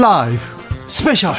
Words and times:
라이브 0.00 0.38
스페셜 0.86 1.34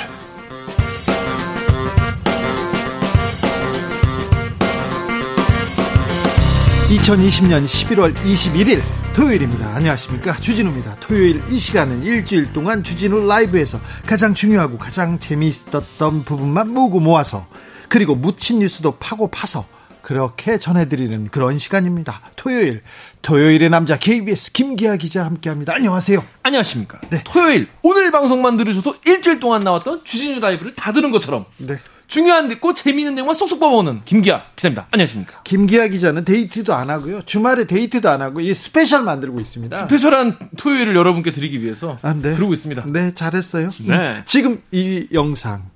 2020년 6.89 7.63
11월 7.63 8.13
21일 8.15 8.81
토요일입니다. 9.15 9.65
안녕하십니까. 9.75 10.35
주진우입니다. 10.35 10.97
토요일 10.99 11.41
이 11.49 11.57
시간은 11.57 12.03
일주일 12.03 12.51
동안 12.51 12.83
주진우 12.83 13.25
라이브에서 13.27 13.79
가장 14.05 14.33
중요하고 14.33 14.77
가장 14.77 15.19
재미있었던 15.19 16.25
부분만 16.25 16.73
모으고 16.73 16.99
모아서 16.99 17.47
그리고 17.87 18.13
묻힌 18.13 18.59
뉴스도 18.59 18.97
파고 18.97 19.27
파서 19.27 19.65
그렇게 20.09 20.57
전해드리는 20.57 21.27
그런 21.27 21.59
시간입니다. 21.59 22.19
토요일, 22.35 22.81
토요일의 23.21 23.69
남자 23.69 23.95
KBS 23.95 24.53
김기아 24.53 24.95
기자 24.95 25.23
함께합니다. 25.23 25.75
안녕하세요. 25.75 26.25
안녕하십니까. 26.41 26.99
네. 27.11 27.21
토요일 27.25 27.67
오늘 27.83 28.09
방송만 28.09 28.57
들으셔도 28.57 28.95
일주일 29.05 29.39
동안 29.39 29.63
나왔던 29.63 30.03
주진우 30.03 30.39
라이브를 30.39 30.73
다 30.73 30.91
들은 30.91 31.11
것처럼 31.11 31.45
네. 31.57 31.77
중요한 32.07 32.59
고 32.59 32.73
재미있는 32.73 33.13
내용만 33.13 33.35
쏙쏙 33.35 33.59
뽑아오는 33.59 34.01
김기아 34.03 34.45
기자입니다. 34.55 34.87
안녕하십니까. 34.89 35.43
김기아 35.43 35.89
기자는 35.89 36.25
데이트도 36.25 36.73
안 36.73 36.89
하고요. 36.89 37.21
주말에 37.27 37.67
데이트도 37.67 38.09
안 38.09 38.23
하고 38.23 38.39
이 38.39 38.51
스페셜 38.55 39.03
만들고 39.03 39.39
있습니다. 39.39 39.77
스페셜한 39.77 40.39
토요일을 40.57 40.95
여러분께 40.95 41.31
드리기 41.31 41.61
위해서 41.61 41.99
아, 42.01 42.15
네. 42.15 42.33
그러고 42.33 42.53
있습니다. 42.53 42.85
네, 42.87 43.13
잘했어요. 43.13 43.69
네. 43.85 44.23
지금 44.25 44.59
이 44.71 45.05
영상 45.13 45.69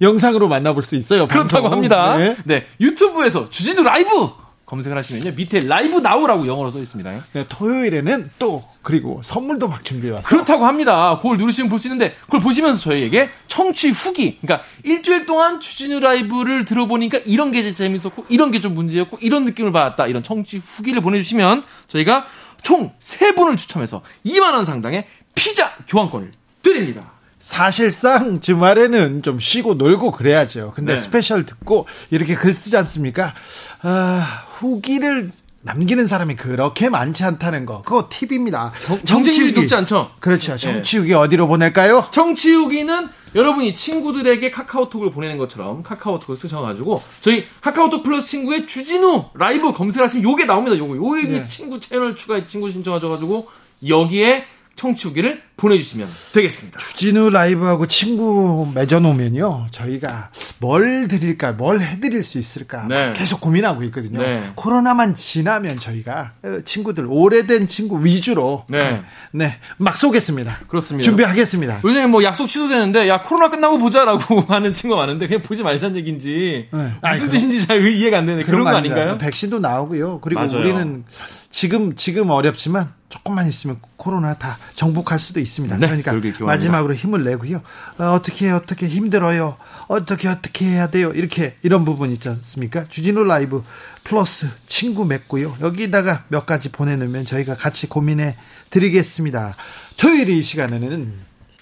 영상으로 0.00 0.48
만나볼 0.48 0.82
수 0.82 0.96
있어요. 0.96 1.26
그렇다고. 1.28 1.68
합니다. 1.68 2.16
네. 2.16 2.36
네. 2.44 2.66
유튜브에서 2.80 3.50
주진우 3.50 3.82
라이브 3.82 4.30
검색을 4.66 4.98
하시면요 4.98 5.32
밑에 5.34 5.60
라이브 5.60 5.98
나오라고 5.98 6.46
영어로 6.46 6.70
써 6.70 6.78
있습니다. 6.78 7.24
네, 7.32 7.46
토요일에는 7.48 8.30
또 8.38 8.62
그리고 8.82 9.22
선물도 9.24 9.66
막 9.66 9.82
준비해 9.82 10.12
왔어요. 10.12 10.28
그렇다고 10.28 10.66
합니다. 10.66 11.18
그걸 11.22 11.38
누르시면 11.38 11.70
볼 11.70 11.78
수 11.78 11.88
있는데 11.88 12.14
그걸 12.26 12.40
보시면서 12.40 12.78
저희에게 12.82 13.30
청취 13.46 13.88
후기, 13.90 14.38
그러니까 14.42 14.66
일주일 14.84 15.24
동안 15.24 15.58
주진우 15.60 16.00
라이브를 16.00 16.66
들어보니까 16.66 17.18
이런 17.24 17.50
게 17.50 17.72
재밌었고 17.72 18.26
이런 18.28 18.50
게 18.50 18.60
좀 18.60 18.74
문제였고 18.74 19.16
이런 19.22 19.46
느낌을 19.46 19.72
받았다 19.72 20.06
이런 20.06 20.22
청취 20.22 20.58
후기를 20.58 21.00
보내 21.00 21.18
주시면 21.18 21.62
저희가 21.88 22.26
총 22.60 23.09
세 23.09 23.34
분을 23.34 23.56
추첨해서 23.56 24.02
2만 24.26 24.52
원 24.52 24.64
상당의 24.66 25.06
피자 25.34 25.70
교환권을 25.86 26.32
드립니다. 26.62 27.12
사실상 27.40 28.40
주말에는 28.40 29.22
좀 29.22 29.38
쉬고 29.38 29.74
놀고 29.74 30.12
그래야죠. 30.12 30.72
근데 30.74 30.94
네. 30.94 31.00
스페셜 31.00 31.46
듣고 31.46 31.86
이렇게 32.10 32.34
글 32.34 32.52
쓰지 32.52 32.76
않습니까? 32.76 33.34
아, 33.82 34.44
후기를 34.50 35.32
남기는 35.60 36.06
사람이 36.06 36.36
그렇게 36.36 36.88
많지 36.88 37.24
않다는 37.24 37.66
거. 37.66 37.82
그거 37.82 38.08
팁입니다. 38.10 38.72
청취 39.04 39.36
후기 39.36 39.52
높지 39.52 39.74
않죠? 39.74 40.10
그렇죠. 40.20 40.52
네. 40.52 40.58
청취 40.58 40.93
후기 40.93 41.10
네. 41.10 41.14
어디로 41.14 41.46
보낼까요? 41.48 42.06
청취 42.10 42.59
후기는 42.59 43.08
여러분이 43.34 43.74
친구들에게 43.74 44.50
카카오톡을 44.50 45.10
보내는 45.10 45.36
것처럼 45.36 45.82
카카오톡을 45.82 46.36
쓰셔가지고 46.36 47.02
저희 47.20 47.44
카카오톡 47.60 48.02
플러스 48.02 48.28
친구의 48.28 48.66
주진우 48.66 49.26
라이브 49.34 49.72
검색하시면 49.72 50.24
요게 50.24 50.46
나옵니다. 50.46 50.78
요거 50.78 50.96
요게 50.96 51.28
네. 51.28 51.48
친구 51.48 51.78
채널 51.78 52.16
추가해 52.16 52.46
친구 52.46 52.70
신청하셔가지고 52.70 53.48
여기에 53.86 54.46
청취 54.78 55.08
후기를 55.08 55.42
보내주시면 55.56 56.08
되겠습니다. 56.32 56.78
주진우 56.78 57.30
라이브하고 57.30 57.88
친구 57.88 58.70
맺어놓으면요. 58.76 59.66
저희가 59.72 60.30
뭘 60.60 61.08
드릴까, 61.08 61.52
뭘 61.52 61.80
해드릴 61.80 62.22
수 62.22 62.38
있을까 62.38 62.86
네. 62.88 63.12
계속 63.12 63.40
고민하고 63.40 63.82
있거든요. 63.84 64.22
네. 64.22 64.52
코로나만 64.54 65.16
지나면 65.16 65.80
저희가 65.80 66.30
친구들, 66.64 67.06
오래된 67.08 67.66
친구 67.66 68.04
위주로 68.04 68.64
네. 68.68 69.02
네, 69.32 69.58
막 69.78 69.96
쏘겠습니다. 69.98 70.60
그렇습니다. 70.68 71.04
준비하겠습니다. 71.04 71.80
요즘에 71.84 72.06
뭐 72.06 72.22
약속 72.22 72.46
취소되는데 72.46 73.08
야 73.08 73.22
코로나 73.22 73.50
끝나고 73.50 73.78
보자라고 73.78 74.42
하는 74.46 74.72
친구가 74.72 75.02
많은데 75.02 75.26
그냥 75.26 75.42
보지 75.42 75.64
말자는 75.64 75.96
얘기인지 75.96 76.68
네. 76.72 76.78
무슨 76.78 76.98
아니, 77.02 77.18
뜻인지 77.32 77.66
잘 77.66 77.84
이해가 77.84 78.18
안 78.18 78.26
되네. 78.26 78.44
그런, 78.44 78.60
그런 78.62 78.72
거 78.72 78.78
아닌가요? 78.78 79.18
백신도 79.18 79.58
나오고요. 79.58 80.20
그리고 80.20 80.40
맞아요. 80.40 80.60
우리는 80.60 81.04
지금 81.50 81.96
지금 81.96 82.30
어렵지만 82.30 82.92
조금만 83.08 83.48
있으면 83.48 83.80
코로나 83.96 84.34
다 84.34 84.58
정복할 84.74 85.18
수도 85.18 85.40
있습니다. 85.40 85.78
네, 85.78 85.86
그러니까 85.86 86.44
마지막으로 86.44 86.94
힘을 86.94 87.24
내고요. 87.24 87.62
어, 87.96 88.20
떻게 88.22 88.50
어떻게 88.50 88.86
힘들어요. 88.86 89.56
어떻게 89.88 90.28
어떻게 90.28 90.66
해야 90.66 90.90
돼요. 90.90 91.10
이렇게 91.14 91.56
이런 91.62 91.86
부분 91.86 92.10
있지 92.10 92.28
않습니까? 92.28 92.84
주진우 92.84 93.24
라이브 93.24 93.62
플러스 94.04 94.46
친구 94.66 95.06
맺고요. 95.06 95.56
여기다가 95.60 96.24
몇 96.28 96.44
가지 96.44 96.70
보내놓으면 96.70 97.24
저희가 97.24 97.56
같이 97.56 97.88
고민해 97.88 98.36
드리겠습니다. 98.70 99.54
토요일 99.96 100.28
이 100.28 100.42
시간에는 100.42 101.14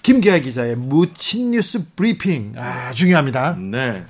김기아 0.03 0.39
기자의 0.39 0.75
무친 0.75 1.51
뉴스 1.51 1.85
브리핑 1.95 2.53
아 2.57 2.91
중요합니다. 2.93 3.55
네. 3.55 4.05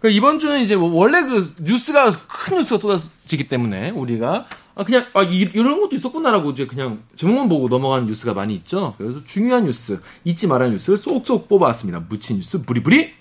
그 0.00 0.10
이번 0.10 0.38
주는 0.38 0.60
이제 0.60 0.76
뭐 0.76 0.90
원래 0.90 1.22
그 1.22 1.54
뉴스가 1.60 2.10
큰 2.28 2.58
뉴스가 2.58 2.78
쏟아지기 2.78 3.48
때문에 3.48 3.90
우리가 3.90 4.46
아 4.76 4.84
그냥 4.84 5.06
아 5.14 5.22
이, 5.22 5.44
런 5.52 5.80
것도 5.80 5.94
있었구나라고 5.94 6.50
이제 6.50 6.66
그냥 6.66 7.02
제목만 7.16 7.48
보고 7.48 7.68
넘어가는 7.68 8.06
뉴스가 8.06 8.34
많이 8.34 8.54
있죠. 8.54 8.94
그래서 8.98 9.22
중요한 9.24 9.64
뉴스 9.64 10.00
잊지 10.24 10.46
말아야 10.48 10.66
할 10.66 10.72
뉴스를 10.72 10.98
쏙쏙 10.98 11.48
뽑아왔습니다. 11.48 12.00
묻힌 12.08 12.36
뉴스 12.36 12.62
브리브리 12.64 13.12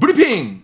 브리핑. 0.00 0.62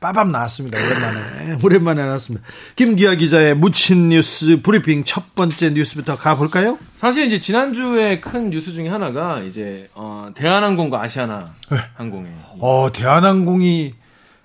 빠밤 0.00 0.30
나왔습니다. 0.30 0.78
오랜만에. 0.78 1.58
오랜만에 1.62 2.02
나왔습니다. 2.04 2.46
김기화 2.76 3.16
기자의 3.16 3.56
묻힌 3.56 4.10
뉴스 4.10 4.62
브리핑 4.62 5.02
첫 5.02 5.34
번째 5.34 5.70
뉴스부터 5.70 6.16
가볼까요? 6.16 6.78
사실 6.94 7.26
이제 7.26 7.40
지난주에 7.40 8.20
큰 8.20 8.50
뉴스 8.50 8.72
중에 8.72 8.88
하나가 8.88 9.40
이제, 9.40 9.88
어, 9.94 10.28
대한항공과 10.34 11.02
아시아나 11.02 11.52
네. 11.70 11.78
항공에. 11.96 12.28
어, 12.60 12.92
대한항공이 12.92 13.94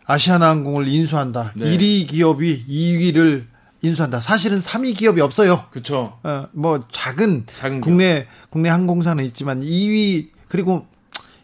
아시아나 0.05 0.49
항공을 0.49 0.87
인수한다. 0.87 1.53
네. 1.55 1.65
1위 1.65 2.07
기업이 2.07 2.65
2위를 2.67 3.45
인수한다. 3.81 4.21
사실은 4.21 4.59
3위 4.59 4.95
기업이 4.95 5.21
없어요. 5.21 5.65
그렇죠. 5.71 6.19
어, 6.23 6.47
뭐 6.53 6.85
작은, 6.91 7.45
작은 7.47 7.81
국내 7.81 8.27
국내 8.49 8.69
항공사는 8.69 9.23
있지만 9.25 9.61
2위 9.61 10.29
그리고 10.47 10.87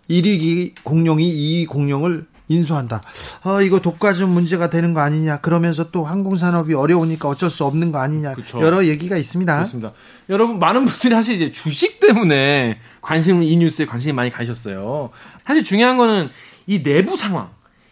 1위 0.10 0.74
공룡이 0.84 1.26
2위 1.26 1.68
공룡을 1.68 2.28
인수한다. 2.50 3.02
아, 3.44 3.62
이거 3.62 3.80
독과점 3.80 4.32
문제가 4.32 4.70
되는 4.70 4.94
거 4.94 5.02
아니냐. 5.02 5.38
그러면서 5.38 5.92
또 5.92 6.04
항공산업이 6.04 6.74
어려우니까 6.74 7.30
어쩔 7.30 7.50
수 7.50 7.64
없는 7.66 7.92
거 7.92 8.00
아니냐. 8.00 8.34
그쵸. 8.34 8.60
여러 8.62 8.86
얘기가 8.86 9.18
있습니다. 9.18 9.54
그렇습니다. 9.54 9.94
여러분, 10.30 10.58
많은 10.58 10.86
분들이 10.86 11.14
사실 11.14 11.36
이제 11.36 11.52
주식 11.52 12.00
때문에 12.00 12.80
관심, 13.02 13.44
이 13.44 13.56
뉴스에 13.56 13.86
관심이 13.86 14.14
많이 14.14 14.32
가셨어요. 14.32 15.12
사실 15.46 15.64
중요한 15.64 15.96
거는 15.96 16.30
이 16.66 16.82
내부 16.82 17.16
상황. 17.16 17.52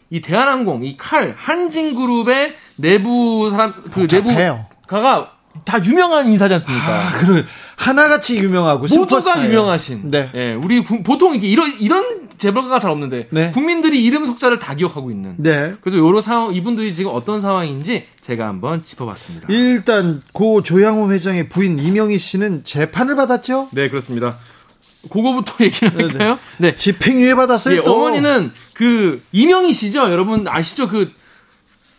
이 0.10 0.22
대한항공, 0.22 0.84
이 0.86 0.96
칼, 0.98 1.34
한진그룹의 1.38 2.56
내부 2.78 3.50
사람, 3.52 3.74
그. 3.92 4.08
내부가가 4.10 5.38
다 5.66 5.84
유명한 5.84 6.28
인사지 6.28 6.54
않습니까? 6.54 6.86
아, 6.86 7.10
그래. 7.20 7.44
하나같이 7.76 8.38
유명하고 8.38 8.88
모두가 8.90 9.44
유명하신. 9.46 10.12
네. 10.12 10.32
예, 10.36 10.54
우리 10.54 10.84
구, 10.84 11.04
보통 11.04 11.36
이게 11.36 11.48
이런 11.48 11.72
이런 11.80 12.28
재벌가가 12.38 12.80
잘 12.80 12.92
없는데 12.92 13.28
네. 13.32 13.52
국민들이 13.52 14.04
이름 14.04 14.26
속자를 14.26 14.60
다 14.60 14.76
기억하고 14.76 15.12
있는. 15.12 15.36
네. 15.38 15.74
그래서 15.82 15.98
요런 15.98 16.22
상황 16.22 16.54
이분들이 16.54 16.94
지금 16.94 17.12
어떤 17.14 17.40
상황인지 17.40 18.06
제가 18.22 18.48
한번 18.48 18.84
짚어봤습니다. 18.84 19.48
일단 19.50 20.22
고 20.34 20.62
조양호 20.62 21.12
회장의 21.12 21.50
부인 21.50 21.80
이명희 21.80 22.18
씨는 22.18 22.64
재판을 22.64 23.16
받았죠? 23.16 23.70
네, 23.72 23.90
그렇습니다. 23.90 24.38
그거부터 25.10 25.54
얘기를 25.64 25.92
네, 25.92 25.98
네. 25.98 26.04
할까요? 26.10 26.40
네. 26.58 26.76
집행유예 26.76 27.36
받았어요. 27.36 27.84
네, 27.84 27.90
어머니는 27.90 28.52
그 28.74 29.22
이명희 29.32 29.74
씨죠. 29.74 30.12
여러분 30.12 30.48
아시죠? 30.48 30.88
그 30.88 31.12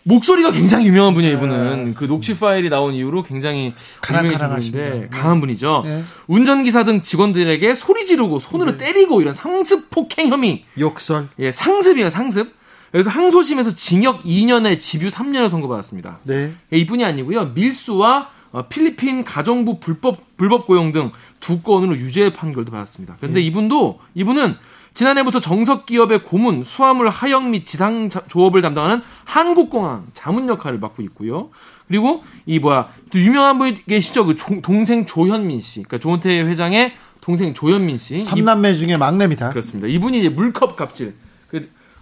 목소리가 0.04 0.52
굉장히 0.52 0.86
유명한 0.86 1.12
분이에요, 1.12 1.36
이분은. 1.36 1.84
네. 1.86 1.92
그 1.94 2.06
녹취 2.06 2.34
파일이 2.34 2.70
나온 2.70 2.94
이후로 2.94 3.24
굉장히 3.24 3.74
유명해진 4.08 4.48
분인데 4.48 5.08
강한 5.10 5.40
분이죠. 5.40 5.82
네. 5.84 6.02
운전기사 6.28 6.84
등 6.84 7.02
직원들에게 7.02 7.74
소리 7.74 8.06
지르고 8.06 8.38
손으로 8.38 8.78
네. 8.78 8.86
때리고 8.86 9.20
이런 9.20 9.34
상습 9.34 9.90
폭행 9.90 10.28
혐의. 10.28 10.64
욕설. 10.78 11.28
예, 11.38 11.50
상습이에요, 11.50 12.08
상습. 12.08 12.56
그래서 12.90 13.10
항소심에서 13.10 13.74
징역 13.74 14.22
2년에 14.22 14.78
집유 14.78 15.08
3년을 15.08 15.50
선고받았습니다. 15.50 16.20
네. 16.24 16.52
예, 16.72 16.78
이뿐이 16.78 17.04
아니고요. 17.04 17.52
밀수와 17.54 18.30
어, 18.52 18.66
필리핀 18.68 19.24
가정부 19.24 19.78
불법 19.78 20.27
불법 20.38 20.66
고용 20.66 20.92
등 20.92 21.12
두 21.40 21.62
건으로 21.62 21.96
유죄 21.96 22.32
판결도 22.32 22.72
받았습니다. 22.72 23.16
그런데 23.18 23.40
네. 23.40 23.46
이분도 23.46 24.00
이분은 24.14 24.56
지난해부터 24.94 25.38
정석 25.38 25.86
기업의 25.86 26.24
고문, 26.24 26.64
수화물 26.64 27.08
하역 27.08 27.48
및 27.48 27.66
지상 27.66 28.08
조업을 28.08 28.62
담당하는 28.62 29.00
한국공항 29.24 30.06
자문 30.14 30.48
역할을 30.48 30.78
맡고 30.80 31.02
있고요. 31.04 31.50
그리고 31.86 32.24
이 32.46 32.58
뭐야 32.58 32.88
또 33.12 33.18
유명한 33.18 33.58
분이 33.58 33.84
계시죠 33.86 34.26
그 34.26 34.34
조, 34.34 34.60
동생 34.60 35.06
조현민 35.06 35.60
씨, 35.60 35.82
그러니까 35.82 35.98
조은태 35.98 36.40
회장의 36.40 36.92
동생 37.20 37.54
조현민 37.54 37.96
씨. 37.96 38.18
삼남매 38.18 38.74
중에 38.74 38.96
막내입니다. 38.96 39.50
그렇습니다. 39.50 39.86
이분이 39.86 40.18
이제 40.18 40.28
물컵 40.28 40.76
갑질. 40.76 41.14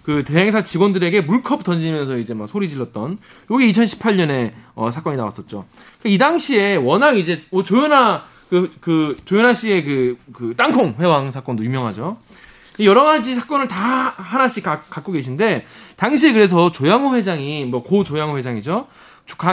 그, 0.06 0.14
그 0.14 0.24
대행사 0.24 0.62
직원들에게 0.62 1.22
물컵 1.22 1.64
던지면서 1.64 2.16
이제 2.18 2.32
막 2.32 2.46
소리 2.46 2.68
질렀던 2.68 3.18
요게 3.50 3.66
2018년에 3.72 4.52
어, 4.76 4.92
사건이 4.92 5.16
나왔었죠. 5.16 5.64
그러니까 5.98 6.14
이 6.14 6.16
당시에 6.16 6.76
워낙 6.76 7.18
이제 7.18 7.42
뭐 7.50 7.64
조연아 7.64 8.24
그, 8.48 8.70
그, 8.80 9.16
조현아 9.24 9.54
씨의 9.54 9.84
그, 9.84 10.18
그, 10.32 10.54
땅콩 10.56 10.94
회왕 11.00 11.32
사건도 11.32 11.64
유명하죠. 11.64 12.16
여러 12.80 13.02
가지 13.02 13.34
사건을 13.34 13.66
다 13.66 14.14
하나씩 14.16 14.62
가, 14.62 14.82
갖고 14.82 15.10
계신데, 15.10 15.64
당시에 15.96 16.32
그래서 16.32 16.70
조양호 16.70 17.16
회장이, 17.16 17.64
뭐, 17.64 17.82
고 17.82 18.04
조양호 18.04 18.38
회장이죠. 18.38 18.86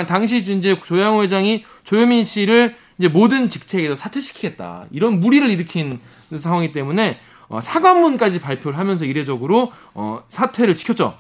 당시 0.08 0.38
이제 0.38 0.80
조양호 0.86 1.24
회장이 1.24 1.66
조현민 1.84 2.24
씨를 2.24 2.76
이제 3.00 3.08
모든 3.08 3.50
직책에서 3.50 3.96
사퇴시키겠다. 3.96 4.86
이런 4.92 5.20
무리를 5.20 5.50
일으킨 5.50 6.00
상황이기 6.36 6.74
때문에, 6.74 7.18
어, 7.48 7.60
사과문까지 7.62 8.40
발표를 8.40 8.78
하면서 8.78 9.06
이례적으로, 9.06 9.72
어, 9.94 10.24
사퇴를 10.28 10.76
시켰죠. 10.76 11.16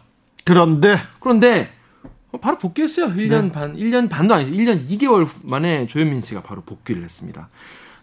그런데, 0.46 0.98
그런데, 1.20 1.70
어, 2.31 2.40
바로 2.40 2.58
복귀했어요. 2.58 3.08
1년 3.14 3.46
네. 3.46 3.52
반, 3.52 3.75
1년 3.75 4.10
반도 4.10 4.34
아니죠. 4.34 4.52
1년 4.52 4.90
2개월 4.90 5.28
만에 5.42 5.88
조현민 5.88 6.22
씨가 6.22 6.42
바로 6.42 6.62
복귀를 6.62 7.04
했습니다. 7.04 7.50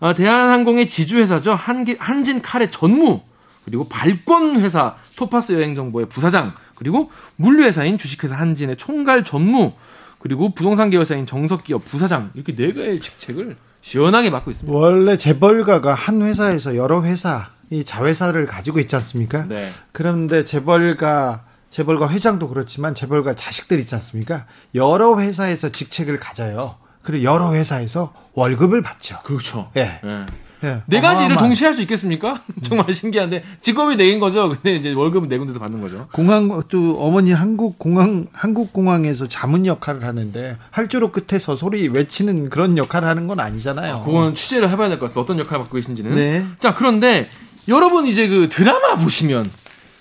어, 0.00 0.14
대한항공의 0.14 0.88
지주회사죠. 0.88 1.52
한기, 1.52 1.96
한진 1.98 2.40
칼의 2.40 2.70
전무, 2.70 3.20
그리고 3.64 3.88
발권 3.88 4.60
회사 4.60 4.96
토파스 5.16 5.52
여행정보의 5.52 6.08
부사장, 6.08 6.54
그리고 6.74 7.10
물류회사인 7.36 7.98
주식회사 7.98 8.34
한진의 8.34 8.76
총괄 8.76 9.24
전무, 9.24 9.72
그리고 10.20 10.54
부동산 10.54 10.90
계열사인 10.90 11.26
정석기업 11.26 11.84
부사장 11.84 12.30
이렇게 12.34 12.54
네 12.54 12.72
개의 12.72 13.00
직책을 13.00 13.56
시원하게 13.80 14.30
맡고 14.30 14.50
있습니다. 14.50 14.78
원래 14.78 15.16
재벌가가 15.16 15.94
한 15.94 16.22
회사에서 16.22 16.76
여러 16.76 17.02
회사 17.02 17.48
이 17.70 17.84
자회사를 17.84 18.46
가지고 18.46 18.80
있지 18.80 18.96
않습니까? 18.96 19.46
네. 19.48 19.70
그런데 19.92 20.44
재벌가 20.44 21.44
재벌가 21.70 22.08
회장도 22.10 22.48
그렇지만 22.48 22.94
재벌가 22.96 23.34
자식들 23.34 23.78
있지 23.78 23.94
않습니까? 23.94 24.46
여러 24.74 25.18
회사에서 25.20 25.68
직책을 25.70 26.18
가져요. 26.18 26.74
그리고 27.02 27.24
여러 27.24 27.54
회사에서 27.54 28.12
월급을 28.34 28.82
받죠. 28.82 29.18
그렇죠. 29.22 29.70
예. 29.76 30.00
네. 30.02 30.26
네. 30.62 30.82
네 30.86 31.00
가지 31.00 31.24
일을 31.24 31.36
동시에 31.38 31.68
할 31.68 31.74
수 31.74 31.80
있겠습니까? 31.82 32.42
정말 32.64 32.92
신기한데 32.92 33.42
직업이 33.62 33.96
네인 33.96 34.18
거죠. 34.20 34.48
근데 34.50 34.74
이제 34.74 34.92
월급은 34.92 35.28
네 35.28 35.38
군데서 35.38 35.58
받는 35.60 35.80
거죠. 35.80 36.08
공항 36.12 36.62
또 36.68 36.96
어머니 37.00 37.32
한국 37.32 37.78
공항 37.78 38.26
한국 38.32 38.72
공항에서 38.72 39.26
자문 39.28 39.64
역할을 39.64 40.04
하는데 40.04 40.56
할주로 40.70 41.12
끝에서 41.12 41.56
소리 41.56 41.88
외치는 41.88 42.50
그런 42.50 42.76
역할을 42.76 43.08
하는 43.08 43.26
건 43.28 43.40
아니잖아요. 43.40 43.94
아, 43.94 44.04
그건 44.04 44.34
취재를 44.34 44.68
해봐야 44.68 44.88
될 44.88 44.98
것 44.98 45.06
같습니다. 45.06 45.20
어떤 45.22 45.38
역할을 45.38 45.60
맡고 45.60 45.74
계신지는. 45.76 46.14
네. 46.16 46.44
자 46.58 46.74
그런데 46.74 47.28
여러분 47.70 48.06
이제 48.06 48.28
그 48.28 48.48
드라마 48.48 48.96
보시면 48.96 49.50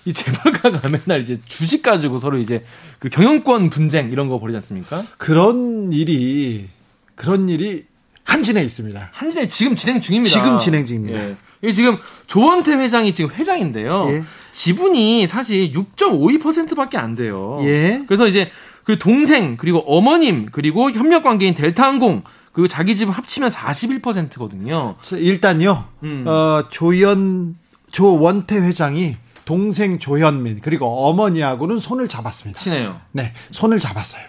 이 0.06 0.14
재벌가가 0.14 0.90
맨날 0.90 1.22
이제 1.22 1.40
주식 1.48 1.82
가지고 1.82 2.18
서로 2.18 2.38
이제 2.38 2.66
그 2.98 3.10
경영권 3.10 3.70
분쟁 3.70 4.12
이런 4.12 4.28
거 4.28 4.40
벌이지 4.40 4.58
않습니까? 4.58 5.04
그런 5.18 5.94
일이 5.94 6.68
그런 7.16 7.48
일이 7.48 7.86
한진에 8.24 8.64
있습니다. 8.64 9.10
한진에 9.12 9.48
지금 9.48 9.76
진행 9.76 10.00
중입니다. 10.00 10.34
지금 10.34 10.60
진행 10.60 10.86
중입니다. 10.86 11.20
예. 11.20 11.36
이 11.64 11.74
지금 11.74 11.98
조원태 12.28 12.74
회장이 12.76 13.14
지금 13.14 13.32
회장인데요. 13.32 14.08
예. 14.10 14.24
지분이 14.52 15.28
사실 15.28 15.72
6.52%밖에 15.72 16.98
안 16.98 17.16
돼요. 17.16 17.60
예. 17.64 18.02
그래서 18.08 18.28
이제 18.28 18.52
그 18.84 18.98
동생 18.98 19.58
그리고 19.58 19.80
어머님 19.80 20.48
그리고 20.52 20.90
협력 20.92 21.24
관계인 21.24 21.54
델타항공 21.54 22.24
그리고 22.52 22.68
자기 22.68 22.96
지분 22.96 23.14
합치면 23.14 23.50
41%거든요. 23.50 24.96
일단요. 25.14 25.86
음. 26.04 26.26
어, 26.28 26.66
조연 26.70 27.56
조원태 27.92 28.58
회장이 28.58 29.18
동생 29.46 29.98
조현민 30.00 30.60
그리고 30.62 31.08
어머니하고는 31.10 31.80
손을 31.80 32.08
잡았습니다. 32.08 32.60
친해요. 32.60 33.00
네, 33.12 33.34
손을 33.52 33.80
잡았어요. 33.80 34.24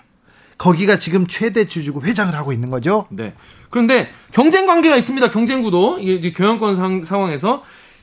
거기가 0.58 0.98
지금 0.98 1.26
최대 1.26 1.66
주주고 1.68 2.02
회장을 2.02 2.34
하고 2.34 2.52
있는 2.52 2.70
거죠. 2.70 3.06
네. 3.10 3.34
그런데 3.70 4.10
경쟁 4.32 4.66
관계가 4.66 4.96
있습니다. 4.96 5.30
경쟁 5.30 5.62
구도 5.62 5.98
이게 5.98 6.32
경영권 6.32 6.76
상, 6.76 7.04
상황에서 7.04 7.62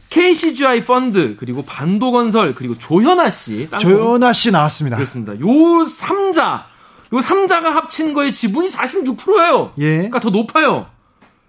KCGI 0.10 0.86
펀드 0.86 1.36
그리고 1.38 1.64
반도건설 1.64 2.56
그리고 2.56 2.78
조현아 2.78 3.30
씨 3.30 3.68
조현아 3.80 4.34
씨 4.34 4.52
나왔습니다. 4.52 4.96
그렇습니다. 4.98 5.34
요 5.40 5.84
삼자 5.86 6.66
요 7.14 7.22
삼자가 7.22 7.76
합친 7.76 8.14
거의 8.14 8.34
지분이 8.34 8.70
46%예요. 8.70 9.74
예. 9.80 9.96
그러니까 9.98 10.20
더 10.20 10.30
높아요. 10.30 10.88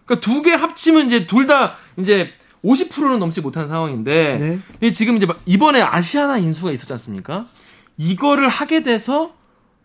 그러니까 0.06 0.24
두 0.26 0.42
개 0.42 0.52
합치면 0.52 1.06
이제 1.06 1.26
둘 1.26 1.46
다 1.46 1.74
이제 1.98 2.30
50%는 2.64 3.18
넘지 3.18 3.40
못한 3.40 3.68
상황인데 3.68 4.60
네. 4.80 4.90
지금 4.90 5.16
이제 5.16 5.26
이번에 5.46 5.80
아시아나 5.80 6.38
인수가 6.38 6.72
있었지 6.72 6.92
않습니까? 6.92 7.46
이거를 7.96 8.48
하게 8.48 8.82
돼서 8.82 9.32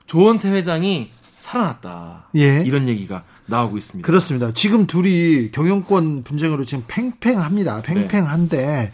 조원태 0.06 0.50
회장이 0.50 1.12
살아났다. 1.38 2.30
예. 2.36 2.64
이런 2.66 2.88
얘기가 2.88 3.24
나오고 3.48 3.78
있습니다. 3.78 4.06
그렇습니다. 4.06 4.54
지금 4.54 4.88
둘이 4.88 5.52
경영권 5.52 6.24
분쟁으로 6.24 6.66
지금 6.66 6.86
팽팽합니다. 6.88 7.82
팽팽한데 7.82 8.58
네. 8.58 8.92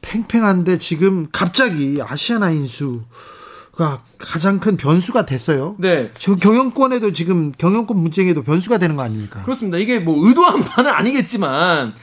팽팽한데 0.00 0.78
지금 0.78 1.28
갑자기 1.32 1.98
아시아나 2.02 2.50
인수 2.50 3.02
가 3.76 4.02
가장 4.18 4.60
큰 4.60 4.76
변수가 4.76 5.26
됐어요. 5.26 5.74
네. 5.78 6.10
저 6.18 6.36
경영권에도 6.36 7.12
지금 7.12 7.50
경영권 7.56 7.96
문쟁에도 7.96 8.42
변수가 8.42 8.78
되는 8.78 8.94
거 8.94 9.02
아닙니까? 9.02 9.42
그렇습니다. 9.42 9.78
이게 9.78 9.98
뭐 9.98 10.26
의도한 10.26 10.60
바는 10.60 10.90
아니겠지만 10.90 11.94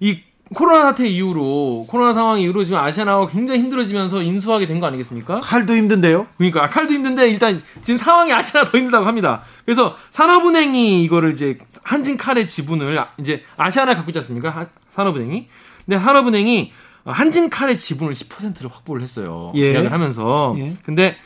이 0.00 0.20
코로나 0.52 0.82
사태 0.82 1.08
이후로 1.08 1.86
코로나 1.88 2.12
상황 2.12 2.38
이후로 2.38 2.64
지금 2.64 2.78
아시아나가 2.78 3.26
굉장히 3.28 3.60
힘들어지면서 3.60 4.22
인수하게 4.22 4.66
된 4.66 4.78
거 4.80 4.86
아니겠습니까? 4.86 5.40
칼도 5.40 5.74
힘든데요. 5.74 6.26
그러니까 6.36 6.68
칼도 6.68 6.92
힘든데 6.92 7.28
일단 7.30 7.62
지금 7.82 7.96
상황이 7.96 8.32
아시아나 8.32 8.68
더 8.68 8.76
힘들다고 8.76 9.06
합니다. 9.06 9.42
그래서 9.64 9.96
산업은행이 10.10 11.02
이거를 11.04 11.32
이제 11.32 11.58
한진 11.82 12.16
칼의 12.16 12.46
지분을 12.46 12.98
이제 13.18 13.42
아시아나 13.56 13.94
갖고 13.94 14.10
있지 14.10 14.18
않습니까? 14.18 14.68
산업은행이. 14.90 15.48
근데 15.86 15.98
산업은행이 15.98 16.72
한진 17.04 17.48
칼의 17.50 17.78
지분을 17.78 18.12
10%를 18.12 18.70
확보를 18.70 19.02
했어요. 19.02 19.52
예. 19.54 19.72
계약을 19.72 19.92
하면서. 19.92 20.54
예. 20.58 20.74
근데 20.84 21.16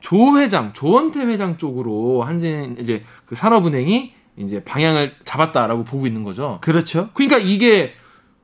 조 0.00 0.38
회장, 0.38 0.72
조원태 0.74 1.20
회장 1.24 1.56
쪽으로 1.56 2.22
한진 2.22 2.76
이제 2.78 3.02
그 3.24 3.34
산업은행이 3.34 4.12
이제 4.36 4.62
방향을 4.64 5.14
잡았다라고 5.24 5.84
보고 5.84 6.06
있는 6.06 6.22
거죠. 6.24 6.58
그렇죠. 6.60 7.08
그러니까 7.14 7.38
이게 7.38 7.94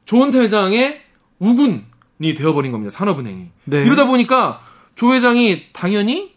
조원태 0.05 0.39
회장의 0.39 1.01
우군이 1.39 2.35
되어버린 2.37 2.73
겁니다. 2.73 2.91
산업은행이. 2.91 3.47
네. 3.65 3.83
이러다 3.83 4.07
보니까 4.07 4.61
조 4.95 5.15
회장이 5.15 5.73
당연히 5.73 6.33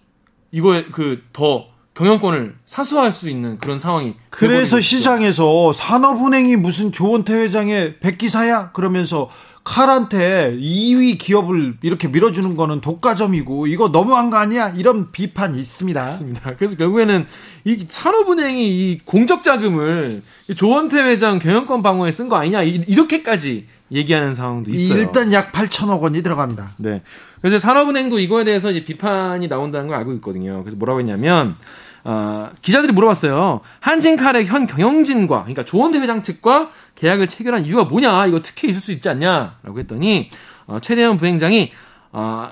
이거에 0.52 0.86
그 0.86 1.24
더 1.34 1.76
경영권을 1.96 2.58
사수할 2.66 3.14
수 3.14 3.30
있는 3.30 3.58
그런 3.58 3.80
상황이. 3.80 4.16
그래서 4.30 4.82
시장에서 4.82 5.72
산업은행이 5.72 6.58
무슨 6.58 6.92
조원태 6.92 7.34
회장의 7.34 8.00
백기사야? 8.00 8.74
그러면서 8.74 9.30
칼한테 9.66 10.56
2위 10.62 11.18
기업을 11.18 11.78
이렇게 11.82 12.08
밀어주는 12.08 12.56
거는 12.56 12.82
독과점이고 12.82 13.66
이거 13.66 13.90
너무한 13.90 14.30
거 14.30 14.38
아니야? 14.38 14.70
이런 14.70 15.12
비판이 15.12 15.58
있습니다. 15.58 16.00
맞습니다. 16.00 16.56
그래서 16.56 16.78
결국에는 16.78 17.26
이 17.66 17.86
산업은행이 17.90 18.68
이 18.68 19.00
공적 19.04 19.44
자금을 19.44 20.22
조원태 20.56 21.02
회장 21.02 21.40
경영권 21.40 21.82
방어에 21.82 22.12
쓴 22.12 22.30
거 22.30 22.36
아니냐 22.36 22.62
이렇게까지 22.62 23.66
얘기하는 23.92 24.36
상황도 24.36 24.70
있어요. 24.72 25.00
일단 25.00 25.34
약 25.34 25.52
8천억 25.52 26.00
원이 26.02 26.22
들어갑니다. 26.22 26.72
네. 26.78 27.02
그래서 27.42 27.58
산업은행도 27.58 28.20
이거에 28.20 28.44
대해서 28.44 28.70
이제 28.70 28.84
비판이 28.84 29.48
나온다는 29.48 29.88
걸 29.88 29.98
알고 29.98 30.14
있거든요. 30.14 30.62
그래서 30.62 30.78
뭐라고 30.78 31.00
했냐면 31.00 31.56
어, 32.06 32.52
기자들이 32.62 32.94
물어봤어요. 32.94 33.62
한진칼의 33.80 34.46
현 34.46 34.68
경영진과, 34.68 35.40
그러니까 35.40 35.66
조원태 35.66 36.00
회장 36.00 36.22
측과 36.22 36.70
계약을 36.94 37.28
체결한 37.28 37.66
이유가 37.66 37.86
뭐냐? 37.86 38.28
이거 38.28 38.42
특혜 38.42 38.68
있을 38.68 38.80
수 38.80 38.92
있지 38.92 39.10
않냐? 39.10 39.58
라고 39.64 39.80
했더니, 39.80 40.30
어, 40.68 40.80
최대현 40.80 41.18
부행장이, 41.18 41.72
어, 42.12 42.50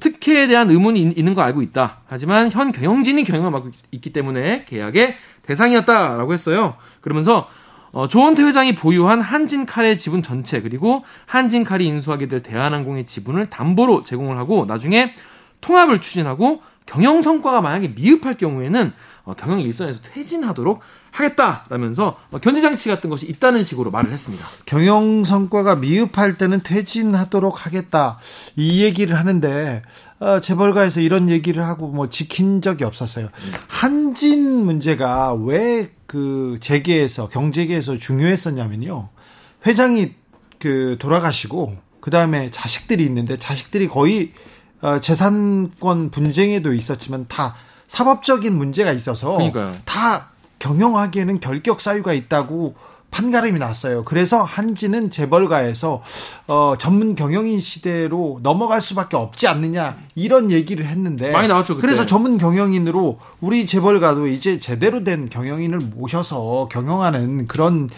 특혜에 0.00 0.46
대한 0.46 0.70
의문이 0.70 1.00
있는 1.00 1.34
거 1.34 1.42
알고 1.42 1.60
있다. 1.62 1.98
하지만 2.06 2.50
현 2.50 2.72
경영진이 2.72 3.24
경영을 3.24 3.50
맡고 3.50 3.70
있기 3.92 4.12
때문에 4.12 4.64
계약의 4.64 5.16
대상이었다라고 5.42 6.32
했어요. 6.32 6.76
그러면서 7.00 7.48
어, 7.92 8.08
조원태 8.08 8.42
회장이 8.42 8.74
보유한 8.74 9.20
한진칼의 9.20 9.98
지분 9.98 10.22
전체 10.22 10.60
그리고 10.60 11.04
한진칼이 11.26 11.86
인수하게 11.86 12.26
될 12.26 12.40
대한항공의 12.40 13.06
지분을 13.06 13.48
담보로 13.48 14.02
제공을 14.02 14.36
하고 14.36 14.64
나중에 14.66 15.14
통합을 15.60 16.00
추진하고 16.00 16.62
경영 16.86 17.22
성과가 17.22 17.60
만약에 17.60 17.88
미흡할 17.88 18.36
경우에는 18.36 18.92
어, 19.24 19.34
경영 19.34 19.60
일선에서 19.60 20.00
퇴진하도록 20.02 20.80
하겠다라면서 21.10 22.18
어, 22.30 22.38
견제 22.38 22.60
장치 22.60 22.88
같은 22.88 23.08
것이 23.08 23.26
있다는 23.26 23.62
식으로 23.62 23.90
말을 23.90 24.10
했습니다. 24.12 24.44
경영 24.66 25.24
성과가 25.24 25.76
미흡할 25.76 26.36
때는 26.36 26.60
퇴진하도록 26.62 27.64
하겠다 27.64 28.18
이 28.56 28.82
얘기를 28.82 29.16
하는데 29.16 29.82
어, 30.20 30.40
재벌가에서 30.40 31.00
이런 31.00 31.30
얘기를 31.30 31.64
하고 31.64 31.88
뭐 31.88 32.08
지킨 32.08 32.60
적이 32.60 32.84
없었어요. 32.84 33.28
한진 33.68 34.64
문제가 34.64 35.34
왜 35.34 35.94
그 36.14 36.58
재계에서 36.60 37.28
경제계에서 37.28 37.96
중요했었냐면요. 37.96 39.08
회장이 39.66 40.12
그 40.60 40.96
돌아가시고 41.00 41.76
그 41.98 42.10
다음에 42.12 42.52
자식들이 42.52 43.04
있는데 43.04 43.36
자식들이 43.36 43.88
거의 43.88 44.32
어, 44.32 44.53
재산권 45.00 46.10
분쟁에도 46.10 46.74
있었지만 46.74 47.26
다 47.28 47.54
사법적인 47.86 48.56
문제가 48.56 48.92
있어서 48.92 49.32
그러니까요. 49.32 49.74
다 49.84 50.30
경영하기에는 50.58 51.40
결격 51.40 51.80
사유가 51.80 52.12
있다고 52.12 52.74
판가름이 53.10 53.60
났어요. 53.60 54.02
그래서 54.02 54.42
한지는 54.42 55.08
재벌가에서 55.08 56.02
어, 56.48 56.74
전문 56.78 57.14
경영인 57.14 57.60
시대로 57.60 58.40
넘어갈 58.42 58.80
수밖에 58.80 59.16
없지 59.16 59.46
않느냐 59.46 59.96
이런 60.16 60.50
얘기를 60.50 60.86
했는데 60.86 61.30
많이 61.30 61.46
나왔죠. 61.46 61.76
그때. 61.76 61.86
그래서 61.86 62.04
전문 62.06 62.38
경영인으로 62.38 63.20
우리 63.40 63.66
재벌가도 63.66 64.26
이제 64.26 64.58
제대로 64.58 65.04
된 65.04 65.28
경영인을 65.28 65.78
모셔서 65.94 66.68
경영하는 66.72 67.46
그런 67.46 67.88
어, 67.88 67.90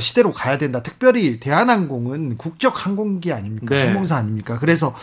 시대로 0.00 0.32
가야 0.32 0.58
된다. 0.58 0.82
특별히 0.82 1.40
대한항공은 1.40 2.36
국적 2.38 2.86
항공기 2.86 3.32
아닙니까? 3.32 3.74
네. 3.74 3.84
항공사 3.86 4.16
아닙니까? 4.16 4.58
그래서 4.58 4.94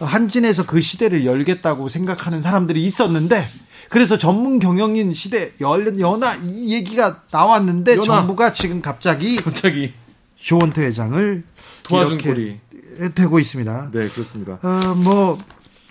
한진에서 0.00 0.66
그 0.66 0.80
시대를 0.80 1.24
열겠다고 1.26 1.88
생각하는 1.88 2.40
사람들이 2.40 2.82
있었는데 2.84 3.46
그래서 3.88 4.18
전문 4.18 4.58
경영인 4.58 5.12
시대 5.14 5.52
연하 5.60 6.36
이 6.44 6.74
얘기가 6.74 7.22
나왔는데 7.30 7.92
연하. 7.92 8.04
정부가 8.04 8.52
지금 8.52 8.82
갑자기 8.82 9.36
갑자기 9.36 9.92
조원태 10.36 10.82
회장을 10.82 11.42
도와준 11.84 12.18
꼴이 12.18 12.60
되고 13.14 13.38
있습니다. 13.38 13.90
네, 13.92 14.08
그렇습니다. 14.08 14.58
어, 14.62 14.94
뭐 14.94 15.38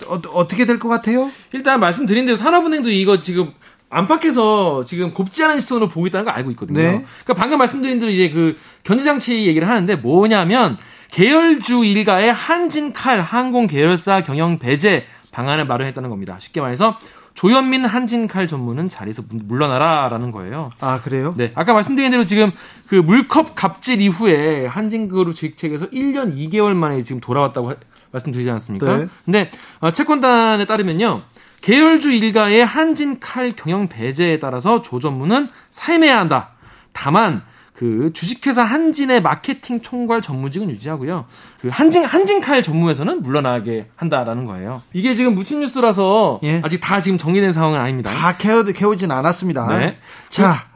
어, 0.05 0.47
떻게 0.47 0.65
될 0.65 0.77
것 0.77 0.89
같아요? 0.89 1.31
일단 1.53 1.79
말씀드린 1.79 2.25
대로 2.25 2.35
산업은행도 2.35 2.89
이거 2.91 3.21
지금 3.21 3.51
안팎에서 3.89 4.83
지금 4.83 5.13
곱지 5.13 5.43
않은 5.43 5.59
시선으로 5.59 5.87
보고 5.87 6.07
있다는 6.07 6.25
걸 6.25 6.33
알고 6.33 6.51
있거든요. 6.51 6.79
네. 6.79 6.89
그러니까 7.23 7.33
방금 7.35 7.57
말씀드린 7.59 7.99
대로 7.99 8.11
이제 8.11 8.29
그 8.29 8.55
견제장치 8.83 9.45
얘기를 9.45 9.67
하는데 9.67 9.95
뭐냐면 9.95 10.77
계열주 11.11 11.85
일가의 11.85 12.33
한진칼 12.33 13.21
항공 13.21 13.67
계열사 13.67 14.21
경영 14.21 14.59
배제 14.59 15.05
방안을 15.31 15.65
마련했다는 15.65 16.09
겁니다. 16.09 16.37
쉽게 16.39 16.59
말해서 16.61 16.97
조현민 17.33 17.85
한진칼 17.85 18.47
전문은 18.47 18.89
자리에서 18.89 19.21
물러나라라는 19.29 20.31
거예요. 20.31 20.71
아 20.79 20.99
그래요? 21.01 21.33
네. 21.37 21.51
아까 21.53 21.73
말씀드린 21.73 22.09
대로 22.09 22.23
지금 22.23 22.51
그 22.87 22.95
물컵 22.95 23.53
갑질 23.53 24.01
이후에 24.01 24.65
한진그룹 24.65 25.35
직책에서 25.35 25.91
1년 25.91 26.35
2개월 26.35 26.73
만에 26.73 27.03
지금 27.03 27.21
돌아왔다고 27.21 27.73
말씀드리지 28.11 28.49
않았습니까? 28.49 28.97
네. 28.97 29.07
근데 29.23 29.51
어, 29.79 29.91
채권단에 29.91 30.65
따르면요. 30.65 31.21
계열주 31.67 32.11
일가의 32.13 32.65
한진 32.65 33.19
칼 33.19 33.51
경영 33.51 33.89
배제에 33.89 34.39
따라서 34.39 34.81
조 34.81 35.01
전무는 35.01 35.49
사임해야 35.69 36.17
한다. 36.17 36.51
다만 36.93 37.41
그 37.73 38.11
주식회사 38.13 38.63
한진의 38.63 39.21
마케팅 39.21 39.81
총괄 39.81 40.21
전무직은 40.21 40.69
유지하고요. 40.69 41.25
그 41.59 41.67
한진 41.67 42.05
한진칼 42.05 42.63
전무에서는 42.63 43.21
물러나게 43.21 43.89
한다라는 43.97 44.45
거예요. 44.45 44.81
이게 44.93 45.13
지금 45.13 45.35
묻힌 45.35 45.59
뉴스라서 45.59 46.39
예. 46.43 46.61
아직 46.63 46.79
다 46.79 47.01
지금 47.01 47.17
정리된 47.17 47.51
상황은 47.51 47.77
아닙니다. 47.77 48.11
다 48.11 48.37
캐어 48.37 48.63
캐오진 48.63 49.11
않았습니다. 49.11 49.67
네. 49.77 49.97
자, 50.29 50.67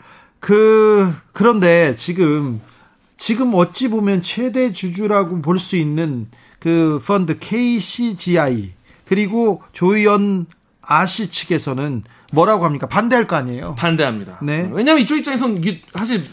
그 0.41 1.15
그런데 1.31 1.95
지금 1.95 2.60
지금 3.17 3.53
어찌 3.53 3.88
보면 3.88 4.24
최대 4.24 4.74
주주라고 4.74 5.41
볼 5.41 5.57
수 5.57 5.77
있는 5.77 6.27
그 6.60 7.01
펀드 7.07 7.39
KCGI 7.39 8.74
그리고 9.05 9.63
조현 9.71 10.48
아시 10.81 11.31
측에서는 11.31 12.03
뭐라고 12.33 12.65
합니까? 12.65 12.88
반대할 12.88 13.27
거 13.27 13.35
아니에요? 13.35 13.75
반대합니다. 13.75 14.39
네. 14.41 14.69
왜냐하면 14.71 15.03
이쪽 15.03 15.17
입장에서는 15.17 15.57
이게 15.57 15.81
사실 15.93 16.23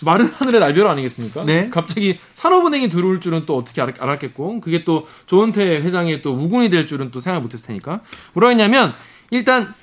마른 0.00 0.26
하늘의 0.26 0.60
날벼락 0.60 0.92
아니겠습니까? 0.92 1.44
네. 1.44 1.70
갑자기 1.70 2.18
산업은행이 2.34 2.88
들어올 2.90 3.20
줄은 3.20 3.46
또 3.46 3.56
어떻게 3.56 3.80
알았, 3.80 4.18
겠고 4.18 4.60
그게 4.60 4.84
또 4.84 5.06
조은태 5.26 5.62
회장의 5.82 6.22
또 6.22 6.34
우군이 6.34 6.68
될 6.68 6.86
줄은 6.86 7.10
또 7.10 7.20
생각 7.20 7.40
못했을 7.40 7.66
테니까 7.66 8.00
뭐라고 8.34 8.50
했냐면 8.50 8.92
일단 9.30 9.74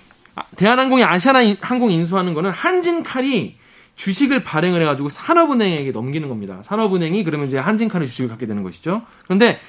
대한항공이 0.56 1.04
아시아나 1.04 1.40
항공 1.62 1.92
인수하는 1.92 2.34
거는 2.34 2.52
한진칼이 2.52 3.58
주식을 3.96 4.44
발행을 4.44 4.82
해가지고 4.82 5.10
산업은행에게 5.10 5.92
넘기는 5.92 6.28
겁니다. 6.28 6.62
산업은행이 6.64 7.24
그러면 7.24 7.48
이제 7.48 7.58
한진칼의 7.58 8.08
주식을 8.08 8.30
갖게 8.30 8.48
되는 8.48 8.64
것이죠. 8.64 9.04
그런데 9.26 9.60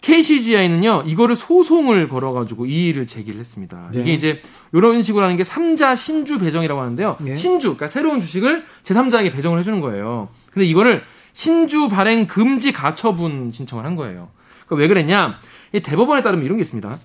KCGI는요, 0.00 1.04
이거를 1.06 1.34
소송을 1.36 2.08
걸어가지고 2.08 2.66
이의를 2.66 3.06
제기를 3.06 3.40
했습니다. 3.40 3.90
네. 3.92 4.00
이게 4.00 4.12
이제 4.12 4.40
이런 4.72 5.02
식으로 5.02 5.24
하는 5.24 5.36
게 5.36 5.42
3자 5.42 5.96
신주 5.96 6.38
배정이라고 6.38 6.80
하는데요. 6.80 7.16
네. 7.20 7.34
신주, 7.34 7.68
그러니까 7.68 7.88
새로운 7.88 8.20
주식을 8.20 8.64
제3자에게 8.84 9.32
배정을 9.32 9.58
해주는 9.58 9.80
거예요. 9.80 10.28
근데 10.52 10.66
이거를 10.66 11.02
신주 11.32 11.88
발행 11.88 12.26
금지 12.26 12.72
가처분 12.72 13.50
신청을 13.52 13.84
한 13.84 13.96
거예요. 13.96 14.28
그러니까 14.66 14.76
왜 14.82 14.88
그랬냐? 14.88 15.38
이 15.72 15.80
대법원에 15.80 16.22
따르면 16.22 16.44
이런 16.44 16.56
게 16.56 16.62
있습니다. 16.62 16.98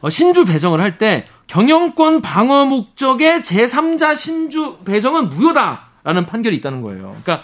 어, 0.00 0.10
신주 0.10 0.44
배정을 0.44 0.80
할 0.80 0.98
때 0.98 1.24
경영권 1.46 2.20
방어 2.22 2.66
목적의 2.66 3.40
제3자 3.40 4.16
신주 4.16 4.78
배정은 4.84 5.28
무효다라는 5.30 6.26
판결이 6.26 6.56
있다는 6.56 6.82
거예요. 6.82 7.14
그러니까 7.22 7.42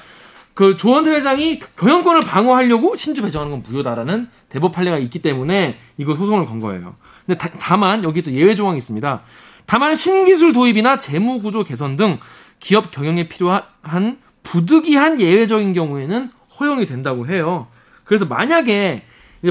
그 0.61 0.77
조원태 0.77 1.11
회장이 1.11 1.59
경영권을 1.75 2.21
방어하려고 2.21 2.95
신주 2.95 3.23
배정하는 3.23 3.51
건 3.51 3.63
무효다라는 3.67 4.29
대법 4.51 4.73
판례가 4.73 4.99
있기 4.99 5.21
때문에 5.21 5.79
이거 5.97 6.15
소송을 6.15 6.45
건 6.45 6.61
거예요. 6.61 6.97
근데 7.25 7.39
다, 7.39 7.79
만 7.79 8.05
여기 8.05 8.21
또 8.21 8.31
예외 8.33 8.55
조항이 8.55 8.77
있습니다. 8.77 9.23
다만 9.65 9.95
신기술 9.95 10.53
도입이나 10.53 10.99
재무 10.99 11.41
구조 11.41 11.65
개선 11.65 11.97
등 11.97 12.19
기업 12.59 12.91
경영에 12.91 13.27
필요한 13.27 14.19
부득이한 14.43 15.19
예외적인 15.19 15.73
경우에는 15.73 16.31
허용이 16.61 16.85
된다고 16.85 17.27
해요. 17.27 17.67
그래서 18.05 18.27
만약에 18.27 19.05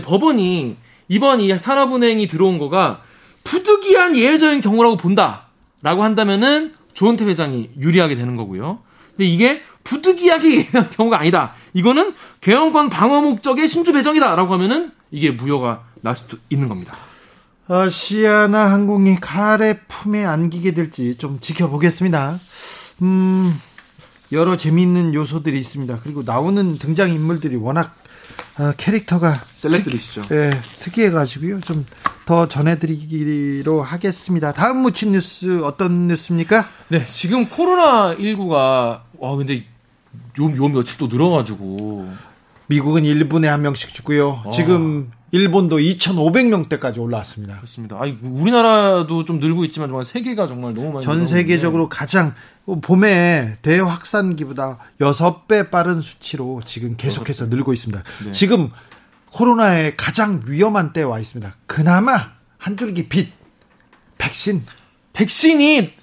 법원이 0.03 0.77
이번 1.07 1.41
이 1.41 1.57
산업은행이 1.57 2.27
들어온 2.27 2.59
거가 2.59 3.01
부득이한 3.43 4.15
예외적인 4.15 4.61
경우라고 4.61 4.95
본다라고 4.97 6.03
한다면은 6.03 6.75
조은태 6.93 7.25
회장이 7.25 7.71
유리하게 7.79 8.13
되는 8.13 8.35
거고요. 8.35 8.83
근데 9.17 9.25
이게 9.25 9.63
부득이하게 9.89 10.67
경우가 10.95 11.19
아니다. 11.19 11.53
이거는 11.73 12.13
개헌권 12.41 12.89
방어 12.89 13.21
목적의 13.21 13.67
신주 13.67 13.91
배정이다라고 13.91 14.53
하면은 14.53 14.91
이게 15.11 15.31
무효가 15.31 15.83
날 16.01 16.15
수도 16.15 16.37
있는 16.49 16.67
겁니다. 16.69 16.95
아시아나 17.67 18.71
항공이 18.71 19.17
칼의 19.19 19.79
품에 19.87 20.25
안기게 20.25 20.73
될지 20.73 21.17
좀 21.17 21.39
지켜보겠습니다. 21.39 22.39
음, 23.01 23.59
여러 24.31 24.57
재미있는 24.57 25.13
요소들이 25.13 25.57
있습니다. 25.57 25.99
그리고 26.03 26.23
나오는 26.23 26.77
등장 26.77 27.09
인물들이 27.09 27.55
워낙 27.55 27.95
어, 28.59 28.73
캐릭터가 28.77 29.43
셀럽들이시죠. 29.55 30.23
특, 30.23 30.35
예, 30.35 30.51
특이해가지고요. 30.81 31.61
좀 31.61 31.85
더 32.29 32.47
전해드리기로 32.47 33.81
하겠습니다. 33.81 34.51
다음 34.51 34.83
묻힌 34.83 35.13
뉴스 35.13 35.63
어떤 35.63 36.07
뉴스입니까? 36.09 36.63
네, 36.89 37.03
지금 37.07 37.47
코로나 37.47 38.15
19가 38.15 39.01
와 39.17 39.35
근데 39.35 39.65
요, 40.39 40.57
요 40.57 40.67
며칠 40.69 40.97
또 40.97 41.07
늘어가지고. 41.07 42.09
미국은 42.67 43.03
1분에 43.03 43.45
한 43.45 43.61
명씩 43.63 43.93
죽고요. 43.93 44.43
아. 44.45 44.51
지금 44.51 45.11
일본도 45.31 45.77
2,500명대까지 45.77 46.99
올라왔습니다. 46.99 47.57
그렇습니다. 47.57 47.97
아니, 47.99 48.17
우리나라도 48.21 49.25
좀 49.25 49.39
늘고 49.39 49.65
있지만 49.65 49.89
정말 49.89 50.03
세계가 50.03 50.47
정말 50.47 50.73
너무 50.73 50.91
많이 50.91 51.03
전 51.03 51.25
세계적으로 51.25 51.89
가장 51.89 52.33
봄에 52.81 53.57
대확산기보다 53.61 54.77
6배 54.99 55.69
빠른 55.71 56.01
수치로 56.01 56.61
지금 56.65 56.95
계속해서 56.95 57.45
6배. 57.45 57.49
늘고 57.49 57.73
있습니다. 57.73 58.03
네. 58.25 58.31
지금 58.31 58.71
코로나의 59.31 59.95
가장 59.95 60.41
위험한 60.45 60.93
때에 60.93 61.03
와 61.03 61.19
있습니다. 61.19 61.55
그나마 61.65 62.31
한 62.57 62.77
줄기 62.77 63.07
빛 63.07 63.31
백신 64.17 64.63
백신이 65.13 65.93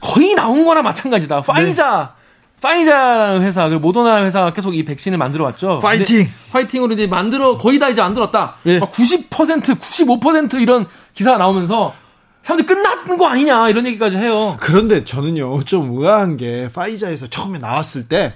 거의 0.00 0.34
나온 0.34 0.64
거나 0.64 0.82
마찬가지다. 0.82 1.42
파이자 1.42 2.14
네. 2.15 2.15
파이자라는 2.60 3.42
회사, 3.42 3.68
그리고 3.68 3.80
모더나 3.80 4.24
회사가 4.24 4.52
계속 4.52 4.74
이 4.74 4.84
백신을 4.84 5.18
만들어 5.18 5.44
왔죠. 5.44 5.78
파이팅! 5.80 6.26
파이팅으로 6.50 6.94
이제 6.94 7.06
만들어, 7.06 7.58
거의 7.58 7.78
다 7.78 7.88
이제 7.88 8.00
만들었다. 8.00 8.56
예. 8.66 8.80
90%, 8.80 9.78
95% 9.78 10.60
이런 10.60 10.86
기사가 11.12 11.38
나오면서 11.38 11.94
사람들 12.42 12.66
끝났는 12.66 13.18
거 13.18 13.26
아니냐, 13.26 13.68
이런 13.68 13.86
얘기까지 13.86 14.16
해요. 14.16 14.56
그런데 14.60 15.04
저는요, 15.04 15.64
좀 15.64 15.98
의아한 15.98 16.36
게, 16.36 16.68
파이자에서 16.72 17.26
처음에 17.26 17.58
나왔을 17.58 18.08
때, 18.08 18.34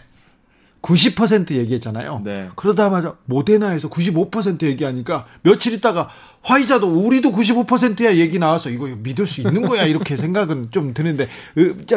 90% 0.83 1.53
얘기했잖아요. 1.53 2.23
네. 2.25 2.49
그러다마자 2.57 3.15
모데나에서 3.27 3.89
95% 3.91 4.63
얘기하니까 4.63 5.27
며칠 5.43 5.75
있다가 5.75 6.09
화이자도 6.43 6.87
우리도 6.87 7.33
95%야 7.33 8.17
얘기 8.17 8.39
나와서 8.39 8.71
이거 8.71 8.87
믿을 8.87 9.27
수 9.27 9.43
있는 9.43 9.69
거야 9.69 9.85
이렇게 9.85 10.17
생각은 10.17 10.69
좀 10.71 10.95
드는데 10.95 11.29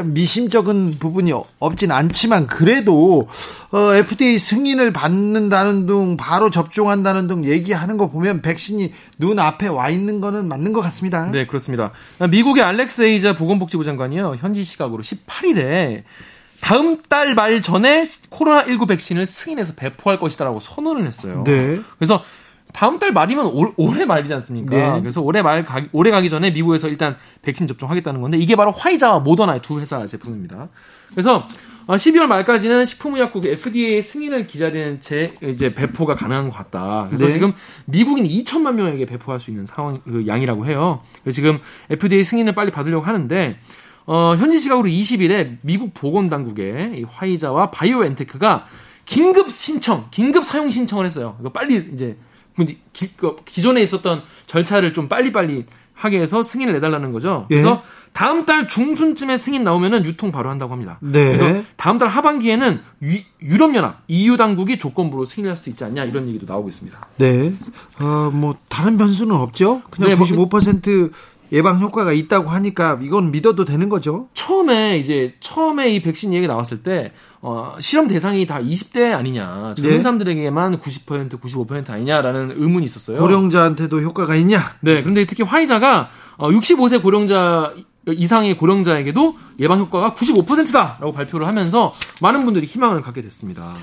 미심쩍은 0.04 0.98
부분이 1.00 1.32
없진 1.60 1.92
않지만 1.92 2.48
그래도 2.48 3.30
어, 3.72 3.96
FDA 3.96 4.38
승인을 4.38 4.92
받는다는 4.92 5.86
등 5.86 6.18
바로 6.18 6.50
접종한다는 6.50 7.28
등 7.28 7.46
얘기하는 7.46 7.96
거 7.96 8.10
보면 8.10 8.42
백신이 8.42 8.94
눈 9.18 9.40
앞에 9.40 9.68
와 9.68 9.90
있는 9.90 10.20
거는 10.20 10.50
맞는 10.50 10.74
것 10.74 10.82
같습니다. 10.82 11.32
네 11.32 11.46
그렇습니다. 11.46 11.92
미국의 12.30 12.64
알렉스 12.64 13.04
에이자 13.04 13.36
보건복지부 13.36 13.86
장관이요 13.86 14.36
현지 14.40 14.66
시각으로 14.66 15.02
18일에 15.04 16.04
다음 16.64 16.98
달 17.10 17.36
말 17.36 17.62
전에 17.62 18.04
코로나19 18.04 18.88
백신을 18.88 19.26
승인해서 19.26 19.74
배포할 19.76 20.18
것이다라고 20.18 20.62
선언을 20.62 21.06
했어요. 21.06 21.44
네. 21.46 21.80
그래서 21.98 22.24
다음 22.72 23.00
달 23.00 23.12
말이면 23.12 23.48
올, 23.48 23.74
올해 23.76 24.06
말이지 24.06 24.34
않습니까? 24.36 24.96
네. 24.96 25.02
그래서 25.02 25.22
올해 25.22 25.42
말 25.42 25.66
가, 25.66 25.84
올해 25.92 26.10
가기 26.10 26.30
전에 26.30 26.52
미국에서 26.52 26.88
일단 26.88 27.18
백신 27.42 27.68
접종하겠다는 27.68 28.22
건데 28.22 28.38
이게 28.38 28.56
바로 28.56 28.72
화이자와 28.72 29.20
모더나의 29.20 29.62
두 29.62 29.80
회사 29.82 30.06
제품입니다. 30.06 30.70
그래서 31.12 31.46
12월 31.88 32.28
말까지는 32.28 32.86
식품의약국 32.86 33.46
FDA 33.46 34.02
승인을 34.02 34.48
기다리는 34.48 35.02
제 35.02 35.34
이제 35.44 35.74
배포가 35.74 36.16
가능한 36.16 36.50
것 36.50 36.56
같다. 36.56 37.08
그래서 37.10 37.26
네. 37.26 37.34
지금 37.34 37.54
미국인 37.86 38.26
2천만 38.26 38.76
명에게 38.76 39.06
배포할 39.06 39.42
수 39.42 39.52
있는 39.52 39.66
상황 39.66 40.00
그 40.06 40.26
양이라고 40.28 40.66
해요. 40.66 41.02
그래서 41.24 41.36
지금 41.36 41.60
FDA 41.90 42.24
승인을 42.24 42.56
빨리 42.56 42.72
받으려고 42.72 43.06
하는데 43.06 43.58
어, 44.06 44.36
현지 44.38 44.60
시각으로 44.60 44.88
20일에 44.88 45.58
미국 45.62 45.94
보건당국에 45.94 46.94
이 46.96 47.04
화이자와 47.04 47.72
바이오엔테크가 47.72 48.66
긴급 49.06 49.50
신청, 49.52 50.08
긴급 50.12 50.44
사용 50.44 50.70
신청을 50.72 51.06
했어요. 51.06 51.38
이거 51.40 51.52
빨리 51.52 51.76
이제 51.94 52.18
기, 52.94 53.10
그 53.16 53.38
기존에 53.46 53.82
있었던 53.82 54.24
절차를 54.46 54.94
좀 54.94 55.08
빨리빨리 55.08 55.66
하게 55.94 56.20
해서 56.20 56.44
승인을 56.44 56.74
내달라는 56.74 57.12
거죠. 57.12 57.48
예. 57.50 57.56
그래서 57.56 57.84
다음 58.14 58.46
달 58.46 58.68
중순쯤에 58.68 59.38
승인 59.38 59.64
나오면은 59.64 60.06
유통 60.06 60.32
바로 60.32 60.50
한다고 60.50 60.72
합니다. 60.72 61.00
네. 61.02 61.36
그래서 61.36 61.64
다음 61.78 61.98
달 61.98 62.08
하반기에는 62.10 62.80
유, 63.04 63.58
럽연합 63.58 64.02
EU 64.08 64.38
당국이 64.38 64.78
조건부로 64.78 65.26
승인할 65.26 65.58
수도 65.58 65.72
있지 65.72 65.84
않냐 65.84 66.06
이런 66.06 66.28
얘기도 66.28 66.46
나오고 66.46 66.68
있습니다. 66.70 67.08
네. 67.18 67.52
어, 68.00 68.30
뭐 68.32 68.56
다른 68.70 68.98
변수는 68.98 69.36
없죠. 69.36 69.82
그냥 69.90 70.10
네, 70.10 70.16
95% 70.16 71.00
뭐, 71.00 71.10
예방 71.54 71.80
효과가 71.80 72.12
있다고 72.12 72.50
하니까 72.50 73.00
이건 73.02 73.32
믿어도 73.32 73.64
되는 73.64 73.88
거죠. 73.88 74.28
처음에 74.34 74.98
이제 74.98 75.36
처음에 75.40 75.90
이 75.94 76.02
백신 76.02 76.34
얘기 76.34 76.48
나왔을 76.48 76.82
때 76.82 77.12
어, 77.42 77.76
실험 77.80 78.08
대상이 78.08 78.48
다 78.48 78.60
20대 78.60 79.14
아니냐 79.14 79.76
젊은 79.78 79.98
네. 79.98 80.02
사람들에게만 80.02 80.80
90% 80.80 81.40
95% 81.40 81.92
아니냐라는 81.92 82.54
의문이 82.58 82.86
있었어요. 82.86 83.20
고령자한테도 83.20 84.02
효과가 84.02 84.36
있냐? 84.38 84.60
네, 84.82 85.02
그런데 85.04 85.26
특히 85.26 85.44
화이자가 85.44 86.10
어, 86.38 86.50
65세 86.50 87.02
고령자 87.02 87.74
이상의 88.08 88.58
고령자에게도 88.58 89.36
예방 89.60 89.80
효과가 89.80 90.16
95%다라고 90.16 91.12
발표를 91.12 91.48
하면서 91.48 91.94
많은 92.22 92.44
분들이 92.46 92.66
희망을 92.66 93.02
갖게 93.02 93.22
됐습니다. 93.22 93.76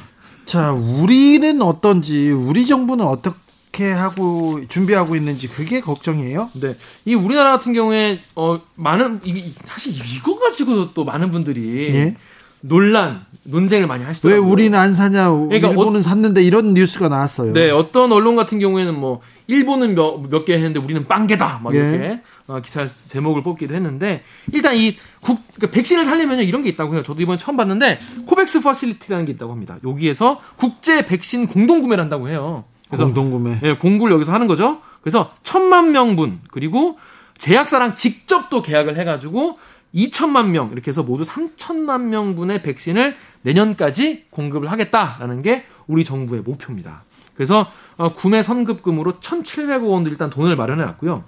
자, 0.45 0.73
우리는 0.73 1.63
어떤지 1.63 2.31
우리 2.31 2.67
정부는 2.67 3.07
어떻게 3.07 3.37
어떻게 3.71 3.91
하고 3.93 4.61
준비하고 4.69 5.15
있는지 5.17 5.49
그게 5.49 5.81
걱정이에요. 5.81 6.51
네, 6.61 6.75
이 7.05 7.15
우리나라 7.15 7.53
같은 7.53 7.73
경우에 7.73 8.19
어 8.35 8.61
많은 8.75 9.21
이 9.25 9.53
사실 9.65 9.95
이거 9.95 10.39
가지고 10.39 10.93
또 10.93 11.05
많은 11.05 11.31
분들이 11.31 11.95
예? 11.95 12.17
논란 12.63 13.25
논쟁을 13.45 13.87
많이 13.87 14.05
하시더라고요. 14.05 14.43
왜 14.43 14.51
우리는 14.53 14.79
안 14.79 14.93
사냐? 14.93 15.31
그러니까 15.31 15.69
일본은 15.69 16.01
어, 16.01 16.03
샀는데 16.03 16.43
이런 16.43 16.75
뉴스가 16.75 17.09
나왔어요. 17.09 17.53
네, 17.55 17.71
어떤 17.71 18.13
언론 18.13 18.37
같은 18.37 18.59
경우에는 18.59 18.99
뭐 18.99 19.21
일본은 19.47 19.95
몇 19.95 20.45
개 20.45 20.55
했는데 20.55 20.79
우리는 20.81 21.07
빵개다 21.07 21.61
막 21.63 21.75
예. 21.75 21.79
이렇게 21.79 22.21
어, 22.49 22.61
기사 22.61 22.85
제목을 22.87 23.43
뽑기도 23.43 23.75
했는데 23.75 24.25
일단 24.53 24.77
이 24.77 24.97
국, 25.21 25.39
그러니까 25.55 25.75
백신을 25.75 26.05
살려면 26.05 26.41
이런 26.41 26.63
게 26.63 26.69
있다고 26.71 26.95
해요. 26.95 27.03
저도 27.03 27.23
이번에 27.23 27.39
처음 27.39 27.57
봤는데 27.57 27.99
COVAX 28.27 28.61
Facility라는 28.63 29.25
게 29.27 29.33
있다고 29.33 29.53
합니다. 29.53 29.79
여기에서 29.87 30.41
국제 30.59 31.07
백신 31.07 31.47
공동 31.47 31.81
구매를 31.81 32.03
한다고 32.03 32.29
해요. 32.29 32.65
그래서 32.91 33.05
공동구매. 33.05 33.61
예, 33.63 33.77
공구를 33.77 34.13
여기서 34.15 34.33
하는 34.33 34.47
거죠. 34.47 34.81
그래서 35.01 35.33
천만 35.43 35.93
명분 35.93 36.41
그리고 36.51 36.99
제약사랑 37.39 37.95
직접 37.97 38.51
또 38.51 38.61
계약을 38.61 38.99
해가지고 38.99 39.59
2천만 39.95 40.49
명 40.49 40.71
이렇게 40.73 40.91
해서 40.91 41.03
모두 41.03 41.25
3천만 41.25 42.03
명분의 42.03 42.63
백신을 42.63 43.17
내년까지 43.43 44.27
공급을 44.31 44.71
하겠다라는 44.71 45.43
게 45.43 45.65
우리 45.87 46.05
정부의 46.05 46.43
목표입니다. 46.43 47.05
그래서 47.35 47.71
어, 47.97 48.13
구매 48.13 48.43
선급금으로 48.43 49.15
1,700억 49.15 49.89
원도 49.89 50.11
일단 50.11 50.29
돈을 50.29 50.57
마련해 50.57 50.85
놨고요. 50.85 51.25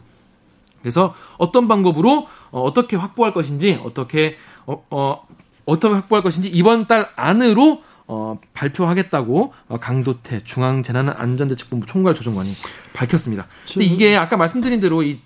그래서 0.80 1.14
어떤 1.38 1.68
방법으로 1.68 2.28
어, 2.50 2.72
떻게 2.74 2.96
확보할 2.96 3.32
것인지 3.32 3.80
어떻게 3.82 4.36
어, 4.66 4.84
어, 4.90 5.26
어떻게 5.64 5.94
확보할 5.94 6.22
것인지 6.22 6.48
이번 6.50 6.86
달 6.86 7.08
안으로 7.16 7.82
어, 8.12 8.38
발표하겠다고 8.52 9.54
어, 9.68 9.78
강도태 9.80 10.44
중앙재난안전대책본부 10.44 11.86
총괄 11.86 12.14
조정관이 12.14 12.52
밝혔습니다. 12.92 13.46
근데 13.72 13.86
이게 13.86 14.16
아까 14.16 14.36
말씀드린 14.36 14.80
대로 14.80 15.02
이 15.02 15.18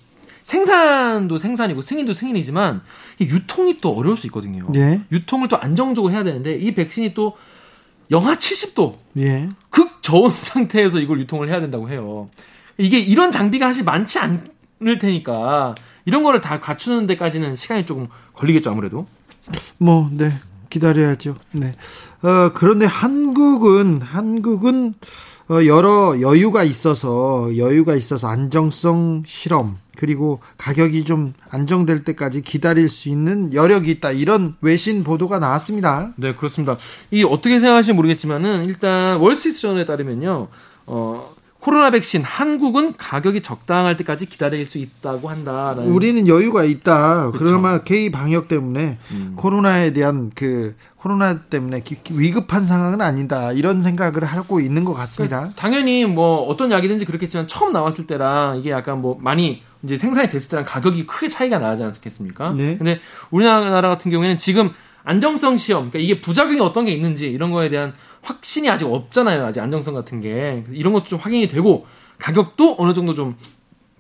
생산도 0.43 1.37
생산이고 1.37 1.81
승인도 1.81 2.13
승인이지만 2.13 2.83
이 3.19 3.25
유통이 3.25 3.81
또 3.81 3.91
어려울 3.91 4.17
수 4.17 4.29
있거든요. 4.29 4.65
예. 4.77 5.01
유통을 5.11 5.49
또 5.49 5.59
안정적으로 5.59 6.13
해야 6.13 6.23
되는데 6.23 6.55
이 6.55 6.75
백신이 6.77 7.15
또 7.15 7.37
영하 8.13 8.37
70도 8.37 8.99
예. 9.19 9.49
극 9.71 10.01
저온 10.03 10.31
상태에서 10.33 11.01
이걸 11.01 11.19
유통을 11.19 11.49
해야 11.49 11.59
된다고 11.59 11.91
해요. 11.91 12.31
이게 12.79 13.01
이런 13.01 13.33
장비가 13.33 13.67
사실 13.67 13.83
많지 13.83 14.21
않을 14.21 14.99
테니까 15.01 15.75
이런 16.05 16.23
거를 16.23 16.41
다 16.41 16.61
갖추는 16.61 17.09
데까지는 17.09 17.57
시간이 17.57 17.85
조금 17.85 18.07
걸리겠죠 18.35 18.71
아무래도. 18.71 19.09
뭐 19.79 20.09
네. 20.13 20.33
기다려야죠. 20.71 21.37
네. 21.53 21.73
어, 22.23 22.51
그런데 22.55 22.87
한국은 22.87 24.01
한국은 24.03 24.95
어, 25.49 25.65
여러 25.65 26.21
여유가 26.21 26.65
있어서 26.65 27.57
여유가 27.57 27.95
있어서 27.95 28.29
안정성 28.29 29.23
실험 29.27 29.77
그리고 29.97 30.41
가격이 30.59 31.05
좀 31.05 31.35
안정될 31.51 32.05
때까지 32.05 32.43
기다릴 32.43 32.89
수 32.89 33.09
있는 33.09 33.55
여력이 33.55 33.91
있다 33.93 34.11
이런 34.11 34.57
외신 34.61 35.05
보도가 35.05 35.39
나왔습니다. 35.39 36.13
네 36.17 36.35
그렇습니다. 36.35 36.77
이 37.11 37.23
어떻게 37.23 37.59
생각하실지 37.59 37.95
모르겠지만은 37.95 38.65
일단 38.65 39.19
월스트리트저널에 39.19 39.85
따르면요. 39.85 40.49
어, 40.87 41.37
코로나 41.61 41.91
백신 41.91 42.23
한국은 42.23 42.95
가격이 42.97 43.43
적당할 43.43 43.97
때까지 43.97 44.27
기다릴 44.27 44.67
수 44.67 44.79
있다고 44.79 45.29
한다. 45.29 45.75
우리는 45.79 46.29
여유가 46.29 46.63
있다. 46.63 47.31
그렇죠. 47.31 47.45
그러면 47.45 47.83
K 47.85 48.11
방역 48.11 48.47
때문에 48.47 48.99
음. 49.11 49.33
코로나에 49.35 49.93
대한 49.93 50.31
그 50.35 50.77
코로나 51.07 51.39
때문에 51.41 51.83
기, 51.83 51.97
위급한 52.11 52.65
상황은 52.65 53.01
아니다. 53.01 53.53
이런 53.53 53.81
생각을 53.85 54.25
하고 54.25 54.59
있는 54.59 54.85
것 54.85 54.93
같습니다. 54.95 55.37
그러니까 55.39 55.61
당연히 55.61 56.05
뭐 56.05 56.39
어떤 56.39 56.73
약이든지 56.73 57.05
그렇겠지만 57.05 57.47
처음 57.47 57.73
나왔을 57.73 58.09
때랑 58.09 58.59
이게 58.59 58.73
약간 58.73 59.01
뭐 59.01 59.17
많이 59.21 59.63
이제 59.85 59.97
생산이 59.97 60.29
됐을 60.29 60.51
때랑 60.51 60.65
가격이 60.65 61.07
크게 61.07 61.29
차이가 61.29 61.61
나지 61.61 61.85
않겠습니까? 61.85 62.55
네. 62.57 62.77
근데 62.77 62.99
우리나라 63.31 63.89
같은 63.89 64.11
경우에는 64.11 64.37
지금 64.39 64.71
안정성 65.05 65.59
시험, 65.59 65.91
그러니까 65.91 66.01
이게 66.01 66.21
부작용이 66.21 66.59
어떤 66.59 66.87
게 66.87 66.91
있는지 66.91 67.31
이런 67.31 67.53
거에 67.53 67.69
대한 67.69 67.93
확신이 68.23 68.69
아직 68.69 68.87
없잖아요. 68.87 69.47
아직 69.47 69.61
안정성 69.61 69.95
같은 69.95 70.21
게. 70.21 70.65
이런 70.73 70.93
것도 70.93 71.05
좀 71.05 71.21
확인이 71.21 71.47
되고 71.47 71.87
가격도 72.19 72.75
어느 72.81 72.93
정도 72.95 73.15
좀 73.15 73.37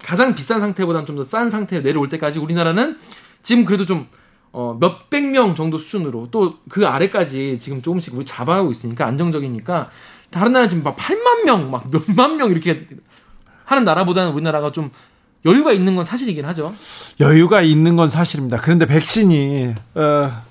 가장 0.02 0.34
비싼 0.34 0.58
상태보다는 0.58 1.06
좀 1.06 1.14
더 1.14 1.22
싼 1.22 1.50
상태에 1.50 1.82
내려올 1.84 2.08
때까지 2.08 2.40
우리나라는 2.40 2.98
지금 3.44 3.64
그래도 3.64 3.86
좀 3.86 4.08
어, 4.56 4.76
몇백 4.80 5.26
명 5.30 5.54
정도 5.54 5.78
수준으로 5.78 6.28
또 6.30 6.56
그 6.68 6.86
아래까지 6.86 7.58
지금 7.60 7.82
조금씩 7.82 8.14
우리 8.14 8.24
잡아가고 8.24 8.70
있으니까 8.70 9.06
안정적이니까 9.06 9.90
다른 10.30 10.52
나라 10.52 10.68
지금 10.68 10.82
막 10.82 10.96
8만 10.96 11.44
명, 11.44 11.70
막 11.70 11.90
몇만 11.90 12.36
명 12.36 12.50
이렇게 12.50 12.86
하는 13.64 13.84
나라보다는 13.84 14.32
우리나라가 14.32 14.72
좀 14.72 14.90
여유가 15.44 15.72
있는 15.72 15.94
건 15.94 16.04
사실이긴 16.04 16.44
하죠. 16.46 16.74
여유가 17.20 17.62
있는 17.62 17.96
건 17.96 18.10
사실입니다. 18.10 18.58
그런데 18.60 18.86
백신이 18.86 19.74
어, 19.94 20.42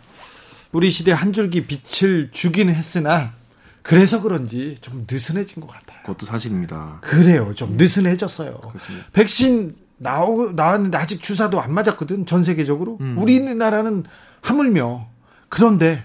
우리 0.72 0.90
시대 0.90 1.12
한 1.12 1.34
줄기 1.34 1.66
빛을 1.66 2.30
주긴 2.32 2.70
했으나 2.70 3.34
그래서 3.82 4.22
그런지 4.22 4.76
좀 4.82 5.06
느슨해진 5.10 5.62
것 5.62 5.70
같아요. 5.70 6.00
그것도 6.02 6.26
사실입니다. 6.26 7.00
그래요. 7.02 7.54
좀 7.56 7.72
네. 7.78 7.84
느슨해졌어요. 7.84 8.58
그렇습니다. 8.58 9.06
백신 9.14 9.76
나오, 9.98 10.52
나왔는데 10.52 10.98
아직 10.98 11.22
주사도 11.22 11.62
안 11.62 11.74
맞았거든. 11.74 12.26
전 12.26 12.44
세계적으로. 12.44 12.98
음. 13.02 13.16
우리나라는 13.18 14.04
하물며. 14.42 15.08
그런데 15.50 16.04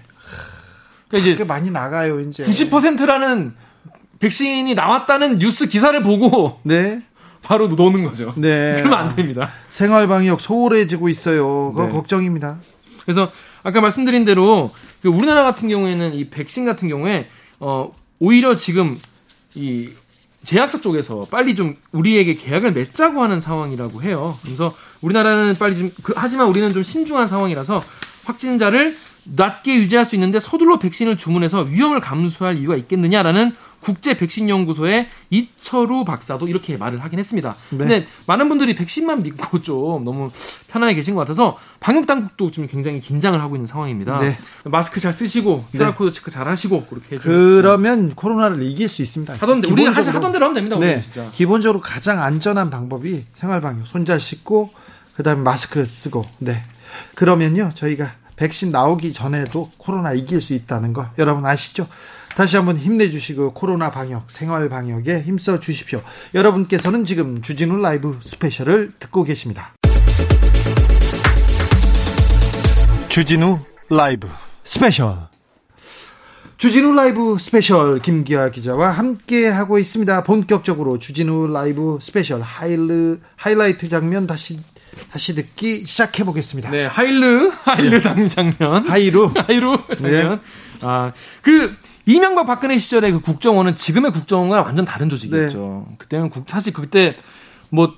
그러니까 1.07 1.31
이제 1.31 1.43
많이 1.43 1.71
나가요, 1.71 2.19
이제. 2.21 2.43
90%라는 2.43 3.53
백신이 4.19 4.75
나왔다는 4.75 5.39
뉴스 5.39 5.67
기사를 5.67 6.01
보고 6.03 6.59
네. 6.63 7.01
바로 7.41 7.67
노는 7.67 8.03
거죠. 8.05 8.33
네. 8.37 8.75
그러면 8.77 8.99
안 8.99 9.15
됩니다. 9.15 9.49
생활 9.67 10.07
방역 10.07 10.39
소홀해지고 10.39 11.09
있어요. 11.09 11.71
그거 11.73 11.87
네. 11.87 11.91
걱정입니다. 11.91 12.59
그래서 13.03 13.31
아까 13.63 13.81
말씀드린 13.81 14.25
대로 14.25 14.71
그 15.01 15.09
우리나라 15.09 15.43
같은 15.43 15.67
경우에는 15.67 16.13
이 16.13 16.29
백신 16.29 16.65
같은 16.65 16.87
경우에 16.87 17.29
어 17.59 17.91
오히려 18.19 18.55
지금 18.55 18.97
이 19.55 19.89
제약사 20.43 20.81
쪽에서 20.81 21.27
빨리 21.29 21.55
좀 21.55 21.75
우리에게 21.91 22.33
계약을 22.33 22.71
맺자고 22.73 23.21
하는 23.21 23.39
상황이라고 23.39 24.01
해요. 24.01 24.37
그래서 24.43 24.75
우리나라는 25.01 25.55
빨리 25.55 25.77
좀 25.77 25.91
그, 26.03 26.13
하지만 26.15 26.47
우리는 26.47 26.73
좀 26.73 26.83
신중한 26.83 27.27
상황이라서 27.27 27.83
확진자를 28.25 28.97
낮게 29.23 29.75
유지할 29.75 30.03
수 30.05 30.15
있는데 30.15 30.39
서둘러 30.39 30.79
백신을 30.79 31.17
주문해서 31.17 31.61
위험을 31.61 32.01
감수할 32.01 32.57
이유가 32.57 32.75
있겠느냐라는 32.75 33.53
국제 33.81 34.15
백신 34.15 34.47
연구소의 34.49 35.09
이철우 35.29 36.05
박사도 36.05 36.47
이렇게 36.47 36.77
말을 36.77 37.03
하긴 37.03 37.19
했습니다. 37.19 37.55
네. 37.71 37.77
근데 37.77 38.05
많은 38.27 38.47
분들이 38.49 38.75
백신만 38.75 39.23
믿고 39.23 39.61
좀 39.63 40.03
너무 40.03 40.29
편안해 40.67 40.93
계신 40.93 41.15
것 41.15 41.21
같아서 41.21 41.57
방역 41.79 42.05
당국도 42.07 42.51
좀 42.51 42.67
굉장히 42.67 42.99
긴장을 42.99 43.39
하고 43.41 43.55
있는 43.55 43.65
상황입니다. 43.65 44.19
네. 44.19 44.37
마스크 44.65 44.99
잘 44.99 45.11
쓰시고 45.13 45.65
QR 45.71 45.85
네. 45.85 45.93
코드 45.93 46.11
체크 46.11 46.29
잘 46.31 46.47
하시고 46.47 46.85
그렇게 46.85 47.15
해주면 47.15 47.55
그러면 47.61 48.15
코로나를 48.15 48.61
이길 48.63 48.87
수 48.87 49.01
있습니다. 49.01 49.33
하던 49.33 49.63
우리 49.65 49.85
하던 49.85 50.31
대로 50.31 50.45
하면 50.45 50.53
됩니다. 50.53 50.77
네. 50.79 51.01
진짜. 51.01 51.29
기본적으로 51.31 51.81
가장 51.81 52.21
안전한 52.21 52.69
방법이 52.69 53.25
생활 53.33 53.61
방역. 53.61 53.87
손 53.87 54.05
잘 54.05 54.19
씻고 54.19 54.71
그다음에 55.15 55.41
마스크 55.41 55.85
쓰고. 55.85 56.25
네. 56.39 56.61
그러면요 57.15 57.71
저희가 57.75 58.11
백신 58.35 58.71
나오기 58.71 59.13
전에도 59.13 59.69
코로나 59.77 60.13
이길 60.13 60.41
수 60.41 60.53
있다는 60.53 60.93
거 60.93 61.07
여러분 61.19 61.45
아시죠? 61.45 61.87
다시 62.35 62.55
한번 62.55 62.77
힘내주시고 62.77 63.53
코로나 63.53 63.91
방역, 63.91 64.29
생활 64.29 64.69
방역에 64.69 65.21
힘써 65.21 65.59
주십시오. 65.59 66.01
여러분께서는 66.33 67.05
지금 67.05 67.41
주진우 67.41 67.77
라이브 67.77 68.17
스페셜을 68.21 68.93
듣고 68.99 69.23
계십니다. 69.23 69.73
주진우 73.09 73.59
라이브 73.89 74.29
스페셜 74.63 75.17
주진우 76.55 76.93
라이브 76.93 77.37
스페셜 77.39 77.99
김기화 77.99 78.51
기자와 78.51 78.91
함께 78.91 79.47
하고 79.47 79.79
있습니다. 79.79 80.23
본격적으로 80.23 80.99
주진우 80.99 81.47
라이브 81.47 81.97
스페셜 82.01 82.41
하일르 82.41 83.19
하이라이트 83.35 83.89
장면 83.89 84.27
다시 84.27 84.59
다시 85.11 85.33
듣기 85.35 85.85
시작해 85.87 86.23
보겠습니다. 86.23 86.69
네, 86.69 86.85
하일르 86.85 87.51
하일르 87.63 88.01
네. 88.01 88.27
장면. 88.29 88.87
하이루 88.87 89.33
하이루 89.47 89.77
장면. 89.97 90.31
네. 90.31 90.39
아, 90.81 91.11
그 91.41 91.75
이명박 92.11 92.45
박근혜 92.45 92.77
시절의 92.77 93.11
그 93.13 93.21
국정원은 93.21 93.75
지금의 93.75 94.11
국정원과 94.11 94.61
완전 94.61 94.85
다른 94.85 95.09
조직이었죠. 95.09 95.85
네. 95.89 95.95
그때는 95.97 96.29
국, 96.29 96.49
사실 96.49 96.73
그때 96.73 97.15
뭐 97.69 97.93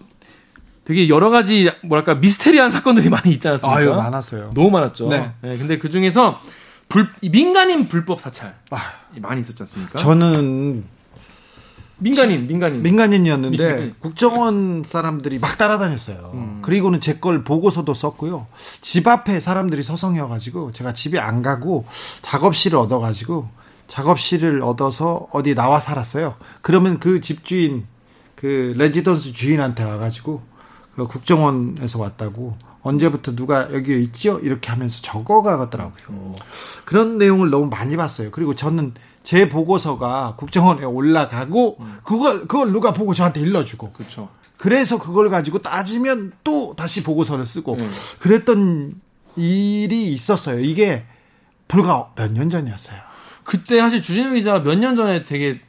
되게 0.86 1.08
여러 1.10 1.30
가지 1.30 1.72
뭐랄까 1.84 2.16
미스테리한 2.16 2.70
사건들이 2.70 3.10
많이 3.10 3.32
있지 3.32 3.48
않았습니까? 3.48 3.80
아유, 3.80 3.94
많았어요. 3.94 4.52
너무 4.54 4.70
많았죠. 4.70 5.06
네. 5.08 5.32
네 5.42 5.58
근데 5.58 5.78
그 5.78 5.90
중에서 5.90 6.40
불, 6.90 7.08
민간인 7.22 7.88
불법 7.88 8.20
사찰 8.20 8.56
아, 8.72 8.78
많이 9.16 9.42
있었지 9.42 9.64
않습니까? 9.64 9.98
저는 9.98 10.84
민간인, 11.98 12.48
민간인. 12.48 12.84
민간인이었는데 12.84 13.58
민간인. 13.58 13.96
국정원 14.00 14.84
사람들이 14.86 15.40
막 15.40 15.58
따라다녔어요. 15.58 16.32
음. 16.34 16.60
그리고는 16.62 17.00
제 17.00 17.20
걸 17.20 17.44
보고서도 17.46 17.94
썼고요. 17.94 18.48
집 18.82 19.08
앞에 19.08 19.40
사람들이 19.40 19.82
서성여가지고 19.84 20.74
제가 20.74 20.94
집에 20.94 21.18
안 21.20 21.42
가고 21.42 21.86
작업실을 22.24 22.78
얻어가지고 22.78 23.48
작업실을 23.88 24.62
얻어서 24.62 25.28
어디 25.32 25.56
나와 25.56 25.80
살았어요. 25.80 26.36
그러면 26.62 27.00
그 27.00 27.22
집주인 27.22 27.86
그 28.36 28.74
레지던스 28.78 29.34
주인한테 29.34 29.84
와가지고 29.84 30.42
그 30.96 31.08
국정원에서 31.08 32.00
왔다고 32.00 32.56
언제부터 32.82 33.36
누가 33.36 33.72
여기 33.74 34.02
있죠? 34.04 34.40
이렇게 34.40 34.70
하면서 34.70 35.00
적어가더라고요. 35.02 36.04
음. 36.10 36.36
그런 36.86 37.18
내용을 37.18 37.50
너무 37.50 37.68
많이 37.68 37.96
봤어요. 37.96 38.30
그리고 38.32 38.56
저는 38.56 38.94
제 39.24 39.48
보고서가 39.48 40.36
국정원에 40.38 40.84
올라가고 40.84 41.78
음. 41.80 41.98
그걸 42.04 42.42
그걸 42.42 42.72
누가 42.74 42.92
보고 42.92 43.14
저한테 43.14 43.40
일러주고. 43.40 43.94
그렇죠. 43.94 44.30
그래서 44.58 45.00
그걸 45.00 45.30
가지고 45.30 45.62
따지면 45.62 46.34
또 46.44 46.74
다시 46.76 47.04
보고서를 47.04 47.46
쓰고 47.46 47.78
네. 47.78 47.90
그랬던 48.20 48.96
일이 49.36 50.14
있었어요. 50.14 50.60
이게 50.60 51.06
불과 51.68 52.12
몇 52.16 52.32
년 52.32 52.50
전이었어요. 52.50 52.98
그때 53.44 53.80
사실 53.80 54.02
주진우 54.02 54.34
기자가 54.34 54.60
몇년 54.60 54.96
전에 54.96 55.24
되게 55.24 55.60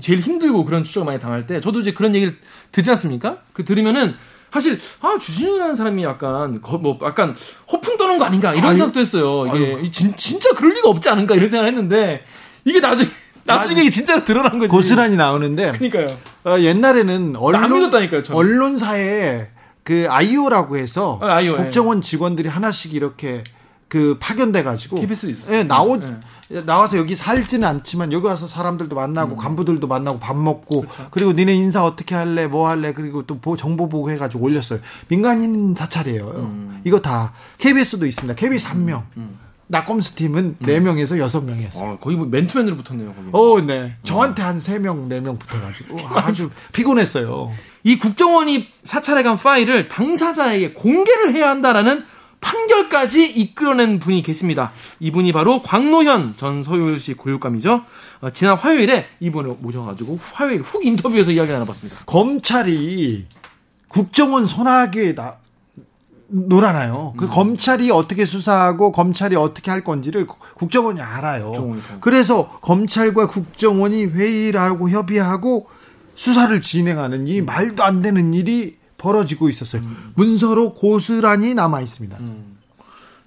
제일 0.00 0.20
힘들고 0.20 0.64
그런 0.64 0.84
추적을 0.84 1.06
많이 1.06 1.18
당할 1.18 1.46
때 1.46 1.60
저도 1.60 1.80
이제 1.80 1.92
그런 1.92 2.14
얘기를 2.14 2.36
듣지 2.72 2.90
않습니까? 2.90 3.38
그 3.52 3.64
들으면은 3.64 4.14
사실 4.52 4.78
아 5.00 5.16
주진우라는 5.20 5.74
사람이 5.74 6.02
약간 6.04 6.60
거, 6.60 6.78
뭐 6.78 6.98
약간 7.02 7.34
허풍 7.70 7.96
떠는 7.96 8.18
거 8.18 8.24
아닌가 8.24 8.54
이런 8.54 8.70
아유, 8.70 8.76
생각도 8.76 9.00
했어요. 9.00 9.46
이게 9.54 9.90
진, 9.90 10.16
진짜 10.16 10.50
그럴 10.54 10.72
리가 10.72 10.88
없지 10.88 11.08
않은가 11.08 11.34
이런 11.34 11.48
생각을 11.48 11.68
했는데 11.68 12.24
이게 12.64 12.80
나중에 12.80 13.08
나중에 13.44 13.82
이게 13.82 13.90
진짜로 13.90 14.24
드러난 14.24 14.58
거지. 14.58 14.70
고스란히 14.70 15.16
나오는데. 15.16 15.72
그러니까요. 15.72 16.06
어, 16.44 16.58
옛날에는 16.58 17.36
언론 17.36 17.92
언론사에 18.30 19.48
그 19.82 20.06
아이오라고 20.08 20.76
해서 20.76 21.20
아, 21.22 21.36
아이오, 21.36 21.56
국정원 21.56 22.02
직원들이 22.02 22.48
하나씩 22.48 22.94
이렇게 22.94 23.44
그 23.88 24.16
파견돼 24.18 24.62
가지고 24.62 25.00
KBS 25.00 25.26
있었어요. 25.26 25.58
예, 25.58 25.62
나오 25.62 25.96
네. 25.96 26.18
나와서 26.64 26.96
여기 26.98 27.14
살지는 27.14 27.66
않지만 27.66 28.12
여기 28.12 28.26
와서 28.26 28.46
사람들도 28.46 28.94
만나고 28.94 29.34
음. 29.34 29.36
간부들도 29.36 29.86
만나고 29.86 30.18
밥 30.18 30.36
먹고 30.36 30.82
그렇죠. 30.82 31.08
그리고 31.10 31.32
니네 31.32 31.54
인사 31.54 31.84
어떻게 31.84 32.14
할래 32.14 32.46
뭐 32.46 32.68
할래 32.68 32.92
그리고 32.92 33.24
또 33.26 33.38
정보 33.56 33.88
보고 33.88 34.10
해가지고 34.10 34.44
올렸어요. 34.44 34.80
민간인 35.08 35.74
사찰이에요. 35.76 36.28
음. 36.36 36.80
이거 36.84 37.00
다 37.00 37.32
KBS도 37.58 38.06
있습니다. 38.06 38.34
KBS 38.34 38.68
한 38.68 38.84
명. 38.84 39.06
음. 39.16 39.22
음. 39.22 39.46
낙검수 39.68 40.14
팀은 40.14 40.58
4명에서 40.62 41.12
음. 41.12 41.26
6명이었어요. 41.26 41.82
어, 41.82 41.98
거의 42.00 42.16
뭐 42.16 42.26
맨투맨으로 42.26 42.76
붙었네요, 42.76 43.12
거기. 43.12 43.28
어, 43.32 43.60
네. 43.66 43.96
저한테 44.04 44.42
한 44.42 44.58
3명, 44.58 45.08
4명 45.08 45.38
붙어가지고 45.40 45.98
아주 46.14 46.50
피곤했어요. 46.72 47.52
이 47.82 47.98
국정원이 47.98 48.68
사찰에 48.84 49.22
간 49.22 49.36
파일을 49.36 49.88
당사자에게 49.88 50.72
공개를 50.72 51.34
해야 51.34 51.50
한다라는 51.50 52.04
판결까지 52.40 53.24
이끌어낸 53.24 53.98
분이 53.98 54.22
계십니다. 54.22 54.72
이분이 55.00 55.32
바로 55.32 55.62
광노현 55.62 56.34
전 56.36 56.62
서울시 56.62 57.14
고육감이죠. 57.14 57.82
어, 58.20 58.30
지난 58.30 58.56
화요일에 58.56 59.06
이분을 59.20 59.56
모셔가지고 59.60 60.18
화요일 60.32 60.60
훅 60.62 60.84
인터뷰에서 60.84 61.32
이야기 61.32 61.52
나눠봤습니다. 61.52 62.00
검찰이 62.06 63.26
국정원 63.88 64.46
손아귀에 64.46 65.14
나, 65.14 65.36
놀아나요. 66.28 67.14
그 67.16 67.26
음. 67.26 67.30
검찰이 67.30 67.90
어떻게 67.90 68.24
수사하고 68.24 68.92
검찰이 68.92 69.36
어떻게 69.36 69.70
할 69.70 69.84
건지를 69.84 70.26
국정원이 70.54 71.00
알아요. 71.00 71.52
그래서 72.00 72.58
검찰과 72.60 73.28
국정원이 73.28 74.06
회의를 74.06 74.60
하고 74.60 74.90
협의하고 74.90 75.68
수사를 76.14 76.60
진행하는 76.60 77.28
이 77.28 77.42
말도 77.42 77.84
안 77.84 78.02
되는 78.02 78.34
일이 78.34 78.75
벌어지고 78.98 79.48
있었어요. 79.48 79.82
음. 79.82 80.12
문서로 80.14 80.74
고스란히 80.74 81.54
남아 81.54 81.80
있습니다. 81.80 82.16
음. 82.20 82.56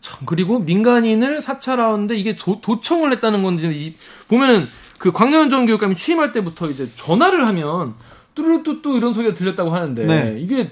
참 0.02 0.20
그리고 0.26 0.60
민간인을 0.60 1.42
사찰하는데 1.42 2.16
이게 2.16 2.36
도, 2.36 2.60
청을 2.80 3.12
했다는 3.14 3.44
건지 3.44 3.96
보면은 4.28 4.66
그 4.98 5.12
광명현 5.12 5.50
전 5.50 5.66
교육감이 5.66 5.96
취임할 5.96 6.32
때부터 6.32 6.70
이제 6.70 6.90
전화를 6.96 7.48
하면 7.48 7.96
뚜루뚜뚜 8.36 8.98
이런 8.98 9.14
소리가 9.14 9.34
들렸다고 9.34 9.72
하는데 9.72 10.06
네. 10.06 10.36
이게 10.40 10.72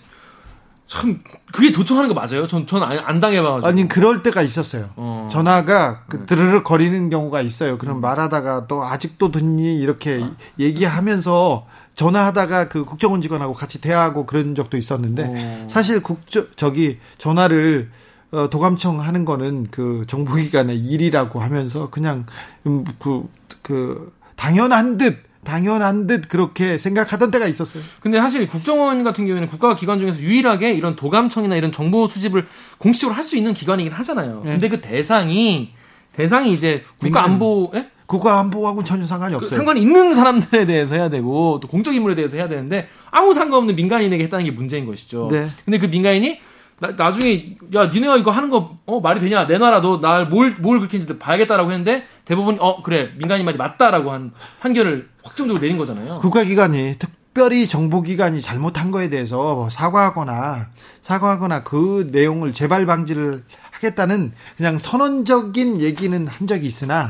참 0.85 1.21
그게 1.51 1.71
도청하는 1.71 2.07
거 2.07 2.13
맞아요? 2.13 2.47
전전안 2.47 3.19
당해봐가지고 3.19 3.67
아니 3.67 3.87
그럴 3.89 4.23
때가 4.23 4.41
있었어요. 4.41 4.89
어. 4.95 5.27
전화가 5.29 6.03
그 6.07 6.19
네. 6.19 6.25
드르륵 6.25 6.63
거리는 6.63 7.09
경우가 7.09 7.41
있어요. 7.41 7.77
그럼 7.77 7.97
음. 7.97 8.01
말하다가 8.01 8.67
또 8.67 8.83
아직도 8.83 9.31
듣니 9.31 9.77
이렇게 9.77 10.21
아. 10.23 10.31
얘기하면서 10.59 11.67
전화하다가 11.97 12.69
그 12.69 12.85
국정원 12.85 13.21
직원하고 13.21 13.53
같이 13.53 13.81
대화하고 13.81 14.25
그런 14.25 14.55
적도 14.55 14.77
있었는데 14.77 15.23
오. 15.23 15.33
어. 15.35 15.67
사실 15.67 16.01
국정 16.01 16.47
저기 16.55 16.99
전화를 17.17 17.89
어, 18.31 18.49
도감청 18.49 19.01
하는 19.01 19.25
거는 19.25 19.67
그 19.71 20.05
정보기관의 20.07 20.77
일이라고 20.77 21.41
하면서 21.41 21.89
그냥 21.89 22.25
음, 22.65 22.85
그, 22.99 23.27
그 23.61 24.13
당연한 24.35 24.97
듯 24.97 25.25
당연한 25.43 26.07
듯 26.07 26.27
그렇게 26.27 26.77
생각하던 26.77 27.31
때가 27.31 27.47
있었어요. 27.47 27.81
근데 28.01 28.19
사실 28.19 28.47
국정원 28.47 29.03
같은 29.03 29.25
경우에는 29.25 29.47
국가 29.47 29.75
기관 29.75 29.97
중에서 29.97 30.19
유일하게 30.19 30.73
이런 30.73 30.95
도감청이나 30.97 31.55
이런 31.55 31.71
정보 31.71 32.05
수집을 32.05 32.45
공식적으로 32.77 33.15
할 33.15 33.23
수 33.23 33.37
있는 33.37 33.53
기관이긴 33.53 33.91
하잖아요. 33.93 34.41
네. 34.45 34.51
근데 34.51 34.69
그 34.69 34.81
대상이 34.81 35.71
대상이 36.11 36.51
이제 36.53 36.83
국가 36.99 37.23
안보 37.23 37.71
예? 37.75 37.89
국가안보하고 38.07 38.83
전혀 38.83 39.05
상관이 39.05 39.33
그 39.33 39.37
없어요. 39.37 39.49
그 39.49 39.55
상관이 39.55 39.81
있는 39.81 40.13
사람들에 40.13 40.65
대해서 40.65 40.95
해야 40.95 41.09
되고 41.09 41.59
또 41.61 41.67
공적 41.67 41.93
인물에 41.93 42.15
대해서 42.15 42.37
해야 42.37 42.47
되는데 42.47 42.87
아무 43.11 43.33
상관없는 43.33 43.75
민간인에게 43.75 44.23
했다는 44.23 44.45
게 44.45 44.51
문제인 44.51 44.85
것이죠. 44.85 45.27
네. 45.31 45.47
근데 45.65 45.77
그 45.77 45.85
민간인이 45.85 46.39
나, 46.79 47.11
중에야 47.11 47.87
니네가 47.91 48.17
이거 48.17 48.31
하는 48.31 48.49
거 48.49 48.77
어, 48.85 48.99
말이 48.99 49.19
되냐 49.19 49.45
내놔라 49.45 49.79
너날뭘뭘 49.79 50.55
뭘 50.59 50.79
그렇게 50.79 50.97
했는지 50.97 51.17
봐야겠다라고 51.19 51.71
했는데 51.71 52.03
대부분 52.23 52.57
어 52.59 52.81
그래 52.83 53.09
민간인 53.17 53.45
말이 53.45 53.57
맞다라고 53.57 54.11
한 54.11 54.31
판결을 54.59 55.09
확정적으로 55.23 55.59
내린 55.59 55.77
거잖아요. 55.77 56.19
국가기관이 56.19 56.95
특별히 56.99 57.67
정보기관이 57.67 58.41
잘못한 58.41 58.91
거에 58.91 59.09
대해서 59.09 59.67
사과하거나 59.71 60.67
사과하거나 61.01 61.63
그 61.63 62.07
내용을 62.11 62.53
재발 62.53 62.85
방지를 62.85 63.43
하겠다는 63.71 64.33
그냥 64.55 64.77
선언적인 64.77 65.81
얘기는 65.81 66.27
한 66.27 66.47
적이 66.47 66.67
있으나 66.67 67.09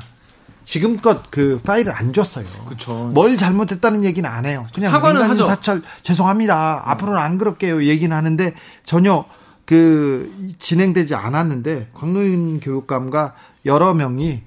지금껏 0.68 1.32
그 1.32 1.62
파일을 1.64 1.94
안 1.94 2.12
줬어요. 2.12 2.46
그렇죠. 2.66 2.94
뭘 3.14 3.38
잘못했다는 3.38 4.04
얘기는 4.04 4.30
안 4.30 4.46
해요. 4.46 4.68
그냥 4.76 4.92
사과는 4.92 5.22
하죠. 5.22 5.48
사찰 5.48 5.82
죄송합니다. 6.04 6.84
음. 6.86 6.92
앞으로는 6.92 7.20
안 7.20 7.38
그럴게요. 7.38 7.86
얘기는 7.86 8.16
하는데 8.16 8.54
전혀 8.84 9.24
그 9.66 10.30
진행되지 10.60 11.16
않았는데 11.16 11.92
광노윤 11.94 12.60
교육감과 12.60 13.34
여러 13.66 13.94
명이 13.94 14.44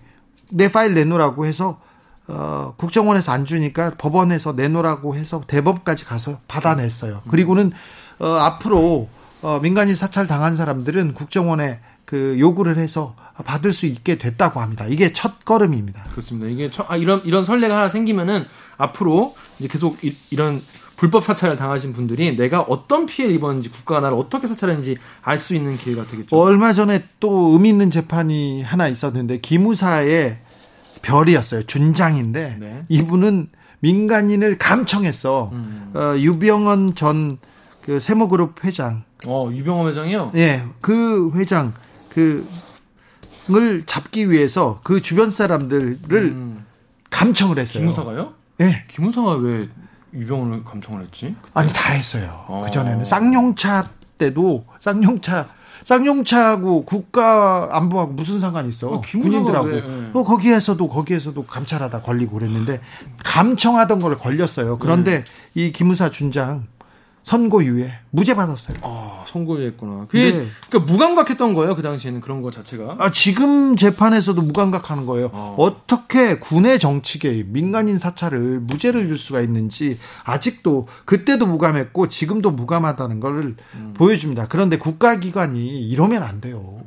내 0.51 0.71
파일 0.71 0.93
내놓으라고 0.93 1.47
해서 1.47 1.81
어, 2.29 2.75
국정원에서 2.77 3.33
안 3.33 3.47
주니까 3.47 3.93
법원에서 3.97 4.53
내놓으라고 4.53 5.17
해서 5.17 5.43
대법까지 5.47 6.05
가서 6.05 6.39
받아냈어요. 6.49 7.23
음. 7.25 7.31
그리고는 7.31 7.73
어, 8.19 8.27
앞으로 8.27 9.09
어, 9.41 9.59
민간인 9.63 9.97
사찰 9.97 10.27
당한 10.27 10.55
사람들은 10.55 11.15
국정원에 11.15 11.81
그 12.11 12.35
요구를 12.41 12.77
해서 12.77 13.15
받을 13.45 13.73
수 13.73 13.87
있게 13.87 14.19
됐다고 14.19 14.59
합니다. 14.59 14.85
이게 14.89 15.13
첫 15.13 15.45
걸음입니다. 15.45 16.03
그렇습니다. 16.11 16.49
이게 16.49 16.69
첫, 16.69 16.85
아, 16.91 16.97
이런 16.97 17.23
이런 17.25 17.45
선례가 17.45 17.77
하나 17.77 17.89
생기면은 17.89 18.47
앞으로 18.77 19.37
이제 19.61 19.69
계속 19.69 19.97
이, 20.03 20.13
런 20.35 20.61
불법 20.97 21.23
사찰을 21.23 21.55
당하신 21.55 21.93
분들이 21.93 22.37
내가 22.37 22.63
어떤 22.63 23.07
피해를 23.07 23.33
입었는지 23.37 23.71
국가가 23.71 24.01
나를 24.01 24.19
어떻게 24.19 24.49
사찰했는지 24.49 24.99
알 25.23 25.39
수 25.39 25.55
있는 25.55 25.77
기회가 25.77 26.05
되겠죠. 26.05 26.37
얼마 26.37 26.73
전에 26.73 27.05
또 27.21 27.51
의미 27.53 27.69
있는 27.69 27.91
재판이 27.93 28.63
하나 28.65 28.89
있었는데 28.89 29.39
기무사의 29.39 30.39
별이었어요. 31.03 31.63
준장인데 31.63 32.57
네. 32.59 32.83
이분은 32.89 33.51
민간인을 33.79 34.59
감청했어. 34.59 35.51
음. 35.53 35.93
어, 35.95 36.17
유병헌 36.19 36.97
전그 36.97 38.01
세모그룹 38.01 38.65
회장. 38.65 39.05
어, 39.27 39.49
유병헌 39.53 39.89
회장이요? 39.91 40.33
예, 40.35 40.65
그 40.81 41.31
회장 41.37 41.73
그을 42.11 43.85
잡기 43.87 44.31
위해서 44.31 44.81
그 44.83 45.01
주변 45.01 45.31
사람들을 45.31 45.99
음. 46.13 46.67
감청을 47.11 47.59
했어요. 47.59 47.83
기무사가요? 47.83 48.35
예. 48.61 48.85
기무사가 48.89 49.35
왜 49.35 49.69
유병헌을 50.13 50.65
감청을 50.65 51.03
했지? 51.03 51.35
아니 51.55 51.73
다 51.73 51.93
했어요. 51.93 52.45
어. 52.49 52.63
그 52.65 52.71
전에는 52.71 53.05
쌍용차 53.05 53.89
때도 54.19 54.65
쌍용차 54.81 55.49
쌍용차하고 55.85 56.85
국가 56.85 57.69
안보하고 57.73 58.13
무슨 58.13 58.39
상관이 58.41 58.69
있어? 58.69 58.89
어, 58.89 59.01
군인들하고. 59.01 59.67
왜, 59.67 59.81
네. 59.81 60.11
어, 60.13 60.23
거기에서도 60.25 60.89
거기에서도 60.89 61.47
감찰하다 61.47 62.03
걸리고 62.03 62.39
그랬는데 62.39 62.81
감청하던 63.25 64.01
걸 64.01 64.19
걸렸어요. 64.19 64.79
그런데 64.79 65.25
네. 65.25 65.25
이 65.55 65.73
기무사 65.73 66.11
준장 66.11 66.67
선고유예 67.23 67.93
무죄 68.11 68.35
받았어요. 68.35 68.79
아 68.83 69.25
선고유예했구나. 69.27 70.07
그게 70.09 70.33
네. 70.33 70.47
그러니까 70.69 70.93
무감각했던 70.93 71.55
거예요 71.55 71.77
그 71.77 71.83
당시에는 71.83 72.21
그런 72.21 72.43
거 72.43 72.51
자체가. 72.51 72.97
아 72.99 73.11
지금 73.13 73.77
재판에서도 73.77 74.41
무감각하는 74.41 75.07
거예요. 75.07 75.31
아. 75.33 75.55
어떻게 75.59 76.39
군의 76.39 76.79
정치계 76.79 77.45
민간인 77.49 77.99
사찰을 77.99 78.61
무죄를 78.61 79.07
줄 79.07 79.19
수가 79.19 79.41
있는지 79.41 79.99
아직도 80.25 80.89
그때도 81.05 81.47
무감했고 81.47 82.09
지금도 82.09 82.51
무감하다는 82.53 83.21
걸 83.21 83.57
음. 83.75 83.95
보여줍니다. 83.97 84.47
그런데 84.49 84.79
국가기관이 84.79 85.89
이러면 85.89 86.23
안 86.23 86.41
돼요. 86.41 86.81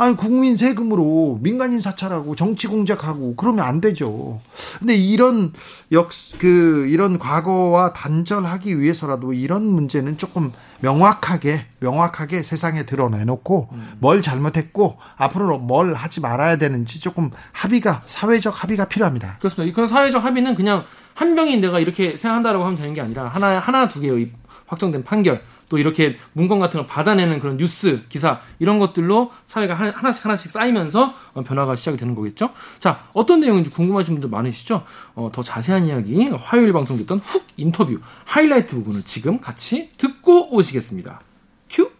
아니 0.00 0.16
국민 0.16 0.56
세금으로 0.56 1.38
민간인 1.42 1.82
사찰하고 1.82 2.34
정치 2.34 2.66
공작하고 2.66 3.36
그러면 3.36 3.66
안 3.66 3.82
되죠. 3.82 4.40
근데 4.78 4.96
이런 4.96 5.52
역 5.92 6.08
그 6.38 6.86
이런 6.88 7.18
과거와 7.18 7.92
단절하기 7.92 8.80
위해서라도 8.80 9.34
이런 9.34 9.62
문제는 9.62 10.16
조금 10.16 10.52
명확하게 10.80 11.66
명확하게 11.80 12.42
세상에 12.42 12.86
드러내놓고 12.86 13.68
음. 13.72 13.92
뭘 13.98 14.22
잘못했고 14.22 14.96
앞으로 15.16 15.58
뭘 15.58 15.92
하지 15.92 16.22
말아야 16.22 16.56
되는지 16.56 16.98
조금 16.98 17.30
합의가 17.52 18.02
사회적 18.06 18.62
합의가 18.62 18.86
필요합니다. 18.86 19.36
그렇습니다. 19.38 19.70
이건 19.70 19.86
사회적 19.86 20.24
합의는 20.24 20.54
그냥 20.54 20.84
한 21.20 21.34
명이 21.34 21.58
내가 21.58 21.80
이렇게 21.80 22.16
생각한다라고 22.16 22.64
하면 22.64 22.78
되는 22.78 22.94
게 22.94 23.02
아니라 23.02 23.28
하나 23.28 23.58
하나 23.58 23.88
두 23.88 24.00
개의 24.00 24.30
확정된 24.66 25.04
판결 25.04 25.42
또 25.68 25.76
이렇게 25.76 26.16
문건 26.32 26.58
같은 26.60 26.80
걸 26.80 26.86
받아내는 26.86 27.40
그런 27.40 27.58
뉴스 27.58 28.00
기사 28.08 28.40
이런 28.58 28.78
것들로 28.78 29.30
사회가 29.44 29.74
하나씩 29.74 30.24
하나씩 30.24 30.50
쌓이면서 30.50 31.12
어, 31.34 31.42
변화가 31.42 31.76
시작이 31.76 31.98
되는 31.98 32.14
거겠죠. 32.14 32.54
자 32.78 33.04
어떤 33.12 33.40
내용인지 33.40 33.68
궁금하신 33.68 34.14
분들 34.14 34.30
많으시죠. 34.30 34.82
어, 35.14 35.28
더 35.30 35.42
자세한 35.42 35.88
이야기 35.88 36.26
화요일 36.30 36.72
방송됐던 36.72 37.18
훅 37.18 37.48
인터뷰 37.58 38.00
하이라이트 38.24 38.74
부분을 38.76 39.02
지금 39.02 39.40
같이 39.40 39.90
듣고 39.98 40.56
오시겠습니다. 40.56 41.20
큐. 41.68 41.90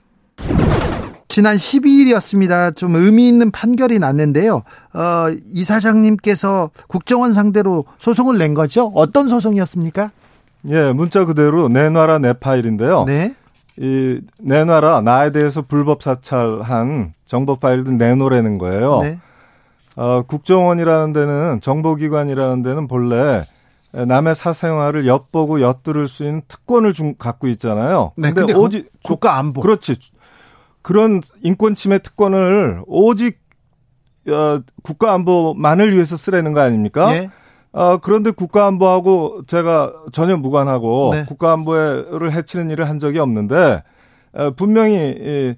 지난 1.30 1.56
12일이었습니다. 1.56 2.76
좀 2.76 2.96
의미 2.96 3.28
있는 3.28 3.50
판결이 3.52 4.00
났는데요. 4.00 4.62
어, 4.92 5.26
이 5.52 5.64
사장님께서 5.64 6.70
국정원 6.88 7.32
상대로 7.32 7.84
소송을 7.98 8.36
낸 8.36 8.52
거죠? 8.52 8.90
어떤 8.94 9.28
소송이었습니까? 9.28 10.10
예, 10.68 10.92
문자 10.92 11.24
그대로 11.24 11.68
내놔라 11.68 12.18
내 12.18 12.32
파일인데요. 12.32 13.04
네. 13.04 13.34
이 13.78 14.20
내놔라 14.38 15.02
나에 15.02 15.30
대해서 15.30 15.62
불법 15.62 16.02
사찰한 16.02 17.14
정보 17.24 17.56
파일들 17.56 17.96
내놓으라는 17.96 18.58
거예요. 18.58 18.98
네. 19.02 19.18
어, 19.94 20.22
국정원이라는 20.22 21.12
데는 21.12 21.60
정보기관이라는 21.60 22.62
데는 22.62 22.88
본래 22.88 23.46
남의 23.92 24.34
사생활을 24.34 25.06
엿보고 25.06 25.60
엿들을 25.60 26.08
수 26.08 26.24
있는 26.24 26.42
특권을 26.48 26.92
중, 26.92 27.14
갖고 27.18 27.46
있잖아요. 27.48 28.12
네, 28.16 28.28
근데, 28.28 28.40
근데 28.40 28.54
오직 28.54 28.90
국가 29.02 29.38
안보 29.38 29.60
그렇지 29.60 29.96
그런 30.82 31.20
인권 31.42 31.74
침해 31.74 31.98
특권을 31.98 32.82
오직 32.86 33.40
어, 34.28 34.60
국가 34.82 35.12
안보만을 35.14 35.94
위해서 35.94 36.16
쓰라는 36.16 36.52
거 36.52 36.60
아닙니까? 36.60 37.14
예. 37.14 37.30
어, 37.72 37.98
그런데 37.98 38.30
국가안보하고 38.30 39.44
제가 39.46 39.92
전혀 40.12 40.36
무관하고 40.36 41.10
네. 41.14 41.24
국가안보를 41.26 42.32
해치는 42.32 42.70
일을 42.70 42.88
한 42.88 42.98
적이 42.98 43.20
없는데 43.20 43.82
어, 44.32 44.50
분명히 44.56 44.96
이, 44.96 45.54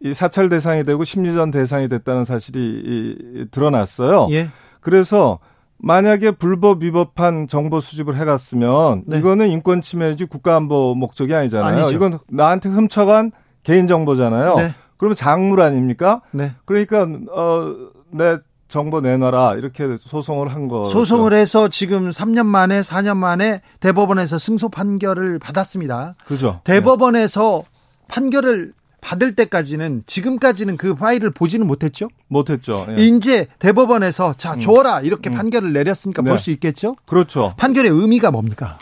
이 0.00 0.14
사찰 0.14 0.48
대상이 0.48 0.84
되고 0.84 1.02
심리전 1.02 1.50
대상이 1.50 1.88
됐다는 1.88 2.24
사실이 2.24 2.60
이, 2.60 3.46
드러났어요. 3.50 4.28
예. 4.32 4.50
그래서 4.80 5.38
만약에 5.78 6.32
불법 6.32 6.82
위법한 6.82 7.48
정보 7.48 7.80
수집을 7.80 8.16
해갔으면 8.16 9.04
네. 9.06 9.18
이거는 9.18 9.50
인권 9.50 9.80
침해지 9.80 10.26
국가안보 10.26 10.94
목적이 10.94 11.34
아니잖아요. 11.34 11.84
아니죠. 11.84 11.96
이건 11.96 12.18
나한테 12.28 12.68
훔쳐간 12.68 13.32
개인 13.66 13.88
정보잖아요. 13.88 14.54
네. 14.54 14.74
그러면 14.96 15.16
작물 15.16 15.60
아닙니까? 15.60 16.22
네. 16.30 16.52
그러니까 16.66 17.02
어내 17.02 18.38
정보 18.68 19.00
내놔라 19.00 19.56
이렇게 19.56 19.96
소송을 19.98 20.54
한 20.54 20.68
거. 20.68 20.86
소송을 20.86 21.34
해서 21.34 21.66
지금 21.66 22.10
3년 22.10 22.46
만에 22.46 22.80
4년 22.80 23.16
만에 23.16 23.62
대법원에서 23.80 24.38
승소 24.38 24.68
판결을 24.68 25.40
받았습니다. 25.40 26.14
그죠. 26.26 26.60
대법원에서 26.62 27.64
네. 27.64 28.06
판결을 28.06 28.72
받을 29.00 29.34
때까지는 29.34 30.04
지금까지는 30.06 30.76
그 30.76 30.94
파일을 30.94 31.32
보지는 31.32 31.66
못했죠. 31.66 32.06
못했죠. 32.28 32.86
예. 32.90 33.02
이제 33.02 33.48
대법원에서 33.58 34.34
자 34.34 34.54
음. 34.54 34.60
줘라 34.60 35.00
이렇게 35.00 35.28
음. 35.28 35.34
판결을 35.34 35.72
내렸으니까 35.72 36.22
네. 36.22 36.30
볼수 36.30 36.52
있겠죠. 36.52 36.94
그렇죠. 37.04 37.52
판결의 37.56 37.90
의미가 37.90 38.30
뭡니까? 38.30 38.78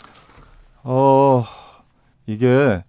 어 0.83 1.43
이게 2.27 2.83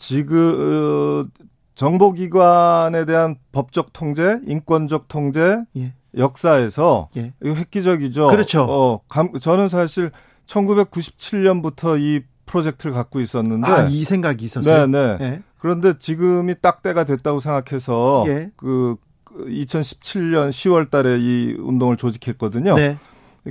지금 0.00 1.28
어, 1.28 1.42
정보기관에 1.74 3.04
대한 3.04 3.36
법적 3.52 3.92
통제, 3.92 4.40
인권적 4.46 5.08
통제, 5.08 5.58
예. 5.76 5.92
역사에서 6.16 7.10
예. 7.18 7.34
이거 7.44 7.54
획기적이죠. 7.54 8.28
그렇죠. 8.28 8.62
어, 8.62 9.00
감, 9.08 9.38
저는 9.38 9.68
사실 9.68 10.10
1997년부터 10.46 12.00
이 12.00 12.22
프로젝트를 12.46 12.92
갖고 12.92 13.20
있었는데 13.20 13.66
아, 13.70 13.88
이 13.88 14.02
생각이 14.04 14.44
있었어요. 14.46 14.86
네, 14.86 15.18
네. 15.18 15.24
예. 15.24 15.42
그런데 15.58 15.92
지금이 15.98 16.54
딱 16.62 16.82
때가 16.82 17.04
됐다고 17.04 17.38
생각해서 17.38 18.24
예. 18.26 18.50
그 18.56 18.96
2017년 19.36 20.48
10월 20.48 20.90
달에 20.90 21.18
이 21.20 21.54
운동을 21.58 21.98
조직했거든요. 21.98 22.74
네. 22.74 22.96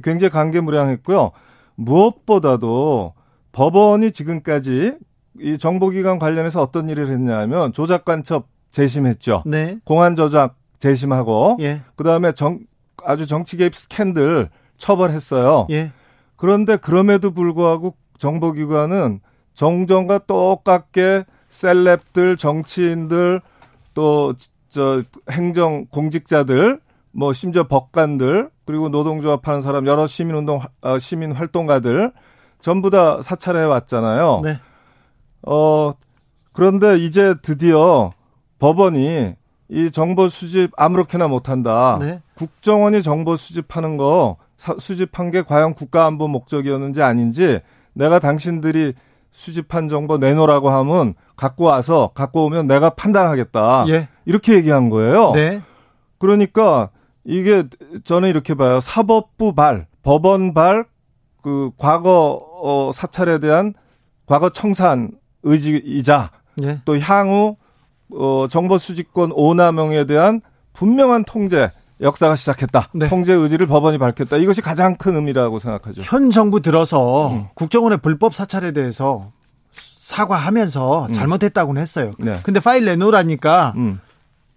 굉장히 0.03 0.31
관계무량했고요. 0.31 1.31
무엇보다도 1.75 3.13
법원이 3.51 4.11
지금까지 4.11 4.95
이 5.41 5.57
정보기관 5.57 6.19
관련해서 6.19 6.61
어떤 6.61 6.89
일을 6.89 7.09
했냐면 7.09 7.73
조작 7.73 8.05
간첩 8.05 8.47
재심했죠. 8.71 9.43
네. 9.45 9.79
공안 9.83 10.15
조작 10.15 10.55
재심하고 10.79 11.57
예. 11.61 11.81
그다음에 11.95 12.31
정 12.33 12.59
아주 13.03 13.25
정치 13.25 13.57
개입 13.57 13.75
스캔들 13.75 14.49
처벌했어요. 14.77 15.67
예. 15.71 15.91
그런데 16.35 16.77
그럼에도 16.77 17.31
불구하고 17.31 17.95
정보기관은 18.17 19.19
정정과 19.53 20.19
똑같게 20.19 21.25
셀럽들, 21.49 22.37
정치인들, 22.37 23.41
또 23.93 24.33
저 24.69 25.03
행정 25.31 25.87
공직자들, 25.87 26.79
뭐 27.11 27.33
심지어 27.33 27.67
법관들, 27.67 28.49
그리고 28.65 28.89
노동조합 28.89 29.47
하는 29.47 29.61
사람, 29.61 29.87
여러 29.87 30.07
시민운동 30.07 30.61
어, 30.81 30.99
시민 30.99 31.31
활동가들 31.31 32.13
전부 32.61 32.89
다 32.91 33.21
사찰해 33.21 33.63
왔잖아요. 33.63 34.41
네. 34.43 34.59
어 35.47 35.91
그런데 36.51 36.97
이제 36.97 37.35
드디어 37.41 38.11
법원이 38.59 39.35
이 39.69 39.91
정보 39.91 40.27
수집 40.27 40.71
아무렇게나 40.77 41.27
못한다. 41.27 41.97
네. 42.01 42.21
국정원이 42.35 43.01
정보 43.01 43.35
수집하는 43.35 43.97
거 43.97 44.37
사, 44.57 44.75
수집한 44.77 45.31
게 45.31 45.41
과연 45.41 45.73
국가안보 45.73 46.27
목적이었는지 46.27 47.01
아닌지 47.01 47.61
내가 47.93 48.19
당신들이 48.19 48.93
수집한 49.31 49.87
정보 49.87 50.17
내놓으라고 50.17 50.69
하면 50.69 51.13
갖고 51.35 51.65
와서 51.65 52.11
갖고 52.13 52.45
오면 52.45 52.67
내가 52.67 52.89
판단하겠다. 52.89 53.85
예. 53.89 54.09
이렇게 54.25 54.55
얘기한 54.55 54.89
거예요. 54.89 55.31
네. 55.33 55.61
그러니까 56.17 56.89
이게 57.23 57.63
저는 58.03 58.29
이렇게 58.29 58.55
봐요. 58.55 58.79
사법부 58.79 59.53
발, 59.53 59.87
법원 60.03 60.53
발, 60.53 60.85
그 61.41 61.71
과거 61.77 62.41
어, 62.61 62.91
사찰에 62.93 63.39
대한 63.39 63.73
과거 64.25 64.49
청산 64.49 65.11
의지이자 65.43 66.31
예. 66.63 66.81
또 66.85 66.99
향후 66.99 67.55
어, 68.13 68.47
정보 68.49 68.77
수집권 68.77 69.31
오남용에 69.33 70.05
대한 70.05 70.41
분명한 70.73 71.25
통제 71.25 71.71
역사가 72.01 72.35
시작했다. 72.35 72.89
네. 72.93 73.09
통제 73.09 73.33
의지를 73.33 73.67
법원이 73.67 73.97
밝혔다. 73.97 74.37
이것이 74.37 74.61
가장 74.61 74.95
큰 74.95 75.15
의미라고 75.15 75.59
생각하죠. 75.59 76.01
현 76.05 76.29
정부 76.29 76.61
들어서 76.61 77.31
음. 77.31 77.47
국정원의 77.55 77.99
불법 78.01 78.33
사찰에 78.33 78.71
대해서 78.71 79.31
사과하면서 79.99 81.07
음. 81.07 81.13
잘못했다고는 81.13 81.81
했어요. 81.81 82.11
네. 82.17 82.39
근데 82.43 82.59
파일 82.59 82.85
내놓으라니까 82.85 83.73
음. 83.75 83.99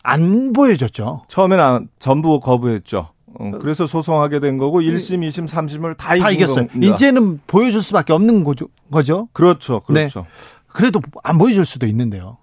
안 0.02 0.52
보여줬죠. 0.52 1.24
처음에는 1.28 1.64
안, 1.64 1.88
전부 1.98 2.40
거부했죠. 2.40 3.08
어, 3.34 3.50
그래서 3.60 3.86
소송하게 3.86 4.40
된 4.40 4.58
거고 4.58 4.80
1심, 4.80 5.26
2심, 5.26 5.48
3심을 5.48 5.96
다, 5.96 6.16
다 6.16 6.30
이겼어요. 6.30 6.68
겁니다. 6.68 6.94
이제는 6.94 7.40
보여줄 7.46 7.82
수밖에 7.82 8.12
없는 8.12 8.44
거죠. 8.44 8.68
거죠? 8.90 9.28
그렇죠. 9.32 9.80
그렇죠. 9.80 10.20
네. 10.20 10.26
그래도 10.72 11.00
안 11.22 11.38
보여줄 11.38 11.64
수도 11.64 11.86
있는데요. 11.86 12.38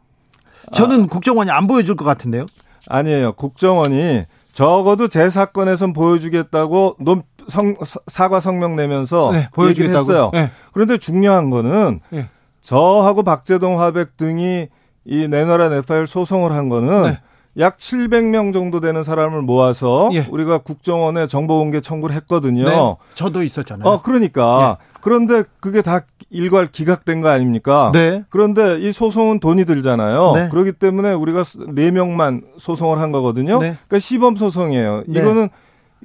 저는 0.74 1.04
아. 1.04 1.08
국정원이 1.08 1.50
안 1.52 1.68
보여줄 1.68 1.96
것 1.96 2.06
같은데요. 2.06 2.46
아니에요. 2.88 3.34
국정원이 3.34 4.26
적어도 4.52 5.08
제 5.08 5.30
사건에선 5.30 5.94
보여주겠다고 5.94 6.98
논, 7.00 7.24
성, 7.48 7.76
사과 8.08 8.40
성명 8.40 8.76
내면서 8.76 9.32
네, 9.32 9.50
보여주겠다고 9.54 10.00
했어요. 10.00 10.32
네. 10.34 10.52
그런데 10.74 10.98
중요한 10.98 11.50
거는 11.50 12.02
네. 12.10 12.30
저하고 12.62 13.24
박재동 13.24 13.80
화백 13.80 14.18
등이 14.18 14.68
이 15.06 15.28
내노라 15.28 15.70
네파일 15.70 16.08
소송을 16.08 16.52
한 16.52 16.70
거는 16.70 17.04
네. 17.04 17.20
약 17.58 17.78
700명 17.78 18.54
정도 18.54 18.80
되는 18.80 19.02
사람을 19.04 19.42
모아서 19.42 20.10
예. 20.14 20.28
우리가 20.30 20.60
국정원에 20.60 21.26
정보 21.28 21.58
공개 21.58 21.82
청구를 21.82 22.16
했거든요. 22.18 22.66
네. 22.66 22.96
저도 23.16 23.44
있었잖아요. 23.44 23.88
어, 23.88 24.02
그러니까. 24.02 24.78
예. 24.80 24.86
그런데 25.02 25.44
그게 25.60 25.82
다 25.82 26.02
일괄 26.32 26.68
기각된 26.68 27.22
거 27.22 27.30
아닙니까? 27.30 27.92
네. 27.94 28.24
그런데 28.30 28.80
이 28.80 28.92
소송은 28.92 29.40
돈이 29.40 29.66
들잖아요. 29.66 30.32
네. 30.36 30.50
그렇기 30.50 30.74
때문에 30.74 31.14
우리가 31.14 31.42
4명만 31.42 32.44
소송을 32.58 33.00
한 33.00 33.12
거거든요. 33.12 33.54
네. 33.60 33.70
그러니까 33.88 34.00
시범 34.00 34.36
소송이에요. 34.36 35.04
네. 35.08 35.20
이거는 35.20 35.50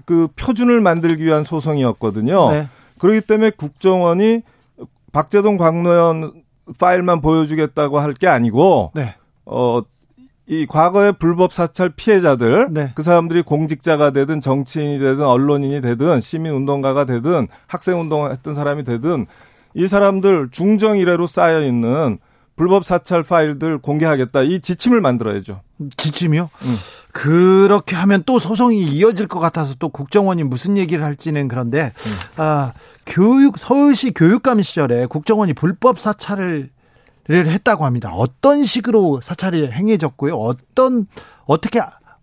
그 0.07 0.29
표준을 0.37 0.81
만들기 0.81 1.25
위한 1.25 1.45
소송이었거든요. 1.45 2.51
네. 2.51 2.69
그렇기 2.99 3.21
때문에 3.23 3.51
국정원이 3.51 4.43
박재동 5.13 5.57
광노현 5.59 6.33
파일만 6.79 7.21
보여주겠다고 7.21 7.99
할 7.99 8.15
게 8.15 8.27
아니고 8.27 8.93
네. 8.95 9.15
어, 9.45 9.83
이 10.47 10.67
과거의 10.67 11.13
불법 11.19 11.53
사찰 11.53 11.91
피해자들 11.91 12.69
네. 12.71 12.93
그 12.95 13.03
사람들이 13.03 13.43
공직자가 13.43 14.11
되든 14.11 14.41
정치인이 14.41 14.99
되든 14.99 15.25
언론인이 15.25 15.81
되든 15.83 16.21
시민 16.21 16.53
운동가가 16.55 17.05
되든 17.05 17.49
학생 17.67 18.01
운동을 18.01 18.33
했던 18.33 18.55
사람이 18.55 18.85
되든 18.85 19.27
이 19.75 19.87
사람들 19.87 20.49
중정 20.51 20.97
이래로 20.99 21.27
쌓여 21.27 21.63
있는 21.63 22.19
불법 22.57 22.85
사찰 22.85 23.25
파일들 23.25 23.79
공개하겠다 23.79 24.43
이 24.43 24.61
지침을 24.61 25.01
만들어야죠. 25.01 25.61
지침이요? 25.97 26.51
음. 26.63 26.77
그렇게 27.13 27.97
하면 27.97 28.23
또 28.25 28.39
소송이 28.39 28.81
이어질 28.83 29.27
것 29.27 29.41
같아서 29.41 29.75
또 29.79 29.89
국정원이 29.89 30.45
무슨 30.45 30.79
얘기를 30.79 31.05
할지는 31.05 31.49
그런데 31.49 31.93
음. 32.07 32.41
아 32.41 32.73
교육 33.07 33.59
서울시 33.59 34.13
교육감 34.13 34.63
시절에 34.63 35.07
국정원이 35.07 35.53
불법 35.55 35.99
사찰을 36.01 36.71
했다고 37.29 37.85
합니다. 37.85 38.13
어떤 38.15 38.65
식으로 38.65 39.21
사찰이 39.21 39.73
행해졌고요? 39.73 40.37
어떤 40.37 41.07
어떻게 41.47 41.81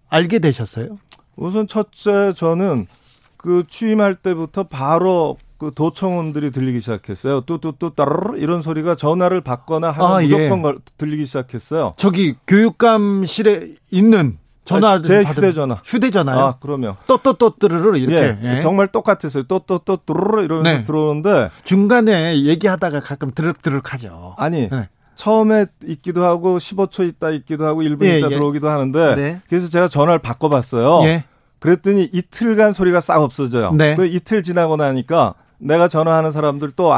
알게 0.09 0.39
되셨어요? 0.39 0.97
우선 1.35 1.67
첫째 1.67 2.31
저는 2.33 2.87
그 3.35 3.63
취임할 3.67 4.15
때부터 4.15 4.63
바로 4.63 5.37
그 5.61 5.71
도청원들이 5.75 6.49
들리기 6.49 6.79
시작했어요. 6.79 7.41
뚜뚜뚜 7.41 7.91
따르르 7.93 8.39
이런 8.39 8.63
소리가 8.63 8.95
전화를 8.95 9.41
받거나 9.41 9.91
하면 9.91 10.11
아, 10.11 10.23
예. 10.23 10.49
무조건 10.49 10.73
예. 10.73 10.79
들리기 10.97 11.25
시작했어요. 11.25 11.93
저기 11.97 12.33
교육감실에 12.47 13.75
있는 13.91 14.39
전화 14.65 14.93
아, 14.93 15.01
제 15.01 15.21
휴대전화. 15.21 15.81
휴대전화요? 15.85 16.39
아, 16.39 16.55
그러면. 16.59 16.95
또또또 17.05 17.57
뚜르르 17.59 17.95
이렇게. 17.99 18.39
예, 18.41 18.55
예. 18.55 18.59
정말 18.59 18.87
똑같았어요. 18.87 19.43
또또또 19.43 19.97
뚜르르 19.97 20.43
이러면서 20.43 20.79
네. 20.79 20.83
들어오는데 20.83 21.51
중간에 21.63 22.43
얘기하다가 22.43 23.01
가끔 23.01 23.29
드륵드륵 23.29 23.93
하죠. 23.93 24.33
아니. 24.39 24.67
네. 24.67 24.89
처음에 25.13 25.67
있기도 25.85 26.23
하고 26.23 26.57
15초 26.57 27.07
있다 27.07 27.29
있기도 27.29 27.67
하고 27.67 27.83
1분 27.83 28.05
예, 28.05 28.17
있다 28.17 28.31
예. 28.31 28.33
들어오기도 28.33 28.67
하는데 28.67 29.15
네. 29.15 29.41
그래서 29.47 29.67
제가 29.69 29.87
전화를 29.87 30.17
바꿔 30.17 30.49
봤어요. 30.49 31.03
예. 31.07 31.25
그랬더니 31.59 32.09
이틀간 32.11 32.73
소리가 32.73 32.99
싹 32.99 33.21
없어져요. 33.21 33.73
네. 33.73 33.95
그 33.95 34.07
이틀 34.07 34.41
지나고 34.41 34.77
나니까 34.77 35.35
내가 35.61 35.87
전화하는 35.87 36.31
사람들 36.31 36.71
또 36.71 36.91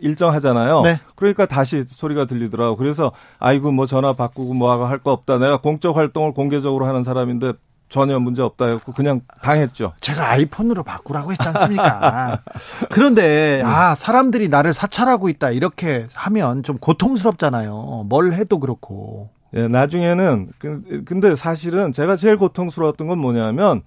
일정하잖아요. 0.00 0.82
네. 0.82 1.00
그러니까 1.16 1.46
다시 1.46 1.82
소리가 1.82 2.26
들리더라고. 2.26 2.76
그래서 2.76 3.12
아이고 3.38 3.72
뭐 3.72 3.86
전화 3.86 4.12
바꾸고 4.12 4.54
뭐하고 4.54 4.84
할 4.86 4.98
거 4.98 5.12
없다. 5.12 5.38
내가 5.38 5.58
공적 5.58 5.96
활동을 5.96 6.32
공개적으로 6.32 6.86
하는 6.86 7.02
사람인데 7.02 7.52
전혀 7.90 8.18
문제 8.18 8.42
없다 8.42 8.66
해고 8.66 8.92
그냥 8.92 9.20
당했죠. 9.42 9.92
제가 10.00 10.30
아이폰으로 10.30 10.82
바꾸라고 10.84 11.32
했지 11.32 11.46
않습니까? 11.48 12.40
그런데 12.90 13.60
아 13.64 13.94
사람들이 13.94 14.48
나를 14.48 14.72
사찰하고 14.72 15.28
있다 15.28 15.50
이렇게 15.50 16.06
하면 16.14 16.62
좀 16.62 16.78
고통스럽잖아요. 16.78 18.06
뭘 18.08 18.32
해도 18.32 18.58
그렇고. 18.58 19.28
예, 19.56 19.68
나중에는 19.68 20.48
그, 20.58 21.02
근데 21.04 21.34
사실은 21.36 21.92
제가 21.92 22.16
제일 22.16 22.36
고통스러웠던 22.38 23.06
건 23.06 23.18
뭐냐면 23.18 23.82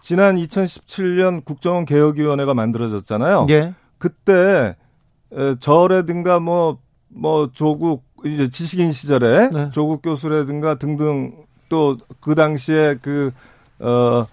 지난 0.00 0.36
2017년 0.36 1.44
국정원 1.44 1.84
개혁위원회가 1.84 2.54
만들어졌잖아요. 2.54 3.46
예. 3.50 3.74
그때 3.98 4.76
저라든가 5.60 6.40
뭐뭐 6.40 6.78
뭐 7.08 7.50
조국 7.52 8.04
이제 8.24 8.48
지식인 8.48 8.92
시절에 8.92 9.50
네. 9.50 9.70
조국 9.70 10.02
교수라든가 10.02 10.76
등등 10.76 11.32
또 11.68 11.96
그 12.20 12.34
당시에 12.34 12.96
그 13.00 13.30
어, 13.78 14.26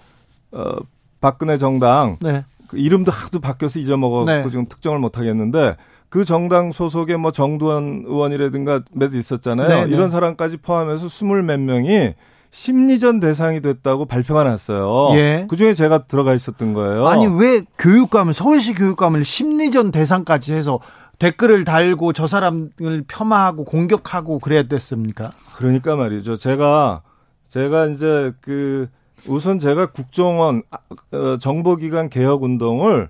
어, 0.52 0.76
박근혜 1.22 1.58
정당 1.58 2.18
네. 2.22 2.46
그 2.68 2.78
이름도 2.78 3.12
하도 3.12 3.40
바뀌어서 3.40 3.80
잊어먹었고 3.80 4.26
네. 4.26 4.44
지금 4.50 4.68
특정을 4.68 5.00
못 5.00 5.18
하겠는데 5.18 5.76
그 6.10 6.24
정당 6.24 6.72
소속의 6.72 7.18
뭐 7.18 7.32
정두원 7.32 8.04
의원이라든가 8.06 8.82
몇 8.92 9.14
있었잖아요. 9.14 9.68
네, 9.68 9.86
네. 9.86 9.92
이런 9.94 10.10
사람까지 10.10 10.58
포함해서 10.58 11.08
스물 11.10 11.44
몇 11.44 11.60
명이 11.60 12.14
심리전 12.56 13.20
대상이 13.20 13.60
됐다고 13.60 14.06
발표가 14.06 14.46
났어요. 14.46 15.10
예. 15.18 15.46
그 15.50 15.58
중에 15.58 15.74
제가 15.74 16.06
들어가 16.06 16.34
있었던 16.34 16.74
거예요. 16.74 17.06
아니 17.06 17.28
왜 17.28 17.62
교육감을 17.78 18.34
서울시 18.34 18.74
교육감을 18.74 19.26
심리전 19.26 19.92
대상까지 19.92 20.54
해서 20.54 20.80
댓글을 21.20 21.66
달고 21.66 22.14
저 22.14 22.28
사람을 22.28 23.04
폄하하고 23.10 23.66
공격하고 23.66 24.40
그래야 24.40 24.64
됐습니까? 24.64 25.34
그러니까 25.58 25.98
말이죠. 25.98 26.38
제가 26.38 27.02
제가 27.50 27.88
이제 27.88 28.32
그 28.40 28.88
우선 29.28 29.60
제가 29.60 29.88
국정원 29.88 30.64
아, 30.72 30.78
어, 31.12 31.38
정보기관 31.38 32.08
개혁 32.10 32.44
운동을 32.44 33.10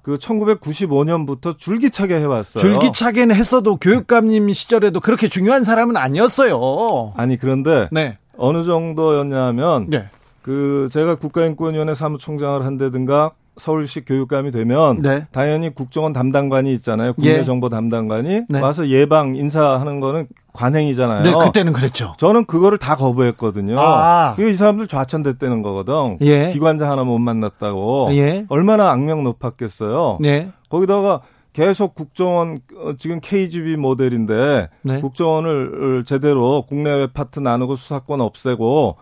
그 0.00 0.16
1995년부터 0.16 1.58
줄기차게 1.58 2.18
해왔어요. 2.18 2.62
줄기차게는 2.62 3.34
했어도 3.34 3.76
교육감님 3.76 4.52
시절에도 4.54 5.00
그렇게 5.00 5.28
중요한 5.28 5.64
사람은 5.64 5.96
아니었어요. 5.98 7.12
아니 7.16 7.36
그런데 7.36 7.88
네. 7.92 8.16
어느 8.38 8.64
정도였냐면 8.64 9.88
네. 9.88 10.04
그 10.42 10.88
제가 10.90 11.16
국가인권위원회 11.16 11.94
사무총장을 11.94 12.64
한다든가 12.64 13.32
서울시 13.56 14.04
교육감이 14.04 14.50
되면 14.50 15.00
네. 15.00 15.26
당연히 15.32 15.72
국정원 15.72 16.12
담당관이 16.12 16.72
있잖아요. 16.74 17.14
국내 17.14 17.42
정보 17.42 17.66
예. 17.66 17.70
담당관이 17.70 18.42
네. 18.48 18.60
와서 18.60 18.86
예방 18.88 19.34
인사하는 19.34 20.00
거는 20.00 20.28
관행이잖아요. 20.52 21.22
네, 21.22 21.32
그때는 21.32 21.72
그랬죠. 21.72 22.12
저는 22.18 22.44
그거를 22.44 22.78
다 22.78 22.96
거부했거든요. 22.96 23.76
아. 23.78 24.34
그게 24.36 24.50
이 24.50 24.54
사람들 24.54 24.86
좌천됐다는 24.86 25.62
거거든. 25.62 26.18
예. 26.20 26.50
기관장 26.52 26.90
하나 26.90 27.04
못 27.04 27.18
만났다고. 27.18 28.08
예. 28.12 28.44
얼마나 28.48 28.90
악명 28.90 29.24
높았겠어요. 29.24 30.18
네. 30.20 30.50
거기다가 30.68 31.22
계속 31.56 31.94
국정원 31.94 32.60
어, 32.76 32.92
지금 32.98 33.18
KGB 33.18 33.78
모델인데 33.78 34.68
네. 34.82 35.00
국정원을 35.00 36.04
제대로 36.04 36.66
국내외 36.68 37.06
파트 37.06 37.40
나누고 37.40 37.76
수사권 37.76 38.20
없애고 38.20 38.96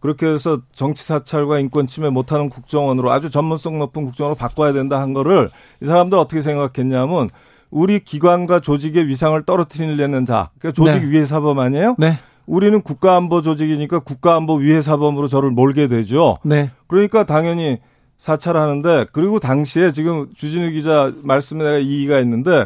그렇게 0.00 0.26
해서 0.26 0.58
정치 0.72 1.04
사찰과 1.04 1.60
인권 1.60 1.86
침해 1.86 2.10
못하는 2.10 2.48
국정원으로 2.48 3.12
아주 3.12 3.30
전문성 3.30 3.78
높은 3.78 4.06
국정원으로 4.06 4.34
바꿔야 4.34 4.72
된다 4.72 5.00
한 5.00 5.12
거를 5.12 5.50
이 5.80 5.84
사람들 5.84 6.18
어떻게 6.18 6.42
생각했냐면 6.42 7.30
우리 7.70 8.00
기관과 8.00 8.58
조직의 8.58 9.06
위상을 9.06 9.40
떨어뜨리려는 9.44 10.26
자, 10.26 10.50
그러니까 10.58 10.84
조직 10.84 11.04
네. 11.04 11.10
위해 11.12 11.24
사범 11.24 11.60
아니에요? 11.60 11.94
네. 11.96 12.18
우리는 12.44 12.82
국가안보 12.82 13.40
조직이니까 13.40 14.00
국가안보 14.00 14.56
위해 14.56 14.80
사범으로 14.80 15.28
저를 15.28 15.52
몰게 15.52 15.86
되죠. 15.86 16.34
네. 16.42 16.72
그러니까 16.88 17.22
당연히 17.22 17.78
사찰하는데 18.20 19.06
그리고 19.12 19.40
당시에 19.40 19.90
지금 19.90 20.26
주진우 20.36 20.70
기자 20.72 21.10
말씀에 21.22 21.64
내가 21.64 21.78
이의가 21.78 22.20
있는데 22.20 22.64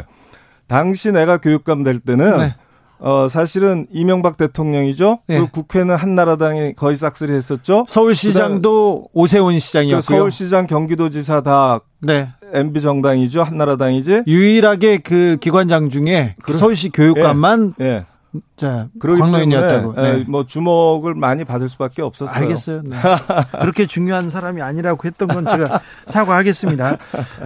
당시 0.66 1.12
내가 1.12 1.36
교육감 1.36 1.84
될 1.84 2.00
때는 2.00 2.38
네. 2.38 2.55
어 2.98 3.28
사실은 3.28 3.86
이명박 3.92 4.36
대통령이죠. 4.36 5.20
네. 5.28 5.38
그 5.38 5.46
국회는 5.48 5.94
한나라당이 5.94 6.74
거의 6.74 6.96
싹쓸이 6.96 7.32
했었죠. 7.32 7.84
서울시장도 7.88 9.11
오세훈 9.12 9.59
시장이었고요. 9.59 10.00
그 10.00 10.02
서울시장, 10.02 10.66
경기도지사 10.66 11.42
다 11.42 11.80
네. 12.00 12.28
MB 12.52 12.80
정당이죠. 12.80 13.42
한나라당이지. 13.42 14.24
유일하게 14.26 14.98
그 14.98 15.36
기관장 15.40 15.88
중에 15.88 16.34
그 16.42 16.59
서울시 16.59 16.88
교육감만 16.90 17.74
예. 17.80 18.00
예. 18.35 18.41
자, 18.57 18.89
광노인이었다고. 19.01 19.95
네. 19.95 20.03
네. 20.03 20.24
뭐 20.26 20.47
주목을 20.47 21.14
많이 21.14 21.45
받을 21.45 21.68
수밖에 21.68 22.03
없었어요. 22.03 22.37
알겠어요. 22.37 22.82
네. 22.85 22.97
그렇게 23.61 23.87
중요한 23.87 24.30
사람이 24.30 24.62
아니라고 24.62 25.01
했던 25.05 25.28
건 25.28 25.47
제가 25.47 25.80
사과하겠습니다. 26.07 26.99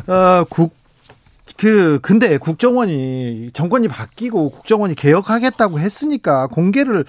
어, 0.06 0.44
국, 0.48 0.74
그, 1.56 1.98
근데 2.00 2.38
국정원이, 2.38 3.50
정권이 3.52 3.88
바뀌고 3.88 4.50
국정원이 4.50 4.94
개혁하겠다고 4.94 5.78
했으니까 5.80 6.46
공개를 6.46 7.04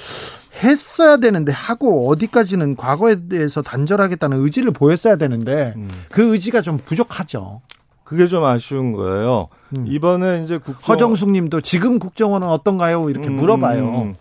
했어야 0.63 1.17
되는데 1.17 1.51
하고 1.51 2.09
어디까지는 2.09 2.75
과거에 2.75 3.27
대해서 3.29 3.61
단절하겠다는 3.61 4.43
의지를 4.43 4.71
보였어야 4.71 5.15
되는데 5.15 5.73
음. 5.77 5.89
그 6.09 6.33
의지가 6.33 6.61
좀 6.61 6.79
부족하죠. 6.83 7.61
그게 8.09 8.25
좀 8.25 8.43
아쉬운 8.43 8.91
거예요. 8.91 9.49
음. 9.77 9.85
이번에 9.87 10.41
이제 10.41 10.57
국정 10.57 10.95
허정숙 10.95 11.29
님도 11.29 11.61
지금 11.61 11.99
국정원은 11.99 12.47
어떤가요? 12.47 13.07
이렇게 13.07 13.27
음, 13.27 13.35
물어봐요. 13.35 13.87
음. 13.87 14.15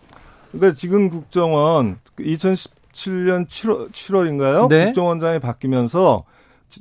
그러니까 0.52 0.76
지금 0.76 1.08
국정원 1.08 1.98
2017년 2.18 3.48
7월 3.48 3.90
7월인가요? 3.90 4.68
네. 4.68 4.84
국정원장이 4.84 5.38
바뀌면서 5.38 6.24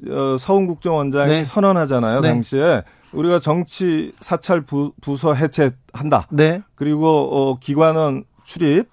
어, 0.09 0.35
서훈 0.37 0.67
국정원장이 0.67 1.29
네. 1.29 1.43
선언하잖아요. 1.45 2.19
네. 2.19 2.27
당시에 2.27 2.83
우리가 3.13 3.39
정치 3.39 4.11
사찰 4.19 4.59
부, 4.59 4.91
부서 4.99 5.33
해체한다. 5.33 6.27
네. 6.29 6.61
그리고 6.75 7.07
어, 7.07 7.57
기관원 7.57 8.25
출입 8.43 8.89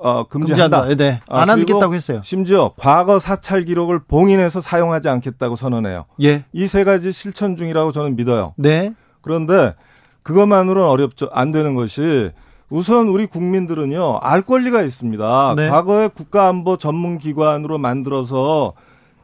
어, 0.00 0.24
금지한다. 0.28 0.82
금지한다. 0.82 0.96
네. 0.96 1.20
아, 1.28 1.40
안 1.42 1.50
하겠다고 1.50 1.94
했어요. 1.94 2.20
심지어 2.22 2.72
과거 2.76 3.18
사찰 3.18 3.64
기록을 3.64 4.00
봉인해서 4.00 4.60
사용하지 4.60 5.08
않겠다고 5.08 5.56
선언해요. 5.56 6.04
예. 6.22 6.44
이 6.52 6.66
세 6.66 6.84
가지 6.84 7.12
실천 7.12 7.56
중이라고 7.56 7.92
저는 7.92 8.16
믿어요. 8.16 8.54
네. 8.56 8.92
그런데 9.22 9.74
그것만으로는 10.22 10.88
어렵죠. 10.88 11.28
안 11.32 11.50
되는 11.52 11.74
것이 11.74 12.30
우선 12.70 13.08
우리 13.08 13.26
국민들은요 13.26 14.18
알 14.18 14.42
권리가 14.42 14.82
있습니다. 14.82 15.54
네. 15.56 15.68
과거에 15.70 16.08
국가안보 16.08 16.76
전문기관으로 16.76 17.78
만들어서 17.78 18.74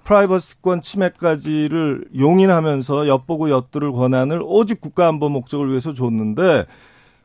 프라이버시권 0.04 0.80
침해까지를 0.80 2.06
용인하면서 2.18 3.08
엿보고 3.08 3.50
엿들을 3.50 3.92
권한을 3.92 4.42
오직 4.44 4.80
국가안보 4.80 5.28
목적을 5.28 5.70
위해서 5.70 5.92
줬는데 5.92 6.66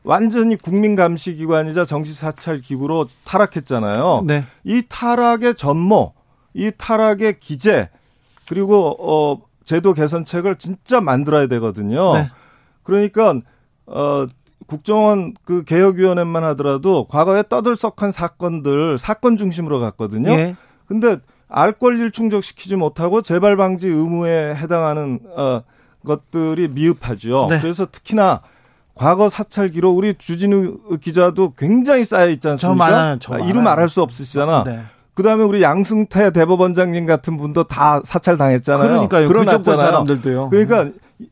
완전히 0.02 0.56
국민 0.56 0.96
감시 0.96 1.34
기관이자 1.34 1.84
정치 1.84 2.12
사찰 2.12 2.60
기구로 2.60 3.06
타락했잖아요. 3.24 4.24
네. 4.26 4.44
이 4.64 4.82
타락의 4.88 5.54
전모, 5.54 6.14
이 6.54 6.70
타락의 6.76 7.38
기제 7.40 7.90
그리고 8.48 8.96
어 8.98 9.42
제도 9.64 9.94
개선책을 9.94 10.56
진짜 10.56 11.00
만들어야 11.00 11.46
되거든요. 11.46 12.14
네. 12.14 12.30
그러니까 12.82 13.40
어 13.86 14.26
국정원 14.66 15.34
그 15.44 15.64
개혁위원회만 15.64 16.44
하더라도 16.44 17.06
과거에 17.08 17.42
떠들썩한 17.48 18.10
사건들 18.10 18.98
사건 18.98 19.36
중심으로 19.36 19.80
갔거든요. 19.80 20.30
예. 20.30 20.56
근데 20.86 21.18
알 21.48 21.72
권리를 21.72 22.10
충족시키지 22.10 22.76
못하고 22.76 23.22
재발 23.22 23.56
방지 23.56 23.88
의무에 23.88 24.54
해당하는 24.54 25.20
어 25.36 25.62
것들이 26.04 26.68
미흡하죠. 26.68 27.48
네. 27.50 27.60
그래서 27.60 27.86
특히나 27.90 28.40
과거 29.00 29.30
사찰 29.30 29.70
기록 29.70 29.96
우리 29.96 30.12
주진우 30.12 30.98
기자도 31.00 31.54
굉장히 31.56 32.04
쌓여 32.04 32.28
있지 32.28 32.46
않습니까? 32.48 32.86
저 32.86 32.92
많아요. 32.92 33.16
저 33.18 33.32
많아요. 33.32 33.48
이름 33.48 33.64
말할 33.64 33.88
수 33.88 34.02
없으시잖아. 34.02 34.64
네. 34.64 34.82
그다음에 35.14 35.42
우리 35.42 35.62
양승태 35.62 36.32
대법원장님 36.32 37.06
같은 37.06 37.38
분도 37.38 37.64
다 37.64 38.02
사찰 38.04 38.36
당했잖아요. 38.36 38.86
그러니까요. 38.86 39.26
그 39.28 39.62
사람들도요. 39.86 40.50
그러니까 40.50 40.90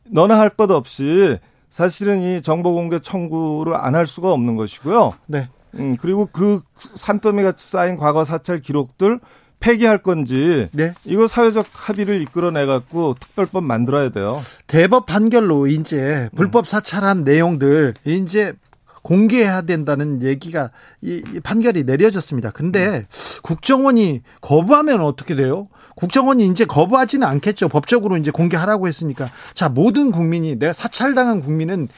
너나 0.09 0.39
할 0.39 0.49
것 0.49 0.71
없이 0.71 1.37
사실은 1.69 2.21
이 2.21 2.41
정보 2.41 2.73
공개 2.73 2.97
청구를 2.99 3.75
안 3.75 3.93
할 3.93 4.07
수가 4.07 4.31
없는 4.33 4.55
것이고요. 4.55 5.13
네. 5.27 5.47
음, 5.75 5.95
그리고 5.99 6.27
그 6.31 6.61
산더미 6.95 7.43
같이 7.43 7.69
쌓인 7.69 7.97
과거 7.97 8.25
사찰 8.25 8.61
기록들 8.61 9.19
폐기할 9.59 10.01
건지 10.01 10.69
네. 10.71 10.93
이거 11.05 11.27
사회적 11.27 11.65
합의를 11.71 12.21
이끌어내 12.21 12.65
갖고 12.65 13.15
특별법 13.19 13.63
만들어야 13.63 14.09
돼요. 14.09 14.41
대법 14.67 15.05
판결로 15.05 15.67
이제 15.67 16.29
불법 16.35 16.67
사찰한 16.67 17.19
음. 17.19 17.23
내용들 17.23 17.95
이제 18.05 18.53
공개해야 19.01 19.61
된다는 19.61 20.23
얘기가 20.23 20.71
이, 21.01 21.21
이 21.33 21.39
판결이 21.39 21.83
내려졌습니다. 21.83 22.51
근데 22.51 22.87
음. 22.87 23.05
국정원이 23.43 24.21
거부하면 24.41 25.01
어떻게 25.01 25.35
돼요? 25.35 25.67
국정원이 25.95 26.47
이제 26.47 26.63
거부하지는 26.63 27.27
않겠죠. 27.27 27.67
법적으로 27.67 28.15
이제 28.15 28.31
공개하라고 28.31 28.87
했으니까. 28.87 29.29
자, 29.53 29.67
모든 29.67 30.11
국민이 30.11 30.57
내가 30.57 30.71
사찰당한 30.71 31.41
국민은 31.41 31.89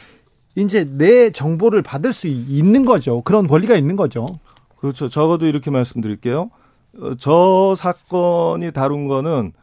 이제 0.55 0.89
내 0.97 1.29
정보를 1.29 1.83
받을 1.83 2.11
수 2.11 2.25
있는 2.27 2.83
거죠. 2.85 3.21
그런 3.21 3.47
권리가 3.47 3.75
있는 3.75 3.95
거죠. 3.95 4.25
그렇죠. 4.77 5.07
적어도 5.07 5.45
이렇게 5.45 5.69
말씀드릴게요. 5.69 6.49
어, 6.99 7.15
저 7.17 7.73
사건이 7.75 8.71
다룬 8.71 9.07
거는 9.07 9.53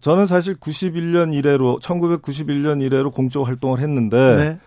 저는 0.00 0.26
사실 0.26 0.54
91년 0.54 1.34
이래로 1.34 1.78
1991년 1.80 2.82
이래로 2.82 3.10
공적 3.10 3.46
활동을 3.46 3.80
했는데 3.80 4.36
네. 4.36 4.58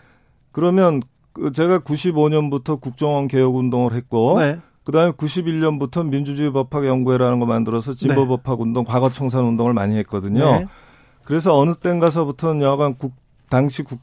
그러면 0.51 1.01
그 1.33 1.51
제가 1.51 1.79
95년부터 1.79 2.79
국정원 2.81 3.27
개혁 3.27 3.55
운동을 3.55 3.93
했고 3.93 4.39
네. 4.39 4.59
그다음에 4.83 5.11
91년부터 5.11 6.05
민주주의 6.05 6.51
법학 6.51 6.85
연구회라는 6.85 7.39
거 7.39 7.45
만들어서 7.45 7.93
진보 7.93 8.21
네. 8.21 8.27
법학 8.27 8.59
운동, 8.59 8.83
과거 8.83 9.09
청산 9.09 9.43
운동을 9.43 9.73
많이 9.73 9.95
했거든요. 9.97 10.43
네. 10.43 10.65
그래서 11.23 11.57
어느 11.57 11.75
땐 11.75 11.99
가서부터는 11.99 12.61
여간 12.61 12.95
국 12.97 13.13
당시 13.49 13.83
국 13.83 13.99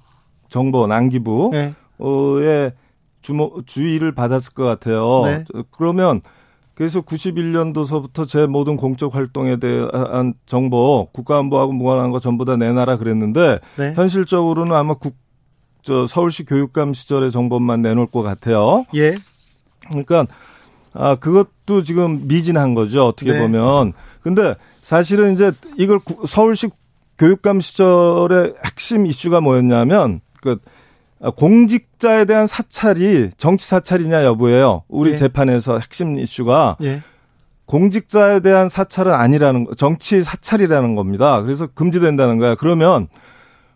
정보 0.49 0.87
난기부의 0.87 1.51
네. 1.51 2.75
주모, 3.21 3.61
주의를 3.67 4.13
받았을 4.13 4.55
것 4.55 4.65
같아요. 4.65 5.23
네. 5.25 5.45
그러면 5.73 6.21
그래서 6.79 7.01
91년도서부터 7.01 8.29
제 8.29 8.47
모든 8.47 8.77
공적 8.77 9.13
활동에 9.17 9.57
대한 9.57 10.35
정보, 10.47 11.09
국가안보하고 11.13 11.73
무관한 11.73 12.13
거 12.13 12.21
전부 12.21 12.45
다 12.45 12.57
내놔라 12.57 12.99
그랬는데 12.99 13.59
네. 13.75 13.95
현실적으로는 13.95 14.77
아마 14.77 14.95
국, 14.95 15.17
저 15.83 16.07
서울시 16.07 16.45
교육감 16.45 16.95
시절의 16.95 17.33
정보만 17.33 17.83
내놓을 17.83 18.07
것 18.07 18.23
같아요. 18.23 18.85
예. 18.95 19.17
그러니까 19.89 20.29
아 20.93 21.17
그것도 21.17 21.83
지금 21.83 22.29
미진한 22.29 22.75
거죠 22.75 23.09
어떻게 23.09 23.33
네. 23.33 23.41
보면. 23.41 23.93
근데 24.23 24.55
사실은 24.81 25.33
이제 25.33 25.51
이걸 25.79 25.99
서울시 26.29 26.69
교육감 27.19 27.61
시절의 27.61 28.55
핵심 28.65 29.05
이슈가 29.05 29.41
뭐였냐면 29.41 30.21
그 30.41 30.53
아, 30.53 30.57
공직자에 31.37 32.25
대한 32.25 32.47
사찰이 32.47 33.31
정치 33.37 33.67
사찰이냐 33.67 34.25
여부예요. 34.25 34.83
우리 34.89 35.13
예. 35.13 35.17
재판에서 35.17 35.79
핵심 35.79 36.19
이슈가 36.19 36.77
예. 36.83 37.03
공직자에 37.67 38.41
대한 38.41 38.69
사찰은 38.69 39.13
아니라는 39.13 39.67
정치 39.77 40.23
사찰이라는 40.23 40.95
겁니다. 40.95 41.43
그래서 41.43 41.67
금지된다는 41.67 42.39
거야. 42.39 42.55
그러면 42.55 43.09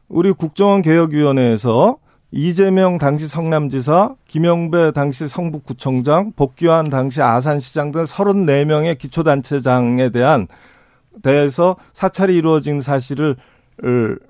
우리 0.08 0.32
국정원 0.32 0.82
개혁위원회에서 0.82 1.98
이재명 2.30 2.96
당시 2.96 3.28
성남지사, 3.28 4.14
김영배 4.26 4.92
당시 4.92 5.28
성북구청장, 5.28 6.32
복귀한 6.34 6.88
당시 6.88 7.20
아산시장 7.20 7.92
등 7.92 8.04
34명의 8.04 8.96
기초단체장에 8.96 10.08
대한 10.10 10.48
대해서 11.22 11.76
사찰이 11.92 12.34
이루어진 12.34 12.80
사실을 12.80 13.36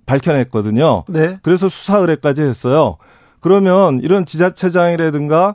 밝혀냈거든요. 0.07 1.05
네. 1.09 1.39
그래서 1.43 1.69
수사 1.69 1.99
의뢰까지 1.99 2.43
했어요. 2.43 2.97
그러면 3.41 4.01
이런 4.03 4.25
지자체장이라든가 4.25 5.55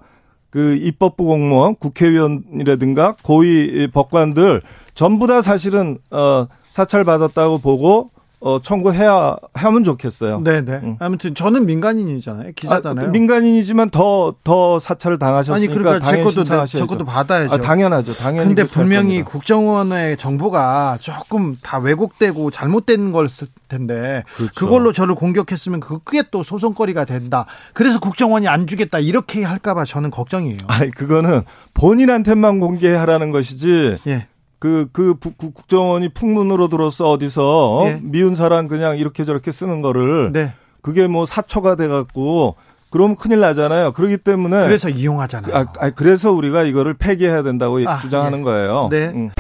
그 0.50 0.76
입법부 0.76 1.26
공무원, 1.26 1.76
국회의원이라든가 1.76 3.16
고위 3.24 3.88
법관들 3.92 4.62
전부 4.94 5.28
다 5.28 5.42
사실은 5.42 5.98
어 6.12 6.48
사찰 6.70 7.04
받았다고 7.04 7.60
보고 7.60 8.12
어, 8.40 8.62
청구해야 8.62 9.36
하면 9.56 9.84
좋겠어요. 9.84 10.42
네네. 10.44 10.80
응. 10.84 10.98
아무튼 11.00 11.34
저는 11.34 11.66
민간인이잖아요. 11.66 12.52
기자잖아요. 12.56 13.08
아, 13.08 13.10
민간인이지만 13.10 13.90
더, 13.90 14.36
더 14.44 14.78
사찰을 14.78 15.18
당하셨으니까 15.18 15.74
아니, 15.74 15.84
그러니까 15.84 16.06
당연히 16.06 16.32
제 16.32 16.44
것도, 16.44 16.66
제 16.66 16.86
것도 16.86 17.06
받아야죠. 17.06 17.52
아, 17.52 17.58
당연하죠. 17.58 18.14
당연히. 18.14 18.48
근데 18.48 18.64
분명히 18.64 19.24
국정원의 19.24 20.18
정보가 20.18 21.00
조금 21.02 21.56
다 21.64 21.80
왜곡되고 21.80 22.52
잘못된 22.52 23.12
걸 23.12 23.28
텐데 23.68 24.24
그렇죠. 24.36 24.66
그걸로 24.66 24.92
저를 24.94 25.16
공격했으면 25.16 25.80
그게 25.80 26.22
또 26.30 26.44
소송거리가 26.44 27.06
된다. 27.06 27.48
그래서 27.74 28.00
국정원이 28.00 28.48
안 28.48 28.68
주겠다 28.68 29.00
이렇게 29.00 29.44
할까봐 29.44 29.86
저는 29.86 30.12
걱정이에요. 30.12 30.60
아니 30.68 30.92
그거는 30.92 31.42
본인한테만 31.74 32.60
공개하라는 32.60 33.32
것이지. 33.32 33.98
예. 34.08 34.28
그, 34.60 34.88
그 34.92 35.16
국정원이 35.20 36.10
풍문으로 36.10 36.68
들어서 36.68 37.12
어디서 37.12 37.82
네. 37.86 38.00
미운 38.04 38.36
사람 38.36 38.68
그냥 38.68 38.98
이렇게 38.98 39.24
저렇게 39.24 39.52
쓰는 39.52 39.82
거를 39.82 40.32
네. 40.34 40.54
그게 40.82 41.08
뭐 41.08 41.26
사초가 41.26 41.76
돼갖고 41.76 42.56
그럼 42.90 43.16
큰일 43.16 43.40
나잖아요. 43.40 43.92
그렇기 43.92 44.18
때문에 44.18 44.64
그래서 44.64 44.90
이용하잖아요. 44.90 45.56
아, 45.56 45.66
아 45.80 45.90
그래서 45.92 46.32
우리가 46.32 46.64
이거를 46.64 46.94
폐기해야 46.94 47.44
된다고 47.44 47.80
아, 47.86 47.98
주장하는 47.98 48.40
예. 48.40 48.44
거예요. 48.44 48.88
네. 48.90 49.12
응. 49.14 49.32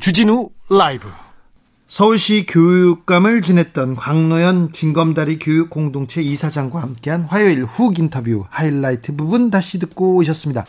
주진우 0.00 0.50
라이브. 0.70 1.08
서울시 1.88 2.46
교육감을 2.46 3.42
지냈던 3.42 3.94
곽노현 3.96 4.72
징검다리 4.72 5.38
교육 5.38 5.70
공동체 5.70 6.20
이사장과 6.20 6.82
함께한 6.82 7.22
화요일 7.22 7.64
훅 7.64 7.98
인터뷰 7.98 8.44
하이라이트 8.50 9.14
부분 9.14 9.50
다시 9.50 9.78
듣고 9.78 10.16
오셨습니다. 10.16 10.64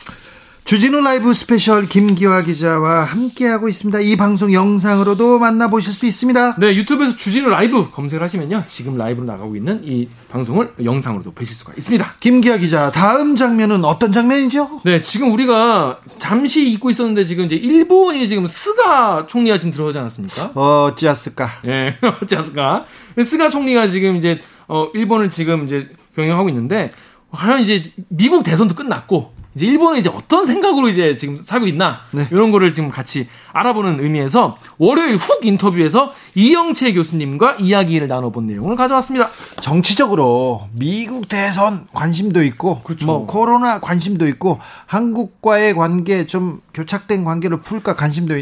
주진우 0.67 0.99
라이브 0.99 1.33
스페셜 1.33 1.87
김기화 1.87 2.41
기자와 2.41 3.05
함께하고 3.05 3.69
있습니다. 3.69 4.01
이 4.01 4.17
방송 4.17 4.51
영상으로도 4.51 5.39
만나보실 5.39 5.93
수 5.93 6.05
있습니다. 6.05 6.57
네, 6.57 6.75
유튜브에서 6.75 7.15
주진우 7.15 7.47
라이브 7.47 7.89
검색을 7.89 8.21
하시면요. 8.21 8.65
지금 8.67 8.97
라이브로 8.97 9.25
나가고 9.25 9.55
있는 9.55 9.79
이 9.85 10.09
방송을 10.27 10.73
영상으로도 10.83 11.31
보실 11.31 11.55
수가 11.55 11.71
있습니다. 11.77 12.15
김기화 12.19 12.57
기자, 12.57 12.91
다음 12.91 13.37
장면은 13.37 13.85
어떤 13.85 14.11
장면이죠? 14.11 14.81
네, 14.83 15.01
지금 15.01 15.31
우리가 15.31 16.01
잠시 16.19 16.69
잊고 16.69 16.89
있었는데 16.89 17.23
지금 17.23 17.45
이제 17.45 17.55
일본이 17.55 18.27
지금 18.27 18.45
스가 18.45 19.25
총리가 19.25 19.59
지금 19.59 19.71
들어오지 19.71 19.97
않았습니까? 19.99 20.51
어찌했을까? 20.53 21.49
예, 21.63 21.69
네, 21.69 21.97
어찌했을까? 22.21 22.83
스가 23.23 23.47
총리가 23.47 23.87
지금 23.87 24.17
이제 24.17 24.41
어 24.67 24.89
일본을 24.93 25.29
지금 25.29 25.63
이제 25.63 25.87
경영하고 26.13 26.49
있는데 26.49 26.91
과연 27.31 27.61
이제 27.61 27.81
미국 28.09 28.43
대선도 28.43 28.75
끝났고 28.75 29.36
이제 29.57 29.65
일본은 29.65 29.99
이제 29.99 30.07
어떤 30.07 30.45
생각으로 30.45 30.87
이제 30.87 31.15
지금 31.15 31.41
살고 31.41 31.65
있나 31.65 32.01
네. 32.11 32.27
이런 32.29 32.51
거를 32.51 32.71
지금 32.73 32.89
같이 32.89 33.27
알아보는 33.53 33.99
의미에서 33.99 34.59
월요일 34.77 35.15
훅 35.15 35.43
인터뷰에서 35.43 36.13
이영채 36.35 36.93
교수님과 36.93 37.55
이야기를 37.55 38.07
나눠본 38.07 38.45
내용을 38.45 38.75
가져왔습니다. 38.75 39.29
정치적으로 39.61 40.67
미국 40.73 41.27
대선 41.27 41.87
관심도 41.91 42.43
있고 42.43 42.81
그렇죠. 42.81 43.07
뭐 43.07 43.25
코로나 43.25 43.79
관심도 43.79 44.27
있고 44.27 44.59
한국과의 44.85 45.73
관계 45.73 46.27
좀 46.27 46.61
교착된 46.75 47.23
관계를 47.23 47.61
풀까 47.61 47.95
관심도 47.95 48.39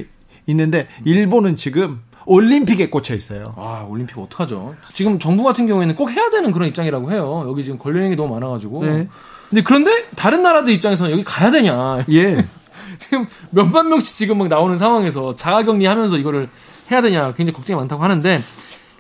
있는데 0.47 0.89
일본은 1.05 1.55
지금 1.55 2.01
올림픽에 2.25 2.89
꽂혀 2.89 3.15
있어요. 3.15 3.53
아, 3.55 3.85
올림픽 3.87 4.17
어떡하죠? 4.17 4.75
지금 4.93 5.17
정부 5.19 5.43
같은 5.43 5.65
경우에는 5.67 5.95
꼭 5.95 6.11
해야 6.11 6.29
되는 6.29 6.51
그런 6.51 6.67
입장이라고 6.67 7.11
해요. 7.11 7.45
여기 7.47 7.63
지금 7.63 7.79
관련이 7.79 8.17
너무 8.17 8.33
많아가지고. 8.33 8.85
네. 8.85 9.07
근데 9.55 9.63
그런데 9.63 9.91
다른 10.17 10.43
나라들 10.43 10.73
입장에서는 10.73 11.11
여기 11.13 11.23
가야 11.23 11.49
되냐. 11.49 12.03
예. 12.11 12.45
지금 12.99 13.25
몇만 13.51 13.87
명씩 13.87 14.17
지금 14.17 14.37
막 14.37 14.49
나오는 14.49 14.77
상황에서 14.77 15.37
자가격리 15.37 15.85
하면서 15.85 16.17
이거를 16.17 16.49
해야 16.91 17.01
되냐 17.01 17.33
굉장히 17.33 17.53
걱정이 17.53 17.77
많다고 17.77 18.03
하는데 18.03 18.39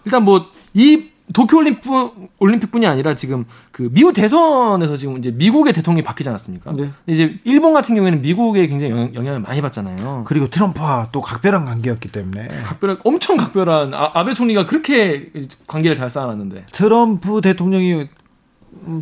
일단 0.05 0.23
뭐 0.23 0.55
이 0.75 1.09
도쿄 1.33 1.57
올림픽 1.57 1.89
올림픽 2.37 2.69
뿐이 2.69 2.85
아니라 2.85 3.15
지금 3.15 3.45
그 3.71 3.89
미국 3.91 4.13
대선에서 4.13 4.95
지금 4.95 5.17
이제 5.17 5.31
미국의 5.31 5.73
대통령이 5.73 6.03
바뀌지 6.03 6.29
않았습니까? 6.29 6.73
네. 6.73 6.91
이제 7.07 7.39
일본 7.45 7.73
같은 7.73 7.95
경우에는 7.95 8.21
미국에 8.21 8.67
굉장히 8.67 8.91
영 8.91 9.25
향, 9.25 9.35
을 9.35 9.39
많이 9.39 9.61
받잖아요. 9.61 10.25
그리고 10.27 10.47
트럼프와 10.49 11.09
또 11.11 11.21
각별한 11.21 11.65
관계였기 11.65 12.11
때문에 12.11 12.47
각별한 12.63 12.99
엄청 13.03 13.37
각별한 13.37 13.93
아, 13.95 14.23
베 14.23 14.35
총리가 14.35 14.67
그렇게 14.67 15.31
관계를 15.65 15.95
잘 15.95 16.09
쌓아놨는데 16.09 16.65
트럼프 16.71 17.41
대통령이 17.41 17.93
음, 17.93 18.07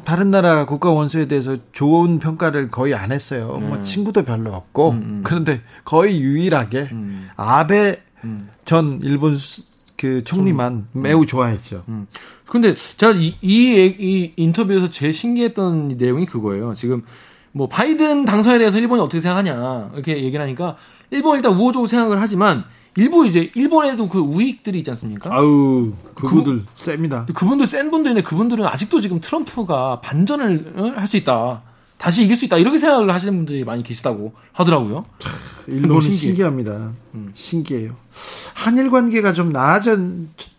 다른 0.03 0.31
나라 0.31 0.65
국가 0.65 0.91
원수에 0.91 1.27
대해서 1.27 1.57
좋은 1.71 2.19
평가를 2.19 2.69
거의 2.69 2.95
안 2.95 3.11
했어요. 3.11 3.57
음. 3.61 3.67
뭐 3.67 3.77
네. 3.77 3.83
친구도 3.83 4.23
별로 4.23 4.53
없고 4.53 4.91
음, 4.91 4.97
음. 4.97 5.21
그런데 5.23 5.61
거의 5.83 6.19
유일하게 6.21 6.89
음. 6.91 7.29
아베 7.35 8.01
음. 8.23 8.45
전 8.65 8.99
일본 9.03 9.37
그 9.97 10.23
총리만 10.23 10.87
매우 10.91 11.25
좋아했죠. 11.25 11.83
근데 12.45 12.75
제가 12.75 13.13
이, 13.13 13.35
이, 13.41 13.95
이 13.99 14.33
인터뷰에서 14.35 14.89
제일 14.89 15.13
신기했던 15.13 15.95
내용이 15.97 16.25
그거예요. 16.25 16.73
지금 16.73 17.03
뭐 17.51 17.67
바이든 17.67 18.25
당선에 18.25 18.57
대해서 18.57 18.79
일본이 18.79 19.01
어떻게 19.01 19.19
생각하냐 19.19 19.91
이렇게 19.93 20.23
얘기를 20.23 20.41
하니까 20.41 20.75
일본 21.11 21.37
일단 21.37 21.53
우호적으로 21.53 21.87
생각을 21.87 22.19
하지만 22.19 22.65
일부 22.97 23.25
이제 23.25 23.51
일본에도 23.55 24.07
그 24.07 24.19
우익들이 24.19 24.79
있지 24.79 24.91
않습니까? 24.91 25.33
아우 25.33 25.93
그분들 26.15 26.65
그, 26.65 26.65
셉니다. 26.75 27.25
그분들 27.33 27.65
센 27.67 27.89
분들인데 27.89 28.21
그분들은 28.21 28.65
아직도 28.65 29.01
지금 29.01 29.19
트럼프가 29.19 30.01
반전을 30.01 30.73
어, 30.75 30.93
할수 30.95 31.17
있다. 31.17 31.61
다시 31.97 32.25
이길 32.25 32.35
수 32.35 32.45
있다. 32.45 32.57
이렇게 32.57 32.77
생각을 32.77 33.13
하시는 33.13 33.33
분들이 33.33 33.63
많이 33.63 33.81
계시다고 33.81 34.33
하더라고요. 34.51 35.05
일본은 35.67 36.01
신기합니다. 36.01 36.91
음. 37.15 37.31
신기해요. 37.33 37.95
한일 38.53 38.91
관계가 38.91 39.33
좀 39.33 39.51
나아 39.53 39.79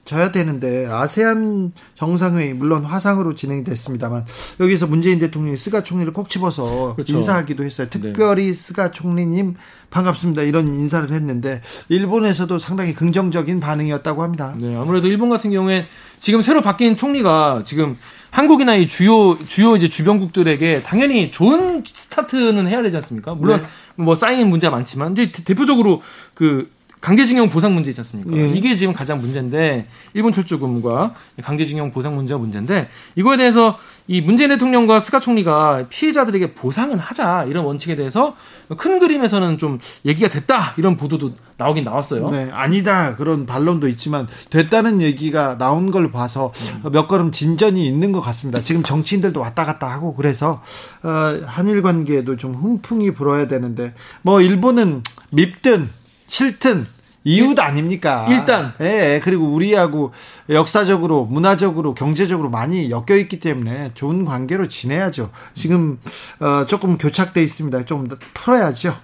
져야 0.05 0.31
되는데 0.33 0.87
아세안 0.87 1.73
정상회의 1.95 2.53
물론 2.53 2.85
화상으로 2.85 3.35
진행됐습니다만 3.35 4.27
여기서 4.61 4.87
문재인 4.87 5.19
대통령이 5.19 5.57
스가 5.57 5.83
총리를 5.83 6.13
꼭 6.13 6.29
집어서 6.29 6.95
그렇죠. 6.95 7.17
인사하기도 7.17 7.65
했어요. 7.65 7.89
네. 7.89 8.01
특별히 8.01 8.47
네. 8.49 8.53
스가 8.53 8.91
총리님 8.91 9.55
반갑습니다 9.91 10.43
이런 10.43 10.75
인사를 10.75 11.11
했는데 11.11 11.63
일본에서도 11.89 12.59
상당히 12.59 12.95
긍정적인 12.95 13.61
반응이었다고 13.61 14.23
합니다. 14.23 14.55
네, 14.59 14.77
아무래도 14.77 15.09
일본 15.09 15.31
같은 15.31 15.51
경우에 15.51 15.87
지금 16.19 16.43
새로 16.43 16.61
바뀐 16.61 16.97
총리가 16.97 17.63
지금 17.65 17.97
한국이나 18.31 18.75
이 18.75 18.87
주요 18.87 19.39
주요 19.47 19.77
이제 19.77 19.89
주변국들에게 19.89 20.83
당연히 20.83 21.31
좋은 21.31 21.85
스타트는 21.87 22.67
해야 22.69 22.83
되지 22.83 22.97
않습니까? 22.97 23.35
물론 23.35 23.63
네. 23.63 23.67
뭐 23.97 24.15
쌓인 24.15 24.49
문제가 24.49 24.75
많지만 24.75 25.13
이제 25.13 25.31
대표적으로 25.31 26.03
그 26.35 26.69
강제징용 27.05 27.51
보상 27.51 27.75
문제 27.75 27.91
있지 27.91 28.01
않습니까? 28.01 28.35
예. 28.35 28.49
이게 28.49 28.75
지금 28.75 28.95
가장 28.95 29.21
문제인데 29.21 29.87
일본 30.15 30.33
철조금과 30.33 31.15
강제징용 31.43 31.93
보상 31.93 32.17
문제가 32.17 32.39
문제인데 32.39 32.89
이거에 33.15 33.37
대해서 33.37 33.77
이 34.07 34.23
문재인 34.23 34.49
대통령과 34.49 35.01
스가 35.01 35.21
총리가 35.21 35.85
피해자들에게 35.91 36.55
보상은 36.55 36.99
하자 36.99 37.45
이런 37.45 37.67
원칙에 37.67 37.95
대해서 37.95 38.37
큰 38.79 38.99
그림에서는 38.99 39.59
좀 39.59 39.79
얘기가 40.07 40.31
됐다 40.31 40.73
이런 40.79 40.97
보도도 40.97 41.33
나오긴 41.59 41.85
나왔어요. 41.85 42.31
네, 42.31 42.49
아니다 42.51 43.17
그런 43.17 43.45
반론도 43.45 43.87
있지만 43.89 44.27
됐다는 44.49 45.03
얘기가 45.03 45.59
나온 45.59 45.91
걸 45.91 46.11
봐서 46.11 46.55
음. 46.87 46.91
몇 46.91 47.07
걸음 47.07 47.33
진전이 47.33 47.87
있는 47.87 48.13
것 48.13 48.21
같습니다. 48.21 48.63
지금 48.63 48.83
정치인들도 48.83 49.39
왔다 49.39 49.67
갔다 49.67 49.89
하고 49.91 50.15
그래서 50.15 50.63
어, 51.03 51.39
한일 51.45 51.83
관계에도 51.83 52.39
좀 52.39 52.55
훈풍이 52.55 53.11
불어야 53.11 53.47
되는데 53.47 53.93
뭐 54.23 54.41
일본은 54.41 55.03
밉든 55.33 55.91
싫든 56.29 56.94
이웃 57.25 57.59
아닙니까? 57.59 58.27
일단. 58.29 58.75
예, 58.81 59.21
그리고 59.25 59.47
우리하고 59.47 60.13
역사적으로, 60.51 61.25
문화적으로, 61.25 61.95
경제적으로 61.95 62.51
많이 62.51 62.91
엮여 62.91 63.17
있기 63.17 63.41
때문에 63.41 63.93
좋은 63.95 64.27
관계로 64.27 64.69
지내야죠. 64.69 65.31
지금, 65.55 65.99
어, 66.39 66.67
조금 66.67 66.99
교착돼 66.99 67.43
있습니다. 67.43 67.87
좀 67.87 68.07
풀어야죠. 68.35 68.95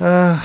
어, 0.00 0.36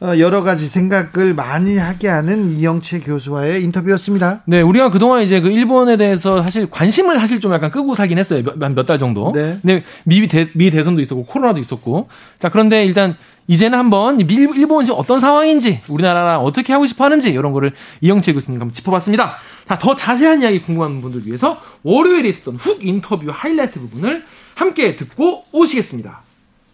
어, 0.00 0.18
여러 0.18 0.42
가지 0.42 0.68
생각을 0.68 1.32
많이 1.32 1.78
하게 1.78 2.08
하는 2.08 2.50
이영채 2.50 3.00
교수와의 3.00 3.64
인터뷰였습니다. 3.64 4.42
네, 4.44 4.60
우리가 4.60 4.90
그동안 4.90 5.22
이제 5.22 5.40
그 5.40 5.48
일본에 5.48 5.96
대해서 5.96 6.42
사실 6.42 6.68
관심을 6.68 7.16
사실 7.16 7.40
좀 7.40 7.54
약간 7.54 7.70
끄고 7.70 7.94
살긴 7.94 8.18
했어요. 8.18 8.42
한몇달 8.60 8.98
정도. 8.98 9.32
네. 9.34 9.58
근데 9.62 9.82
미, 10.04 10.26
대, 10.28 10.50
미 10.54 10.70
대선도 10.70 11.00
있었고, 11.00 11.24
코로나도 11.24 11.58
있었고. 11.58 12.08
자, 12.38 12.50
그런데 12.50 12.84
일단 12.84 13.16
이제는 13.46 13.78
한번 13.78 14.20
일본이 14.20 14.90
어떤 14.90 15.20
상황인지 15.20 15.80
우리나라랑 15.88 16.40
어떻게 16.40 16.72
하고 16.72 16.86
싶어 16.86 17.04
하는지 17.04 17.30
이런 17.30 17.52
거를 17.52 17.72
이영채 18.00 18.32
교수님과 18.32 18.62
한번 18.62 18.72
짚어봤습니다. 18.72 19.36
자, 19.68 19.78
더 19.78 19.94
자세한 19.94 20.42
이야기 20.42 20.60
궁금한 20.60 21.00
분들 21.00 21.26
위해서 21.26 21.60
월요일에 21.82 22.28
있었던 22.28 22.56
훅 22.56 22.84
인터뷰 22.84 23.30
하이라이트 23.30 23.80
부분을 23.80 24.24
함께 24.54 24.96
듣고 24.96 25.44
오시겠습니다. 25.52 26.20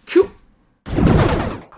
큐! 0.07 0.29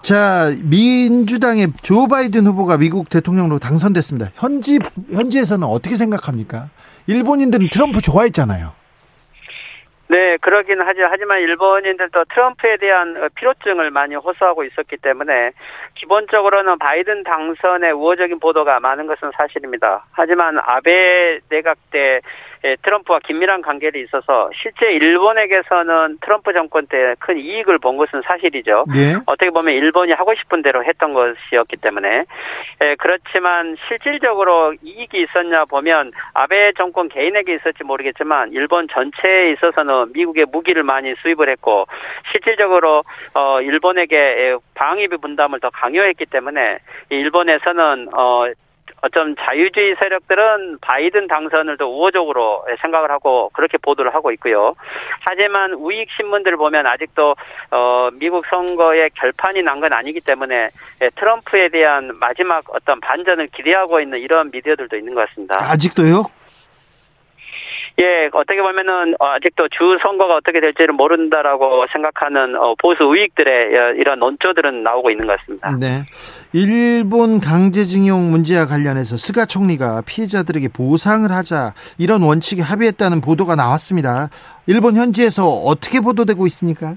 자, 0.03 0.55
민주당의 0.63 1.73
조 1.83 2.09
바이든 2.09 2.47
후보가 2.49 2.77
미국 2.77 3.09
대통령으로 3.09 3.59
당선됐습니다. 3.61 4.33
현지, 4.35 4.79
현지에서는 5.13 5.67
어떻게 5.67 5.95
생각합니까? 5.95 6.71
일본인들은 7.07 7.69
트럼프 7.71 8.01
좋아했잖아요. 8.01 8.73
네, 10.13 10.37
그러긴 10.43 10.83
하죠. 10.83 11.07
하지만 11.09 11.41
일본인들도 11.41 12.25
트럼프에 12.35 12.77
대한 12.77 13.17
어, 13.17 13.29
필요증을 13.35 13.91
많이 13.91 14.15
호소하고 14.15 14.63
있었기 14.63 14.99
때문에 14.99 15.53
기본적으로는 15.95 16.79
바이든 16.79 17.25
당선의 17.25 17.93
우호적인 17.93 18.39
보도가 18.39 18.79
많은 18.79 19.07
것은 19.07 19.31
사실입니다. 19.35 20.05
하지만 20.13 20.59
아베 20.59 21.41
내각 21.49 21.79
때 21.91 22.21
예, 22.65 22.77
트럼프와 22.83 23.21
긴밀한 23.21 23.63
관계를 23.63 24.01
있어서 24.03 24.51
실제 24.61 24.93
일본에게서는 24.93 26.19
트럼프 26.21 26.53
정권 26.53 26.87
때 26.87 27.15
큰 27.19 27.39
이익을 27.39 27.79
본 27.79 27.97
것은 27.97 28.23
사실이죠. 28.23 28.85
네. 28.93 29.15
어떻게 29.27 29.51
보면 29.51 29.75
일본이 29.75 30.13
하고 30.13 30.35
싶은 30.35 30.63
대로 30.63 30.85
했던 30.85 31.13
것이었기 31.15 31.77
때문에 31.77 32.25
예, 32.83 32.97
그렇지만 32.99 33.77
실질적으로 33.89 34.75
이익이 34.83 35.23
있었냐 35.23 35.65
보면 35.67 36.13
아베 36.35 36.73
정권 36.77 37.09
개인에게 37.09 37.55
있었지 37.55 37.85
모르겠지만 37.85 38.53
일본 38.53 38.89
전체에 38.89 39.53
있어서는 39.53 40.13
미국의 40.13 40.47
무기를 40.51 40.83
많이 40.83 41.15
수입을 41.23 41.49
했고 41.49 41.87
실질적으로 42.33 43.05
어 43.35 43.61
일본에게 43.61 44.57
방위비 44.75 45.19
분담을 45.19 45.61
더 45.61 45.71
강요했기 45.71 46.27
때문에 46.27 46.79
일본에서는 47.11 48.09
어 48.15 48.47
어쩜 49.03 49.35
자유주의 49.37 49.97
세력들은 49.99 50.79
바이든 50.81 51.27
당선을 51.27 51.77
더 51.77 51.87
우호적으로 51.87 52.65
생각을 52.81 53.11
하고 53.11 53.51
그렇게 53.53 53.77
보도를 53.79 54.15
하고 54.15 54.31
있고요. 54.33 54.73
하지만 55.21 55.73
우익 55.75 56.09
신문들 56.17 56.57
보면 56.57 56.87
아직도 56.87 57.35
어, 57.73 58.09
미국 58.15 58.47
선거에 58.47 59.09
결판이 59.15 59.63
난 59.63 59.83
건 59.83 59.93
아니기 59.93 60.21
때문에 60.21 60.69
예, 61.03 61.11
트럼프에 61.17 61.69
대한 61.71 62.17
마지막 62.21 62.63
어떤 62.73 63.01
반전을 63.01 63.49
기대하고 63.49 64.01
있는 64.01 64.21
이런 64.21 64.49
미디어들도 64.53 64.97
있는 64.97 65.13
것 65.15 65.27
같습니다. 65.29 65.57
아직도요? 65.61 66.23
예, 68.01 68.31
어떻게 68.33 68.61
보면은 68.63 69.15
어, 69.21 69.27
아직도 69.27 69.69
주 69.69 69.99
선거가 70.03 70.37
어떻게 70.37 70.61
될지를 70.61 70.95
모른다라고 70.95 71.85
생각하는 71.93 72.57
어, 72.57 72.75
보수 72.81 73.05
우익들의 73.05 73.79
어, 73.79 73.93
이런 73.93 74.19
논조들은 74.19 74.83
나오고 74.83 75.11
있는 75.11 75.27
것 75.27 75.39
같습니다. 75.39 75.77
네. 75.79 76.05
일본 76.53 77.41
강제징용 77.41 78.31
문제와 78.31 78.67
관련해서 78.67 79.17
스가 79.17 79.45
총리가 79.45 80.03
피해자들에게 80.07 80.69
보상을 80.69 81.31
하자 81.31 81.75
이런 81.99 82.23
원칙에 82.23 82.63
합의했다는 82.63 83.21
보도가 83.21 83.57
나왔습니다. 83.57 84.29
일본 84.67 84.97
현지에서 84.97 85.49
어떻게 85.49 86.01
보도되고 86.01 86.47
있습니까? 86.47 86.95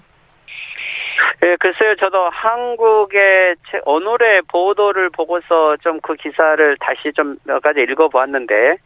예, 1.44 1.58
글쎄요, 1.60 1.96
저도 1.98 2.30
한국의 2.30 3.56
오늘의 3.86 4.44
보도를 4.48 5.10
보고서 5.10 5.76
좀 5.78 6.00
그 6.02 6.16
기사를 6.16 6.78
다시 6.80 7.12
좀 7.14 7.38
몇 7.46 7.62
가지 7.62 7.82
읽어보았는데, 7.82 8.78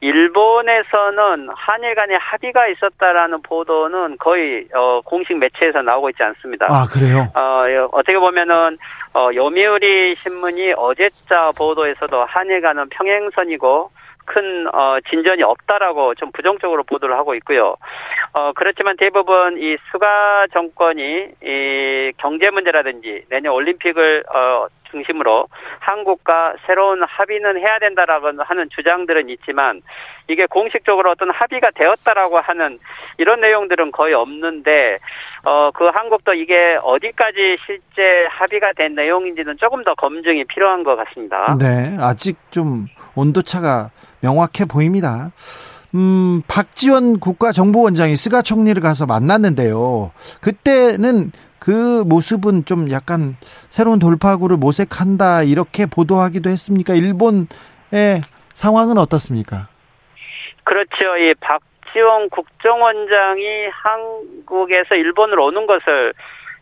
일본에서는 0.00 1.48
한일 1.54 1.94
간의 1.94 2.18
합의가 2.18 2.68
있었다라는 2.68 3.42
보도는 3.42 4.16
거의, 4.18 4.66
어, 4.74 5.00
공식 5.04 5.36
매체에서 5.38 5.82
나오고 5.82 6.10
있지 6.10 6.22
않습니다. 6.22 6.66
아, 6.68 6.86
그래요? 6.92 7.26
어, 7.34 7.64
예, 7.68 7.78
어떻게 7.92 8.18
보면은, 8.18 8.76
어, 9.14 9.30
요미우리 9.34 10.14
신문이 10.16 10.74
어제자 10.76 11.52
보도에서도 11.56 12.24
한일 12.24 12.60
간은 12.60 12.88
평행선이고, 12.90 13.90
큰 14.24 14.66
어, 14.74 14.98
진전이 15.08 15.42
없다라고 15.42 16.14
좀 16.14 16.30
부정적으로 16.32 16.82
보도를 16.84 17.16
하고 17.16 17.34
있고요. 17.36 17.76
어, 18.32 18.52
그렇지만 18.54 18.96
대부분 18.96 19.58
이 19.58 19.76
수가 19.90 20.46
정권이 20.52 21.28
이 21.42 22.12
경제 22.18 22.50
문제라든지 22.50 23.24
내년 23.28 23.52
올림픽을 23.52 24.24
어, 24.34 24.66
중심으로 24.90 25.48
한국과 25.80 26.54
새로운 26.66 27.02
합의는 27.02 27.58
해야 27.58 27.80
된다라고 27.80 28.30
하는 28.38 28.68
주장들은 28.70 29.28
있지만 29.28 29.82
이게 30.28 30.46
공식적으로 30.46 31.10
어떤 31.10 31.30
합의가 31.30 31.70
되었다라고 31.74 32.38
하는 32.38 32.78
이런 33.18 33.40
내용들은 33.40 33.90
거의 33.90 34.14
없는데 34.14 34.98
어 35.44 35.64
그 35.74 35.86
한국도 35.86 36.34
이게 36.34 36.78
어디까지 36.82 37.58
실제 37.66 38.26
합의가 38.30 38.72
된 38.76 38.94
내용인지는 38.94 39.56
조금 39.58 39.82
더 39.84 39.94
검증이 39.94 40.44
필요한 40.44 40.84
것 40.84 40.96
같습니다. 40.96 41.56
네, 41.58 41.96
아직 42.00 42.36
좀 42.50 42.86
온도 43.14 43.42
차가 43.42 43.90
명확해 44.24 44.64
보입니다. 44.64 45.32
음, 45.94 46.42
박지원 46.48 47.20
국가정보원장이 47.20 48.16
스가 48.16 48.42
총리를 48.42 48.80
가서 48.82 49.06
만났는데요. 49.06 50.12
그때는 50.40 51.30
그 51.58 52.02
모습은 52.06 52.64
좀 52.64 52.90
약간 52.90 53.36
새로운 53.68 53.98
돌파구를 53.98 54.56
모색한다 54.56 55.44
이렇게 55.44 55.86
보도하기도 55.86 56.50
했습니까? 56.50 56.94
일본의 56.94 58.22
상황은 58.54 58.98
어떻습니까? 58.98 59.68
그렇죠. 60.64 61.16
이 61.18 61.34
박지원 61.40 62.28
국정원장이 62.30 63.68
한국에서 63.70 64.94
일본으로 64.96 65.46
오는 65.46 65.66
것을 65.66 66.12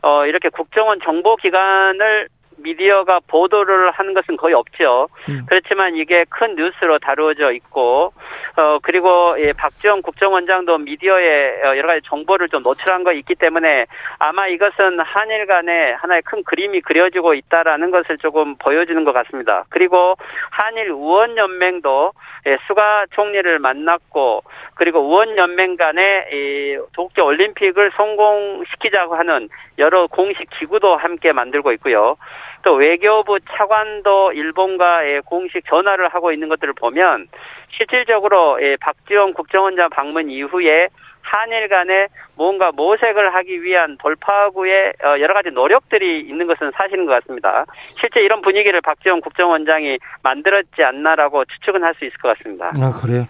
어 0.02 0.26
이렇게 0.26 0.48
국정원 0.50 0.98
정보기관을 1.04 2.28
미디어가 2.62 3.20
보도를 3.26 3.90
하는 3.90 4.14
것은 4.14 4.36
거의 4.36 4.54
없죠. 4.54 5.08
음. 5.28 5.46
그렇지만 5.46 5.96
이게 5.96 6.24
큰 6.28 6.54
뉴스로 6.54 6.98
다루어져 6.98 7.52
있고, 7.52 8.12
어, 8.56 8.78
그리고 8.82 9.34
예, 9.38 9.52
박지원 9.52 10.02
국정원장도 10.02 10.78
미디어에 10.78 11.62
어, 11.62 11.76
여러 11.76 11.88
가지 11.88 12.00
정보를 12.04 12.48
좀 12.48 12.62
노출한 12.62 13.04
거 13.04 13.12
있기 13.12 13.34
때문에 13.34 13.86
아마 14.18 14.46
이것은 14.46 15.00
한일 15.00 15.46
간에 15.46 15.92
하나의 15.92 16.22
큰 16.22 16.42
그림이 16.44 16.80
그려지고 16.82 17.34
있다라는 17.34 17.90
것을 17.90 18.18
조금 18.18 18.56
보여주는 18.56 19.02
것 19.04 19.12
같습니다. 19.12 19.64
그리고 19.70 20.16
한일 20.50 20.88
의원연맹도 20.88 22.12
예, 22.46 22.58
수가 22.66 23.06
총리를 23.12 23.58
만났고, 23.60 24.42
그리고 24.74 25.00
의원연맹 25.00 25.76
간에 25.76 26.28
이 26.32 26.78
도쿄 26.92 27.24
올림픽을 27.24 27.92
성공시키자고 27.96 29.14
하는 29.14 29.48
여러 29.78 30.08
공식 30.08 30.48
기구도 30.58 30.96
함께 30.96 31.32
만들고 31.32 31.72
있고요. 31.72 32.16
또 32.62 32.74
외교부 32.74 33.38
차관도 33.40 34.32
일본과의 34.32 35.22
공식 35.22 35.62
전화를 35.68 36.08
하고 36.08 36.32
있는 36.32 36.48
것들을 36.48 36.74
보면 36.74 37.28
실질적으로 37.76 38.58
예, 38.62 38.76
박지원 38.80 39.34
국정원장 39.34 39.90
방문 39.90 40.30
이후에 40.30 40.88
한일 41.24 41.68
간에 41.68 42.08
뭔가 42.34 42.72
모색을 42.72 43.34
하기 43.34 43.62
위한 43.62 43.96
돌파구의 43.98 44.92
어, 45.04 45.20
여러 45.20 45.34
가지 45.34 45.50
노력들이 45.50 46.20
있는 46.20 46.46
것은 46.46 46.72
사실인 46.76 47.06
것 47.06 47.12
같습니다. 47.12 47.64
실제 48.00 48.20
이런 48.20 48.42
분위기를 48.42 48.80
박지원 48.80 49.20
국정원장이 49.20 49.98
만들었지 50.22 50.82
않나라고 50.82 51.44
추측은 51.44 51.82
할 51.82 51.92
수 51.94 52.06
있을 52.06 52.16
것 52.18 52.36
같습니다. 52.36 52.72
아, 52.74 52.92
그래요? 52.92 53.26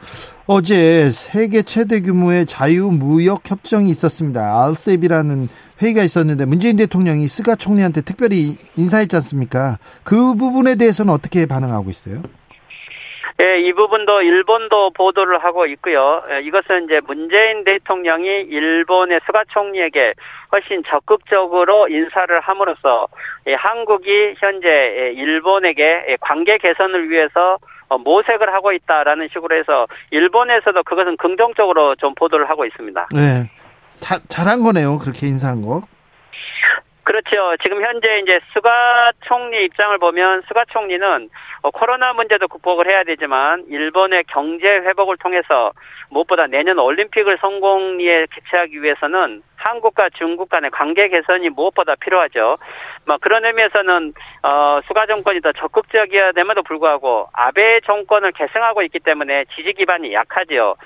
어제 0.46 1.08
세계 1.10 1.62
최대 1.62 2.00
규모의 2.00 2.46
자유무역 2.46 3.50
협정이 3.50 3.90
있었습니다. 3.90 4.40
알셉이라는 4.66 5.48
회의가 5.82 6.02
있었는데 6.02 6.46
문재인 6.46 6.76
대통령이 6.76 7.26
스가 7.26 7.56
총리한테 7.56 8.02
특별히 8.02 8.56
인사했지 8.78 9.16
않습니까? 9.16 9.78
그 10.04 10.34
부분에 10.36 10.76
대해서는 10.76 11.12
어떻게 11.12 11.46
반응하고 11.46 11.90
있어요? 11.90 12.22
예, 13.40 13.60
이 13.60 13.72
부분도 13.72 14.22
일본도 14.22 14.90
보도를 14.90 15.42
하고 15.42 15.66
있고요. 15.66 16.22
예, 16.30 16.42
이것은 16.42 16.84
이제 16.84 17.00
문재인 17.06 17.64
대통령이 17.64 18.28
일본의 18.42 19.20
스가 19.26 19.42
총리에게 19.48 20.14
훨씬 20.52 20.82
적극적으로 20.86 21.88
인사를 21.88 22.38
함으로써 22.38 23.08
예, 23.48 23.54
한국이 23.54 24.34
현재 24.38 24.68
예, 24.68 25.12
일본에게 25.16 25.82
예, 25.82 26.16
관계 26.20 26.58
개선을 26.58 27.10
위해서 27.10 27.58
어, 27.88 27.98
모색을 27.98 28.52
하고 28.54 28.72
있다라는 28.72 29.28
식으로 29.32 29.56
해서 29.56 29.86
일본에서도 30.10 30.82
그것은 30.84 31.16
긍정적으로 31.16 31.96
좀 31.96 32.14
보도를 32.14 32.48
하고 32.48 32.64
있습니다. 32.64 33.08
네. 33.12 33.50
자, 34.02 34.18
잘한 34.28 34.64
거네요. 34.64 34.98
그렇게 34.98 35.28
인사한 35.28 35.62
거. 35.62 35.82
그렇죠. 37.04 37.56
지금 37.62 37.82
현재 37.82 38.20
이제 38.20 38.40
스가 38.52 39.12
총리 39.26 39.64
입장을 39.64 39.96
보면 39.98 40.42
스가 40.48 40.64
총리는 40.72 41.28
어, 41.62 41.70
코로나 41.70 42.12
문제도 42.12 42.46
극복을 42.48 42.88
해야 42.88 43.04
되지만 43.04 43.64
일본의 43.68 44.24
경제 44.28 44.66
회복을 44.66 45.16
통해서 45.18 45.72
무엇보다 46.10 46.46
내년 46.46 46.78
올림픽을 46.78 47.38
성공리에 47.40 48.26
개최하기 48.32 48.82
위해서는 48.82 49.42
한국과 49.56 50.10
중국 50.18 50.48
간의 50.48 50.70
관계 50.70 51.08
개선이 51.08 51.50
무엇보다 51.50 51.96
필요하죠. 51.96 52.58
뭐 53.06 53.18
그런 53.20 53.44
의미에서는 53.44 54.14
어, 54.42 54.80
수가 54.86 55.06
정권이 55.06 55.40
더 55.40 55.52
적극적이어야 55.52 56.32
됨에도 56.32 56.62
불구하고 56.62 57.28
아베 57.32 57.80
정권을 57.80 58.32
계승하고 58.32 58.82
있기 58.82 59.00
때문에 59.00 59.44
지지 59.56 59.72
기반이 59.72 60.12
약하지요. 60.12 60.76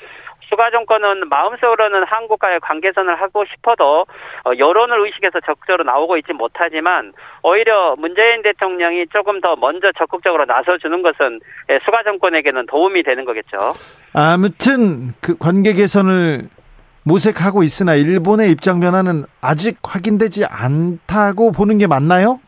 수가 0.48 0.70
정권은 0.70 1.28
마음속으로는 1.28 2.04
한국과의 2.04 2.60
관계선을 2.60 3.20
하고 3.20 3.44
싶어도 3.46 4.06
어, 4.44 4.52
여론을 4.56 5.04
의식해서 5.06 5.40
적극적으로 5.40 5.84
나오고 5.84 6.16
있지 6.18 6.32
못하지만 6.32 7.12
오히려 7.42 7.94
문재인 7.98 8.42
대통령이 8.42 9.06
조금 9.12 9.40
더 9.40 9.56
먼저 9.56 9.90
적극적으로 9.98 10.44
나서주는 10.44 11.02
것은 11.02 11.40
예, 11.70 11.78
수가 11.84 12.02
정권에게는 12.04 12.66
도움이 12.66 13.02
되는 13.02 13.24
거겠죠. 13.24 13.74
아무튼 14.14 15.14
그 15.20 15.36
관계 15.36 15.72
개선을 15.72 16.48
모색하고 17.04 17.62
있으나 17.62 17.94
일본의 17.94 18.50
입장 18.50 18.80
변화는 18.80 19.24
아직 19.40 19.78
확인되지 19.82 20.44
않다고 20.50 21.52
보는 21.52 21.78
게 21.78 21.86
맞나요? 21.86 22.40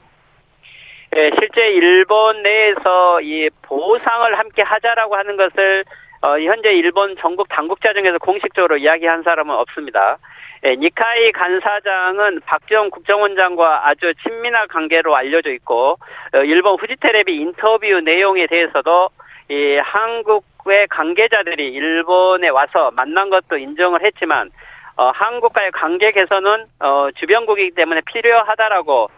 예, 1.16 1.30
실제 1.38 1.68
일본 1.68 2.42
내에서 2.42 3.20
이 3.22 3.49
보상을 3.62 4.38
함께 4.38 4.62
하자라고 4.62 5.16
하는 5.16 5.36
것을 5.36 5.84
어, 6.21 6.39
현재 6.41 6.73
일본 6.73 7.16
전국 7.16 7.49
당국자 7.49 7.93
중에서 7.93 8.19
공식적으로 8.19 8.77
이야기한 8.77 9.23
사람은 9.23 9.55
없습니다. 9.55 10.19
예, 10.64 10.75
니카이 10.75 11.31
간사장은 11.33 12.41
박지원 12.45 12.91
국정원장과 12.91 13.89
아주 13.89 14.12
친밀한 14.23 14.66
관계로 14.66 15.14
알려져 15.14 15.51
있고 15.51 15.99
어, 16.35 16.39
일본 16.39 16.77
후지테레비 16.81 17.37
인터뷰 17.37 17.87
내용에 18.01 18.47
대해서도 18.49 19.11
이 19.51 19.77
한국의 19.77 20.89
관계자들이 20.89 21.69
일본에 21.73 22.49
와서 22.49 22.91
만난 22.95 23.31
것도 23.31 23.57
인정을 23.57 24.05
했지만 24.05 24.51
어, 24.97 25.11
한국과의 25.14 25.71
관계 25.71 26.11
개선은 26.11 26.66
어, 26.81 27.09
주변국이기 27.14 27.77
때문에 27.77 28.01
필요하다라고 28.07 29.09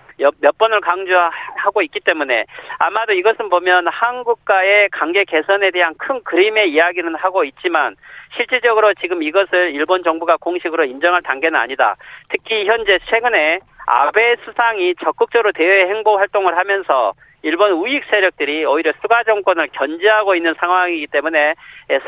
몇 0.41 0.59
번을 0.59 0.81
강조하고 0.81 1.83
있기 1.83 2.01
때문에 2.01 2.45
아마도 2.79 3.13
이것은 3.13 3.49
보면 3.49 3.89
한국과의 3.89 4.91
관계 4.91 5.25
개선에 5.25 5.71
대한 5.71 5.95
큰 5.99 6.23
그림의 6.23 6.71
이야기는 6.71 7.15
하고 7.15 7.45
있지만 7.45 7.97
실질적으로 8.37 8.93
지금 8.95 9.23
이것을 9.23 9.75
일본 9.75 10.03
정부가 10.03 10.37
공식으로 10.37 10.85
인정할 10.85 11.23
단계는 11.23 11.59
아니다. 11.59 11.97
특히 12.29 12.67
현재 12.67 12.99
최근에 13.09 13.61
아베 13.87 14.37
수상이 14.45 14.95
적극적으로 14.97 15.53
대외 15.53 15.87
행보 15.89 16.17
활동을 16.17 16.57
하면서 16.57 17.13
일본 17.43 17.73
우익 17.73 18.05
세력들이 18.11 18.67
오히려 18.67 18.93
수가 19.01 19.25
정권을 19.25 19.69
견제하고 19.73 20.35
있는 20.35 20.55
상황이기 20.59 21.07
때문에 21.07 21.55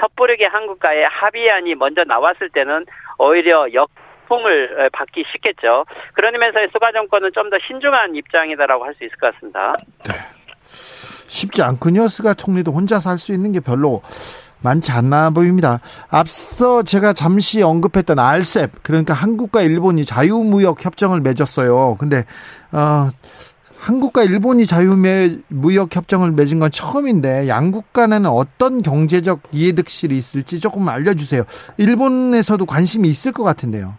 섣부르게 0.00 0.46
한국과의 0.46 1.08
합의안이 1.08 1.74
먼저 1.74 2.04
나왔을 2.04 2.50
때는 2.50 2.84
오히려 3.18 3.72
역 3.72 3.90
풍을 4.32 4.88
받기 4.92 5.24
쉽겠죠. 5.30 5.84
의미에서 6.16 6.72
수가 6.72 6.90
정권은 6.92 7.30
좀 7.34 7.50
더 7.50 7.58
신중한 7.66 8.14
입장이다라고 8.16 8.84
할 8.84 8.94
수 8.94 9.04
있을 9.04 9.14
것 9.18 9.34
같습니다. 9.34 9.76
네. 10.08 10.14
쉽지 11.28 11.62
않군요. 11.62 12.08
스가 12.08 12.32
총리도 12.34 12.72
혼자서 12.72 13.10
할 13.10 13.18
수 13.18 13.32
있는 13.32 13.52
게 13.52 13.60
별로 13.60 14.00
많지 14.62 14.92
않나 14.92 15.30
보입니다. 15.30 15.80
앞서 16.08 16.82
제가 16.82 17.12
잠시 17.12 17.62
언급했던 17.62 18.18
알셉 18.18 18.82
그러니까 18.82 19.12
한국과 19.12 19.60
일본이 19.62 20.04
자유무역 20.04 20.82
협정을 20.84 21.20
맺었어요. 21.20 21.96
근데 21.98 22.24
어 22.70 23.10
한국과 23.78 24.22
일본이 24.22 24.64
자유무역 24.64 25.94
협정을 25.94 26.30
맺은 26.32 26.60
건 26.60 26.70
처음인데 26.70 27.48
양국 27.48 27.92
간에는 27.92 28.30
어떤 28.30 28.80
경제적 28.80 29.40
이해득실이 29.52 30.16
있을지 30.16 30.60
조금 30.60 30.88
알려주세요. 30.88 31.42
일본에서도 31.78 32.64
관심이 32.64 33.08
있을 33.08 33.32
것 33.32 33.42
같은데요. 33.42 33.94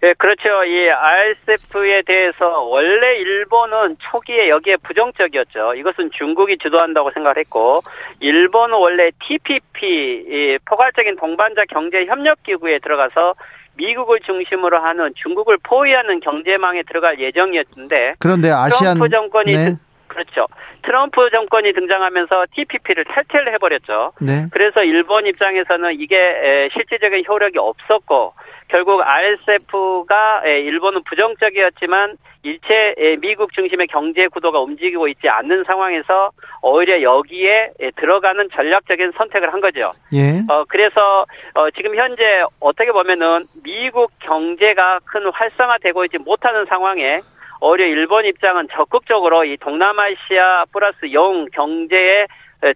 네, 0.00 0.14
그렇죠. 0.16 0.64
이 0.64 0.88
RCEP에 0.88 2.02
대해서 2.06 2.62
원래 2.62 3.16
일본은 3.18 3.96
초기에 4.10 4.48
여기에 4.48 4.76
부정적이었죠. 4.82 5.74
이것은 5.74 6.10
중국이 6.12 6.56
주도한다고 6.56 7.10
생각했고, 7.12 7.82
일본은 8.20 8.76
원래 8.76 9.10
TPP, 9.26 10.58
포괄적인 10.64 11.16
동반자 11.16 11.64
경제 11.68 12.06
협력 12.06 12.42
기구에 12.42 12.78
들어가서 12.78 13.34
미국을 13.74 14.20
중심으로 14.20 14.78
하는 14.78 15.12
중국을 15.16 15.58
포위하는 15.62 16.20
경제망에 16.20 16.82
들어갈 16.82 17.18
예정이었는데 17.20 18.14
그런데 18.18 18.50
아시안 18.50 18.94
트럼프 18.94 19.08
정권이 19.08 19.52
네. 19.52 19.76
그렇죠. 20.10 20.46
트럼프 20.82 21.30
정권이 21.30 21.72
등장하면서 21.72 22.46
TPP를 22.54 23.04
탈퇴를 23.04 23.52
해버렸죠. 23.54 24.12
네. 24.20 24.46
그래서 24.50 24.82
일본 24.82 25.26
입장에서는 25.26 25.94
이게 26.00 26.68
실질적인 26.74 27.24
효력이 27.28 27.58
없었고 27.58 28.34
결국 28.68 29.00
RCEP가 29.02 30.42
일본은 30.46 31.02
부정적이었지만 31.04 32.16
일체 32.42 32.94
미국 33.20 33.52
중심의 33.52 33.86
경제 33.88 34.26
구도가 34.28 34.60
움직이고 34.60 35.06
있지 35.08 35.28
않는 35.28 35.64
상황에서 35.64 36.30
오히려 36.62 37.02
여기에 37.02 37.72
들어가는 37.96 38.48
전략적인 38.54 39.12
선택을 39.16 39.52
한 39.52 39.60
거죠. 39.60 39.92
예. 40.12 40.40
어 40.48 40.64
그래서 40.68 41.26
어 41.54 41.70
지금 41.70 41.94
현재 41.96 42.42
어떻게 42.58 42.90
보면은 42.92 43.46
미국 43.62 44.10
경제가 44.20 45.00
큰 45.04 45.30
활성화되고 45.32 46.04
있지 46.06 46.18
못하는 46.18 46.64
상황에 46.66 47.20
오히려 47.60 47.86
일본 47.86 48.24
입장은 48.24 48.68
적극적으로 48.72 49.44
이 49.44 49.56
동남아시아 49.58 50.64
플러스 50.72 51.12
영 51.12 51.46
경제에 51.52 52.26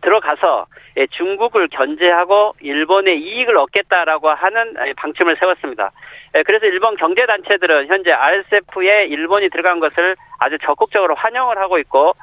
들어가서 0.00 0.66
중국을 1.10 1.68
견제하고 1.68 2.54
일본의 2.60 3.20
이익을 3.20 3.56
얻겠다라고 3.56 4.30
하는 4.30 4.74
방침을 4.96 5.36
세웠습니다. 5.38 5.90
그래서 6.46 6.66
일본 6.66 6.96
경제단체들은 6.96 7.88
현재 7.88 8.12
RCEP에 8.12 9.06
일본이 9.06 9.48
들어간 9.50 9.80
것을 9.80 10.16
아주 10.38 10.58
적극적으로 10.64 11.14
환영을 11.14 11.58
하고 11.58 11.78
있고 11.78 12.14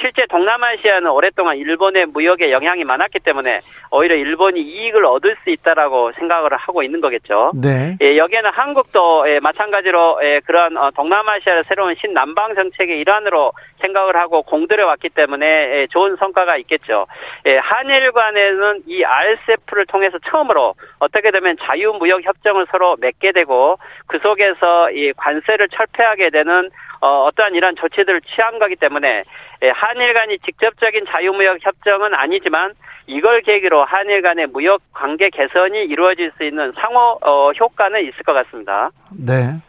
실제 0.00 0.26
동남아시아는 0.26 1.10
오랫동안 1.10 1.56
일본의 1.56 2.06
무역에 2.06 2.52
영향이 2.52 2.84
많았기 2.84 3.20
때문에 3.20 3.60
오히려 3.90 4.14
일본이 4.14 4.60
이익을 4.60 5.04
얻을 5.04 5.36
수 5.42 5.50
있다라고 5.50 6.12
생각을 6.12 6.54
하고 6.56 6.82
있는 6.82 7.00
거겠죠. 7.00 7.52
네. 7.54 7.96
예, 8.00 8.16
여기에는 8.16 8.50
한국도 8.50 9.28
예, 9.28 9.40
마찬가지로 9.40 10.20
예, 10.22 10.40
그런 10.44 10.76
어, 10.76 10.90
동남아시아의 10.92 11.64
새로운 11.68 11.94
신남방 12.00 12.54
정책의 12.54 12.98
일환으로 13.00 13.52
생각을 13.80 14.16
하고 14.16 14.42
공들여 14.42 14.86
왔기 14.86 15.10
때문에 15.10 15.46
예, 15.46 15.86
좋은 15.90 16.16
성과가 16.16 16.56
있겠죠. 16.58 17.06
예, 17.46 17.56
한일 17.58 18.12
간에는 18.12 18.82
이 18.86 19.04
RCEP를 19.04 19.86
통해서 19.86 20.18
처음으로 20.30 20.74
어떻게 20.98 21.30
되면 21.30 21.56
자유무역 21.60 22.24
협정을 22.24 22.66
서로 22.70 22.96
맺게 23.00 23.32
되고 23.32 23.78
그 24.06 24.18
속에서 24.18 24.90
이 24.90 25.12
관세를 25.16 25.68
철폐하게 25.68 26.30
되는 26.30 26.70
어, 27.00 27.24
어떠한 27.26 27.54
이런 27.54 27.76
조치들을 27.76 28.20
취한 28.22 28.58
거기 28.58 28.76
때문에 28.76 29.24
예, 29.62 29.70
한일 29.70 30.14
간이 30.14 30.38
직접적인 30.44 31.04
자유무역 31.10 31.58
협정은 31.60 32.14
아니지만 32.14 32.72
이걸 33.06 33.40
계기로 33.42 33.84
한일 33.84 34.22
간의 34.22 34.48
무역 34.48 34.80
관계 34.92 35.30
개선이 35.30 35.84
이루어질 35.84 36.30
수 36.36 36.44
있는 36.44 36.72
상호 36.80 37.16
어, 37.22 37.52
효과는 37.52 38.02
있을 38.02 38.22
것 38.24 38.32
같습니다. 38.34 38.90
네. 39.10 39.60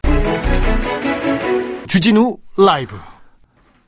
주진우 1.88 2.38
라이브. 2.58 2.96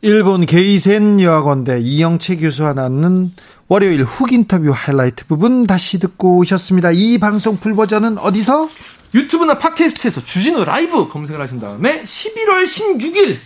일본 0.04 0.48
게이센 0.48 1.22
여학원대 1.22 1.78
이영채 1.80 2.38
교수와 2.38 2.74
나눈 2.74 3.30
월요일 3.70 4.04
훅 4.04 4.34
인터뷰 4.34 4.72
하이라이트 4.74 5.28
부분 5.28 5.68
다시 5.68 6.00
듣고 6.00 6.40
오셨습니다. 6.40 6.90
이 6.92 7.20
방송 7.20 7.58
full 7.58 7.76
버전은 7.76 8.18
어디서? 8.18 8.68
유튜브나 9.14 9.58
팟캐스트에서 9.58 10.24
주진우 10.24 10.64
라이브 10.64 11.08
검색을 11.08 11.42
하신 11.42 11.60
다음에 11.60 12.04
11월 12.04 12.64
16일 12.64 13.38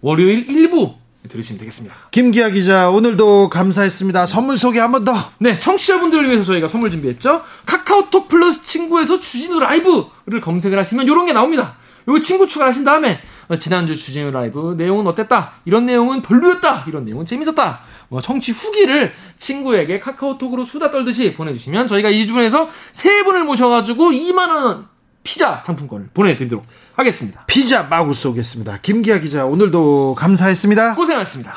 월요일 0.00 0.46
1부 0.46 0.94
들으시면 1.28 1.58
되겠습니다. 1.60 1.94
김기화 2.10 2.50
기자 2.50 2.90
오늘도 2.90 3.48
감사했습니다. 3.48 4.26
선물 4.26 4.58
소개 4.58 4.80
한 4.80 4.90
번 4.92 5.04
더. 5.04 5.30
네, 5.38 5.58
청취자분들을 5.58 6.26
위해서 6.28 6.42
저희가 6.44 6.66
선물 6.66 6.90
준비했죠. 6.90 7.42
카카오톡 7.64 8.28
플러스 8.28 8.64
친구에서 8.64 9.20
주진우 9.20 9.60
라이브를 9.60 10.40
검색을 10.40 10.76
하시면 10.78 11.04
이런 11.06 11.24
게 11.26 11.32
나옵니다. 11.32 11.76
요거 12.08 12.18
친구 12.20 12.48
추가하신 12.48 12.82
다음에 12.84 13.20
어, 13.48 13.56
지난주 13.56 13.94
주진우 13.96 14.32
라이브 14.32 14.74
내용은 14.76 15.06
어땠다? 15.06 15.52
이런 15.64 15.86
내용은 15.86 16.22
별로였다. 16.22 16.84
이런 16.88 17.04
내용은 17.04 17.24
재밌었다. 17.24 17.80
뭐 18.08 18.20
청취 18.20 18.50
후기를 18.50 19.12
친구에게 19.38 20.00
카카오톡으로 20.00 20.64
수다 20.64 20.90
떨듯이 20.90 21.34
보내주시면 21.34 21.86
저희가 21.86 22.10
이 22.10 22.26
중에서 22.26 22.68
세 22.90 23.22
분을 23.22 23.44
모셔가지고 23.44 24.10
2만 24.10 24.48
원 24.48 24.88
피자 25.22 25.62
상품권을 25.64 26.08
보내드리도록 26.14 26.64
하겠습니다. 26.94 27.44
피자 27.46 27.84
마구 27.84 28.12
쏘겠습니다. 28.14 28.78
김기화 28.82 29.18
기자 29.18 29.46
오늘도 29.46 30.16
감사했습니다. 30.18 30.94
고생하셨습니다. 30.94 31.52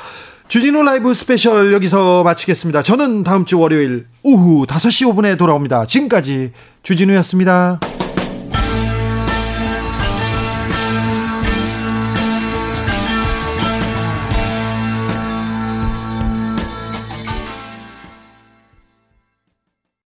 주진우 0.47 0.83
라이브 0.83 1.13
스페셜 1.13 1.73
여기서 1.73 2.23
마치겠습니다. 2.23 2.83
저는 2.83 3.23
다음 3.23 3.45
주 3.45 3.59
월요일 3.59 4.05
오후 4.21 4.65
5시 4.65 5.11
5분에 5.11 5.37
돌아옵니다. 5.37 5.87
지금까지 5.87 6.51
주진우였습니다. 6.83 7.79